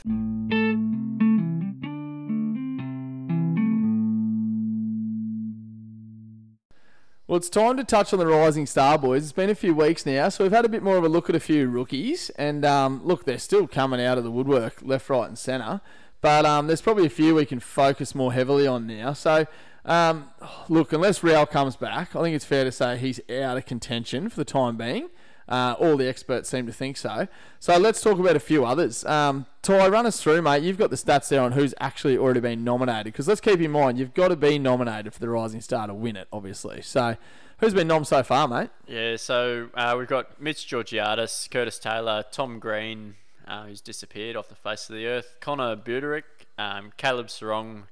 [7.29, 9.25] Well, it's time to touch on the rising star, boys.
[9.25, 11.29] It's been a few weeks now, so we've had a bit more of a look
[11.29, 12.31] at a few rookies.
[12.31, 15.81] And um, look, they're still coming out of the woodwork, left, right, and centre.
[16.21, 19.13] But um, there's probably a few we can focus more heavily on now.
[19.13, 19.47] So,
[19.85, 20.31] um,
[20.69, 24.29] look, unless Rowell comes back, I think it's fair to say he's out of contention
[24.29, 25.09] for the time being.
[25.49, 27.29] Uh, all the experts seem to think so.
[27.61, 29.05] So let's talk about a few others.
[29.05, 30.63] Um, Ty, run us through, mate.
[30.63, 33.13] You've got the stats there on who's actually already been nominated.
[33.13, 35.95] Because let's keep in mind, you've got to be nominated for the Rising Star to
[35.95, 36.83] win it, obviously.
[36.83, 37.17] So
[37.61, 38.71] who's been nom so far, mate?
[38.87, 43.15] Yeah, so uh, we've got Mitch Georgiadis, Curtis Taylor, Tom Green,
[43.47, 46.25] uh, who's disappeared off the face of the earth, Connor Budarick,
[46.59, 47.85] um, Caleb Serong,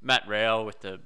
[0.00, 1.00] Matt Rowell with the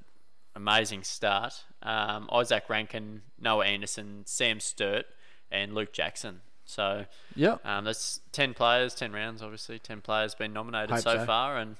[0.55, 5.05] amazing start, um, Izak Rankine, Noah Anderson, Sam Sturt,
[5.51, 6.41] and Luke Jackson.
[6.65, 9.77] So yeah, um, that's 10 players, 10 rounds, obviously.
[9.79, 11.25] 10 players been nominated Hope so, so.
[11.25, 11.57] far.
[11.59, 11.75] And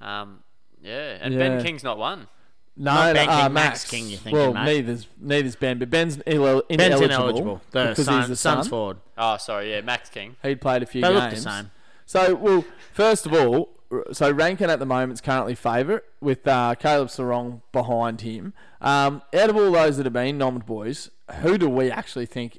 [0.00, 0.40] um,
[0.82, 1.38] Yeah, and Yeah.
[1.40, 2.28] Ben King's not one.
[2.76, 4.64] No, Not Ben no, uh, King, Max Max King, you're thinking, well, mate.
[4.64, 6.76] neither's neither's Ben, but Ben's inel- ineligible.
[6.76, 7.60] Ben's ineligible.
[7.72, 8.70] The because son, he's the son's son.
[8.70, 8.96] forward.
[9.16, 10.36] Oh, sorry, yeah, Max King.
[10.42, 11.20] He'd played a few They games.
[11.22, 11.70] look the same.
[12.06, 13.70] So, well, first of all,
[14.12, 18.52] so Rankine at the moment's currently favourite with uh, Caleb Serong behind him.
[18.80, 22.58] Um, out of all those that have been nommed boys, who do we actually think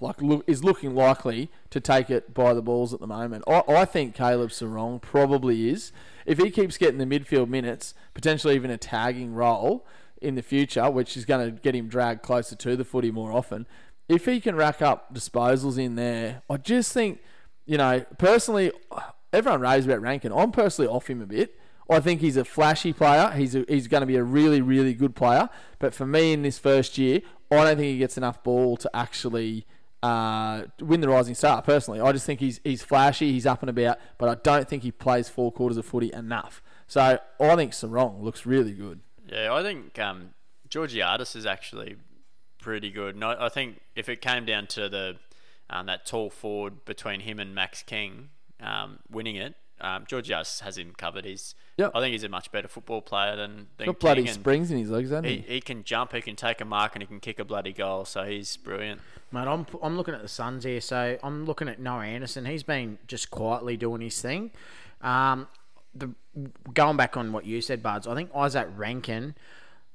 [0.00, 3.44] like look, is looking likely to take it by the balls at the moment?
[3.46, 5.92] I, I think Caleb Serong probably is.
[6.26, 9.86] If he keeps getting the midfield minutes, potentially even a tagging role
[10.22, 13.30] in the future, which is going to get him dragged closer to the footy more
[13.30, 13.66] often.
[14.08, 17.20] If he can rack up disposals in there, I just think
[17.66, 18.72] you know, personally,
[19.32, 20.32] everyone raves about Rankine.
[20.32, 21.58] I'm personally off him a bit.
[21.88, 23.30] I think he's a flashy player.
[23.30, 25.48] He's a, he's going to be a really really good player.
[25.78, 27.20] But for me in this first year,
[27.50, 29.66] I don't think he gets enough ball to actually
[30.04, 31.62] uh, win the Rising Star.
[31.62, 33.32] Personally, I just think he's he's flashy.
[33.32, 36.62] He's up and about, but I don't think he plays four quarters of footy enough.
[36.86, 39.00] So I think Serong looks really good.
[39.26, 40.34] Yeah, I think um,
[40.68, 41.96] Georgiadis is actually
[42.60, 43.14] pretty good.
[43.14, 45.16] And I, I think if it came down to the
[45.70, 48.28] um, that tall forward between him and Max King
[48.60, 51.24] um, winning it, um, Georgiadis has him covered.
[51.24, 51.90] He's Yep.
[51.92, 54.28] I think he's a much better football player than, than Got bloody King.
[54.28, 55.54] and springs in his legs, hasn't He, he?
[55.54, 58.04] he can jump, he can take a mark, and he can kick a bloody goal.
[58.04, 59.00] So he's brilliant.
[59.32, 62.44] Mate, I'm, I'm looking at the Suns here, so I'm looking at Noah Anderson.
[62.46, 64.52] He's been just quietly doing his thing.
[65.02, 65.48] Um,
[65.96, 66.10] the
[66.72, 69.34] going back on what you said, Buds, I think Izak Rankine,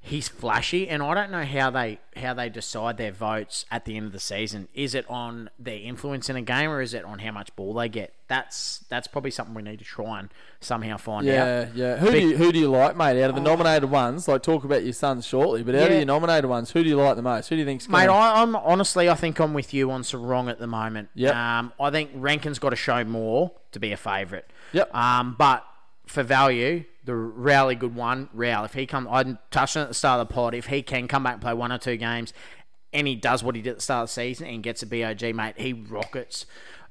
[0.02, 3.96] he's flashy, and I don't know how they how they decide their votes at the
[3.98, 4.68] end of the season.
[4.74, 7.74] Is it on their influence in a game, or is it on how much ball
[7.74, 8.14] they get?
[8.28, 10.30] That's that's probably something we need to try and
[10.62, 11.32] somehow find out.
[11.34, 11.98] Yeah, yeah.
[11.98, 13.22] Who do you who do you like, mate?
[13.22, 15.98] Out of the nominated ones, like talk about your sons shortly, but out of Yeah.
[15.98, 17.50] your nominated ones, who do you like the most?
[17.50, 20.04] Who do you think's Mate, gonna- I, I'm honestly, I think I'm with you on
[20.04, 21.10] Serong at the moment.
[21.16, 21.60] Yeah.
[21.60, 24.46] Um, I think Rankine's got to show more to be a favourite.
[24.74, 24.94] Yep.
[24.96, 25.66] Um, but
[26.06, 28.66] for value, the really good one, Rowell.
[28.66, 30.54] If he come, I touched on it at the start of the pod.
[30.54, 32.34] If he can come back and play one or two games,
[32.94, 34.86] and he does what he did at the start of the season and gets a
[34.86, 36.46] BOG, mate, he rockets.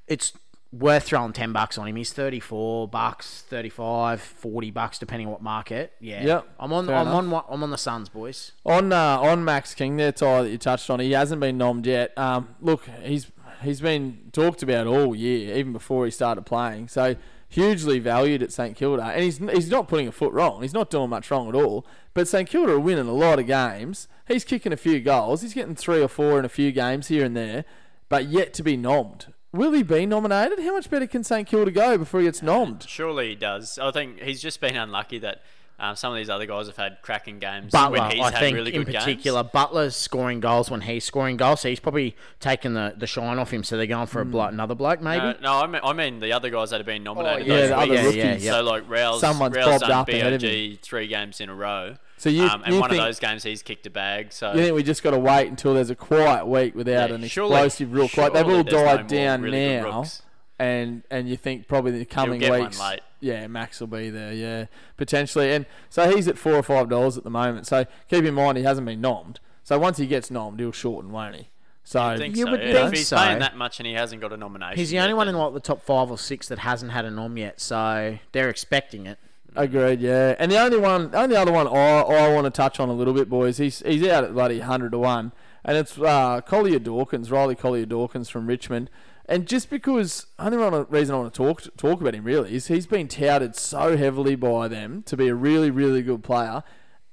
[0.07, 0.33] It's
[0.73, 1.95] worth throwing 10 bucks on him.
[1.95, 5.93] He's 34 bucks, 35, 40 bucks, depending on what market.
[6.01, 6.25] Yeah.
[6.25, 7.33] Yep, I'm on, I'm enough.
[7.33, 8.51] on, I'm on the Suns, boys.
[8.65, 11.85] On uh, on Max King there, Ty, that you touched on, he hasn't been nommed
[11.85, 12.15] yet.
[12.17, 16.89] Um, look, he's he's been talked about all year, even before he started playing.
[16.89, 17.15] So
[17.49, 20.61] hugely valued at St Kilda, and he's he's not putting a foot wrong.
[20.61, 21.85] He's not doing much wrong at all.
[22.13, 24.07] But St Kilda are winning a lot of games.
[24.27, 25.41] He's kicking a few goals.
[25.41, 27.65] He's getting three or four in a few games here and there,
[28.07, 29.33] but yet to be nommed.
[29.51, 30.59] Will he be nominated?
[30.59, 32.87] How much better can St Kilda go before he gets uh, nommed?
[32.87, 33.79] Surely he does.
[33.79, 35.41] I think he's just been unlucky that
[35.79, 38.39] um, some of these other guys have had cracking games Butler, when he's I had
[38.39, 42.15] think, really in good particular, Butler's scoring goals when he's scoring goals, so he's probably
[42.39, 43.63] taken the, the shine off him.
[43.63, 45.23] So they're going for a blo- another bloke, maybe.
[45.23, 47.47] No, no, I mean, I mean the other guys that have been nominated.
[47.47, 48.15] yeah, those the other rookies.
[48.15, 48.51] Yeah, yeah.
[48.51, 51.95] So like Rowell's, Someone's Rowell's done up ahead BOG three games in a row.
[52.17, 54.33] So you, um, and you one think, of those games he's kicked a bag.
[54.33, 57.15] So You think we just got to wait until there's a quiet week without Yeah,
[57.15, 58.33] an surely- explosive real quiet?
[58.33, 60.21] They've all there's no died down really now, rooks.
[60.59, 62.99] And and you think probably the coming get one weeks, late.
[63.21, 64.65] yeah, Max will be there, yeah,
[64.97, 65.53] potentially.
[65.53, 67.65] And so he's at four or five dollars at the moment.
[67.65, 69.37] So keep in mind he hasn't been nommed.
[69.63, 71.49] So once he gets nommed, he'll shorten, won't he?
[71.83, 72.51] So think You so.
[72.51, 72.73] would yeah.
[72.73, 73.17] think if he's so.
[73.17, 75.35] paying that much and he hasn't got a nomination, he's the yet, only one in
[75.35, 79.07] like the top five or six that hasn't had a nom yet, so they're expecting
[79.07, 79.17] it.
[79.55, 80.35] Agreed, yeah.
[80.37, 83.13] And the only one, only other one I, I want to touch on a little
[83.15, 83.57] bit, boys.
[83.57, 85.31] He's he's out at bloody hundred to one,
[85.65, 88.91] and it's uh, Collier Dawkins, Riley Collier Dawkins from Richmond.
[89.29, 90.57] And just because only
[90.89, 94.35] reason I want to talk talk about him really is he's been touted so heavily
[94.35, 96.63] by them to be a really really good player,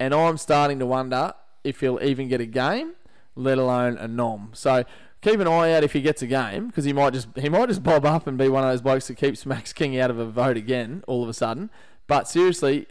[0.00, 2.94] and I'm starting to wonder if he'll even get a game,
[3.36, 4.50] let alone a nom.
[4.54, 4.84] So.
[5.22, 7.68] Keep an eye out if he gets a game because he might just he might
[7.68, 10.18] just bob up and be one of those blokes that keeps Max King out of
[10.18, 11.68] a vote again all of a sudden.
[12.06, 12.86] But seriously,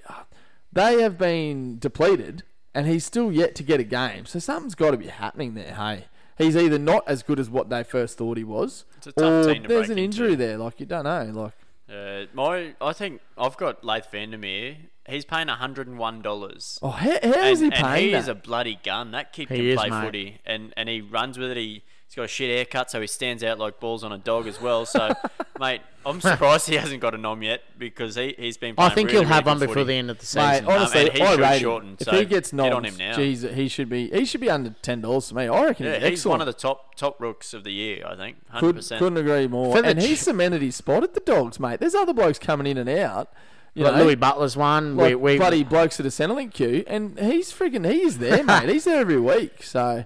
[0.73, 4.26] they have been depleted, and he's still yet to get a game.
[4.26, 5.76] So something's got to be happening there.
[5.76, 6.05] Hey,
[6.38, 9.45] he's either not as good as what they first thought he was, It's a tough
[9.47, 10.38] or team to there's break an injury into.
[10.45, 10.57] there.
[10.57, 11.23] Like you don't know.
[11.43, 11.53] Like
[11.89, 14.77] Uh, my, I think I've got Laith Vandermeer.
[15.07, 16.79] He's paying hundred and one dollars.
[16.82, 18.17] oh, how, how is he and, and he that?
[18.17, 19.12] is a bloody gun.
[19.12, 20.03] That kid He can is, play mate.
[20.05, 21.57] footy, and, and he runs with it.
[21.57, 24.47] He, he's got a shit haircut, so he stands out like balls on a dog
[24.47, 24.87] as well.
[24.87, 25.13] So,
[25.59, 28.75] mate, I'm surprised he hasn't got a nom yet because he he's been.
[28.77, 29.87] I think really, he'll have really one good before footy.
[29.87, 30.67] the end of the Mate, season.
[30.67, 32.83] honestly, um, and he I should rate shorten, If so he gets get nommed, on
[32.86, 33.15] him now.
[33.15, 35.47] geez, he should be he should be under ten dollars to me.
[35.47, 38.05] I reckon Yeah, he's he's one of the top top rooks of the year.
[38.07, 38.37] I think.
[38.49, 38.99] Hundred Could, percent.
[38.99, 39.75] couldn't agree more.
[39.77, 41.79] For And he's ch- cemented his spot at the Dogs, mate.
[41.79, 43.32] There's other blokes coming in and out.
[43.73, 44.95] You Like know, Louis Butler's one.
[44.95, 48.69] like we, we, bloody blokes at a Centrelink queue, and he's freaking he's there, mate.
[48.69, 49.63] He's there every week.
[49.63, 50.05] So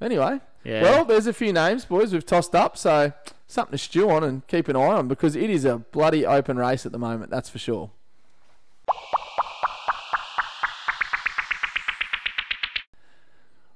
[0.00, 0.82] anyway, Yeah.
[0.82, 2.14] well, there's a few names, boys.
[2.14, 3.12] We've tossed up, so
[3.50, 6.56] something to stew on and keep an eye on because it is a bloody open
[6.56, 7.90] race at the moment, that's for sure.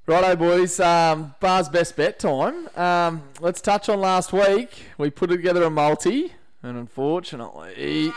[0.06, 0.78] Righto, boys.
[0.80, 2.68] Um, bar's best bet time.
[2.76, 4.84] Um, let's touch on last week.
[4.98, 8.12] We put together a multi, and unfortunately,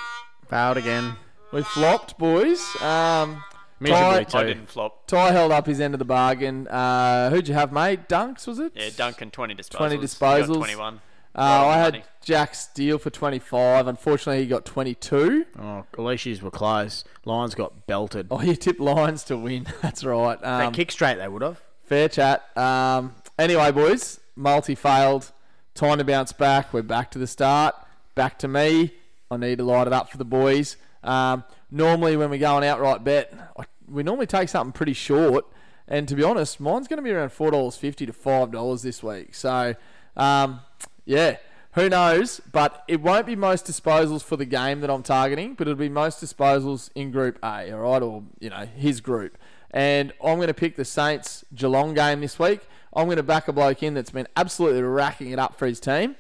[0.50, 1.16] failed again.
[1.54, 2.62] We flopped, boys.
[2.82, 3.42] Um,
[3.80, 5.08] Miserably Ty, I didn't flop.
[5.08, 6.68] Ty held up his end of the bargain.
[6.68, 8.10] Uh, who'd you have, mate?
[8.10, 8.74] Dunks was it?
[8.76, 9.78] Yeah, Duncan twenty disposals.
[9.78, 10.58] Twenty disposals.
[10.58, 11.00] Twenty-one.
[11.38, 12.04] Uh, I had money.
[12.24, 13.88] Jack Steele for 25.
[13.88, 15.46] Unfortunately, he got 22.
[15.60, 17.04] Oh, at least yous were close.
[17.26, 18.28] Lions got belted.
[18.32, 19.68] Oh, you tipped Lions to win.
[19.82, 20.40] That's right.
[20.42, 21.62] they Um, kick straight, they would have.
[21.84, 22.58] Fair chat.
[22.58, 25.32] Um, anyway, boys, multi failed.
[25.76, 26.74] Time to bounce back.
[26.74, 27.76] We're back to the start.
[28.16, 28.94] Back to me.
[29.30, 30.76] I need to light it up for the boys.
[31.04, 35.46] Um, normally, when we go on outright bet, I, we normally take something pretty short.
[35.88, 38.82] And to be honest, mine's going to be around four dollars fifty to five dollars
[38.82, 39.36] this week.
[39.36, 39.76] So,
[40.18, 40.60] um,
[41.08, 41.38] yeah,
[41.72, 42.42] who knows?
[42.52, 45.90] But it won't be most disposals for the game that I'm targeting, but it'll be
[45.90, 49.38] most disposals in Group A, all right, or you know his group.
[49.72, 52.62] And I'm going to pick the Saints Geelong game this week.
[52.94, 55.80] I'm going to back a bloke in that's been absolutely racking it up for his
[55.80, 56.16] team.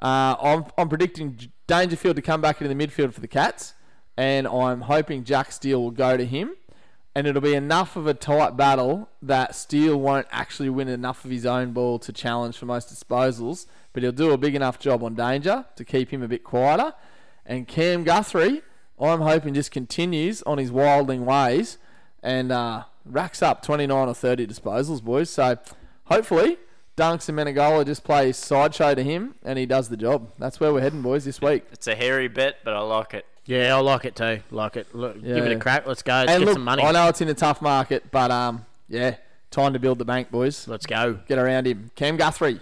[0.00, 3.74] Uh, I'm, I'm predicting Dangerfield to come back into the midfield for the Cats,
[4.16, 6.56] and I'm hoping Jack Steele will go to him.
[7.14, 11.30] And it'll be enough of a tight battle that Steele won't actually win enough of
[11.30, 13.64] his own ball to challenge for most disposals,
[13.96, 16.92] but he'll do a big enough job on Danger to keep him a bit quieter.
[17.46, 18.60] And Cam Guthrie,
[19.00, 21.78] I'm hoping just continues on his wilding ways
[22.22, 25.30] and uh, racks up 29 or 30 disposals, boys.
[25.30, 25.56] So
[26.04, 26.58] hopefully
[26.94, 30.30] Dunks and Menegola just play sideshow to him and he does the job.
[30.38, 31.64] That's where we're heading, boys, this week.
[31.72, 33.24] It's a hairy bet, but I like it.
[33.46, 34.40] Yeah, I like it too.
[34.50, 34.94] Like it.
[34.94, 35.86] Look, give it a crack.
[35.86, 36.12] Let's go.
[36.12, 36.82] Let's and get look, some money.
[36.82, 39.16] I know it's in a tough market, but um, yeah,
[39.50, 40.68] time to build the bank, boys.
[40.68, 41.14] Let's go.
[41.26, 41.92] Get around him.
[41.94, 42.60] Cam Guthrie.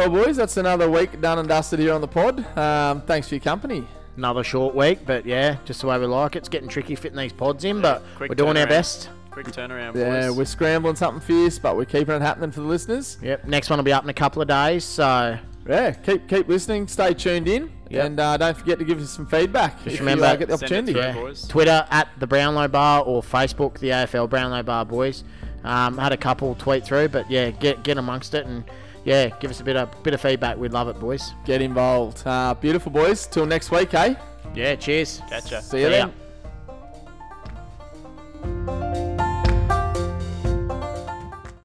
[0.00, 2.38] Well, boys, that's another week done and dusted here on the pod.
[2.56, 3.86] Um, thanks for your company.
[4.16, 6.38] Another short week, but yeah, just the way we like it.
[6.38, 9.10] It's getting tricky fitting these pods in, but we're doing our best.
[9.30, 13.18] Quick turnaround, Yeah, we're scrambling something fierce, but we're keeping it happening for the listeners.
[13.20, 13.44] Yep.
[13.44, 15.36] Next one will be up in a couple of days, so
[15.68, 18.04] Yeah, keep keep listening, stay tuned in, Yep.
[18.06, 20.48] and uh, don't forget to give us some feedback Just if remember- you uh, get
[20.48, 20.92] the Send it opportunity.
[20.94, 21.02] through.
[21.02, 21.12] yeah.
[21.28, 21.46] boys.
[21.46, 25.24] Twitter at the Brownlow Bar or Facebook the AFL Brownlow Bar boys.
[25.62, 28.64] Um, had a couple tweet through, but yeah, get get amongst it and
[29.04, 30.56] yeah, give us a bit of bit of feedback.
[30.56, 31.32] We'd love it, boys.
[31.44, 32.22] Get involved.
[32.26, 33.26] Uh, beautiful, boys.
[33.26, 34.14] Till next week, eh?
[34.54, 34.74] Yeah.
[34.76, 35.22] Cheers.
[35.28, 35.60] Catch ya.
[35.60, 36.12] See you See then.
[38.56, 39.06] Ya.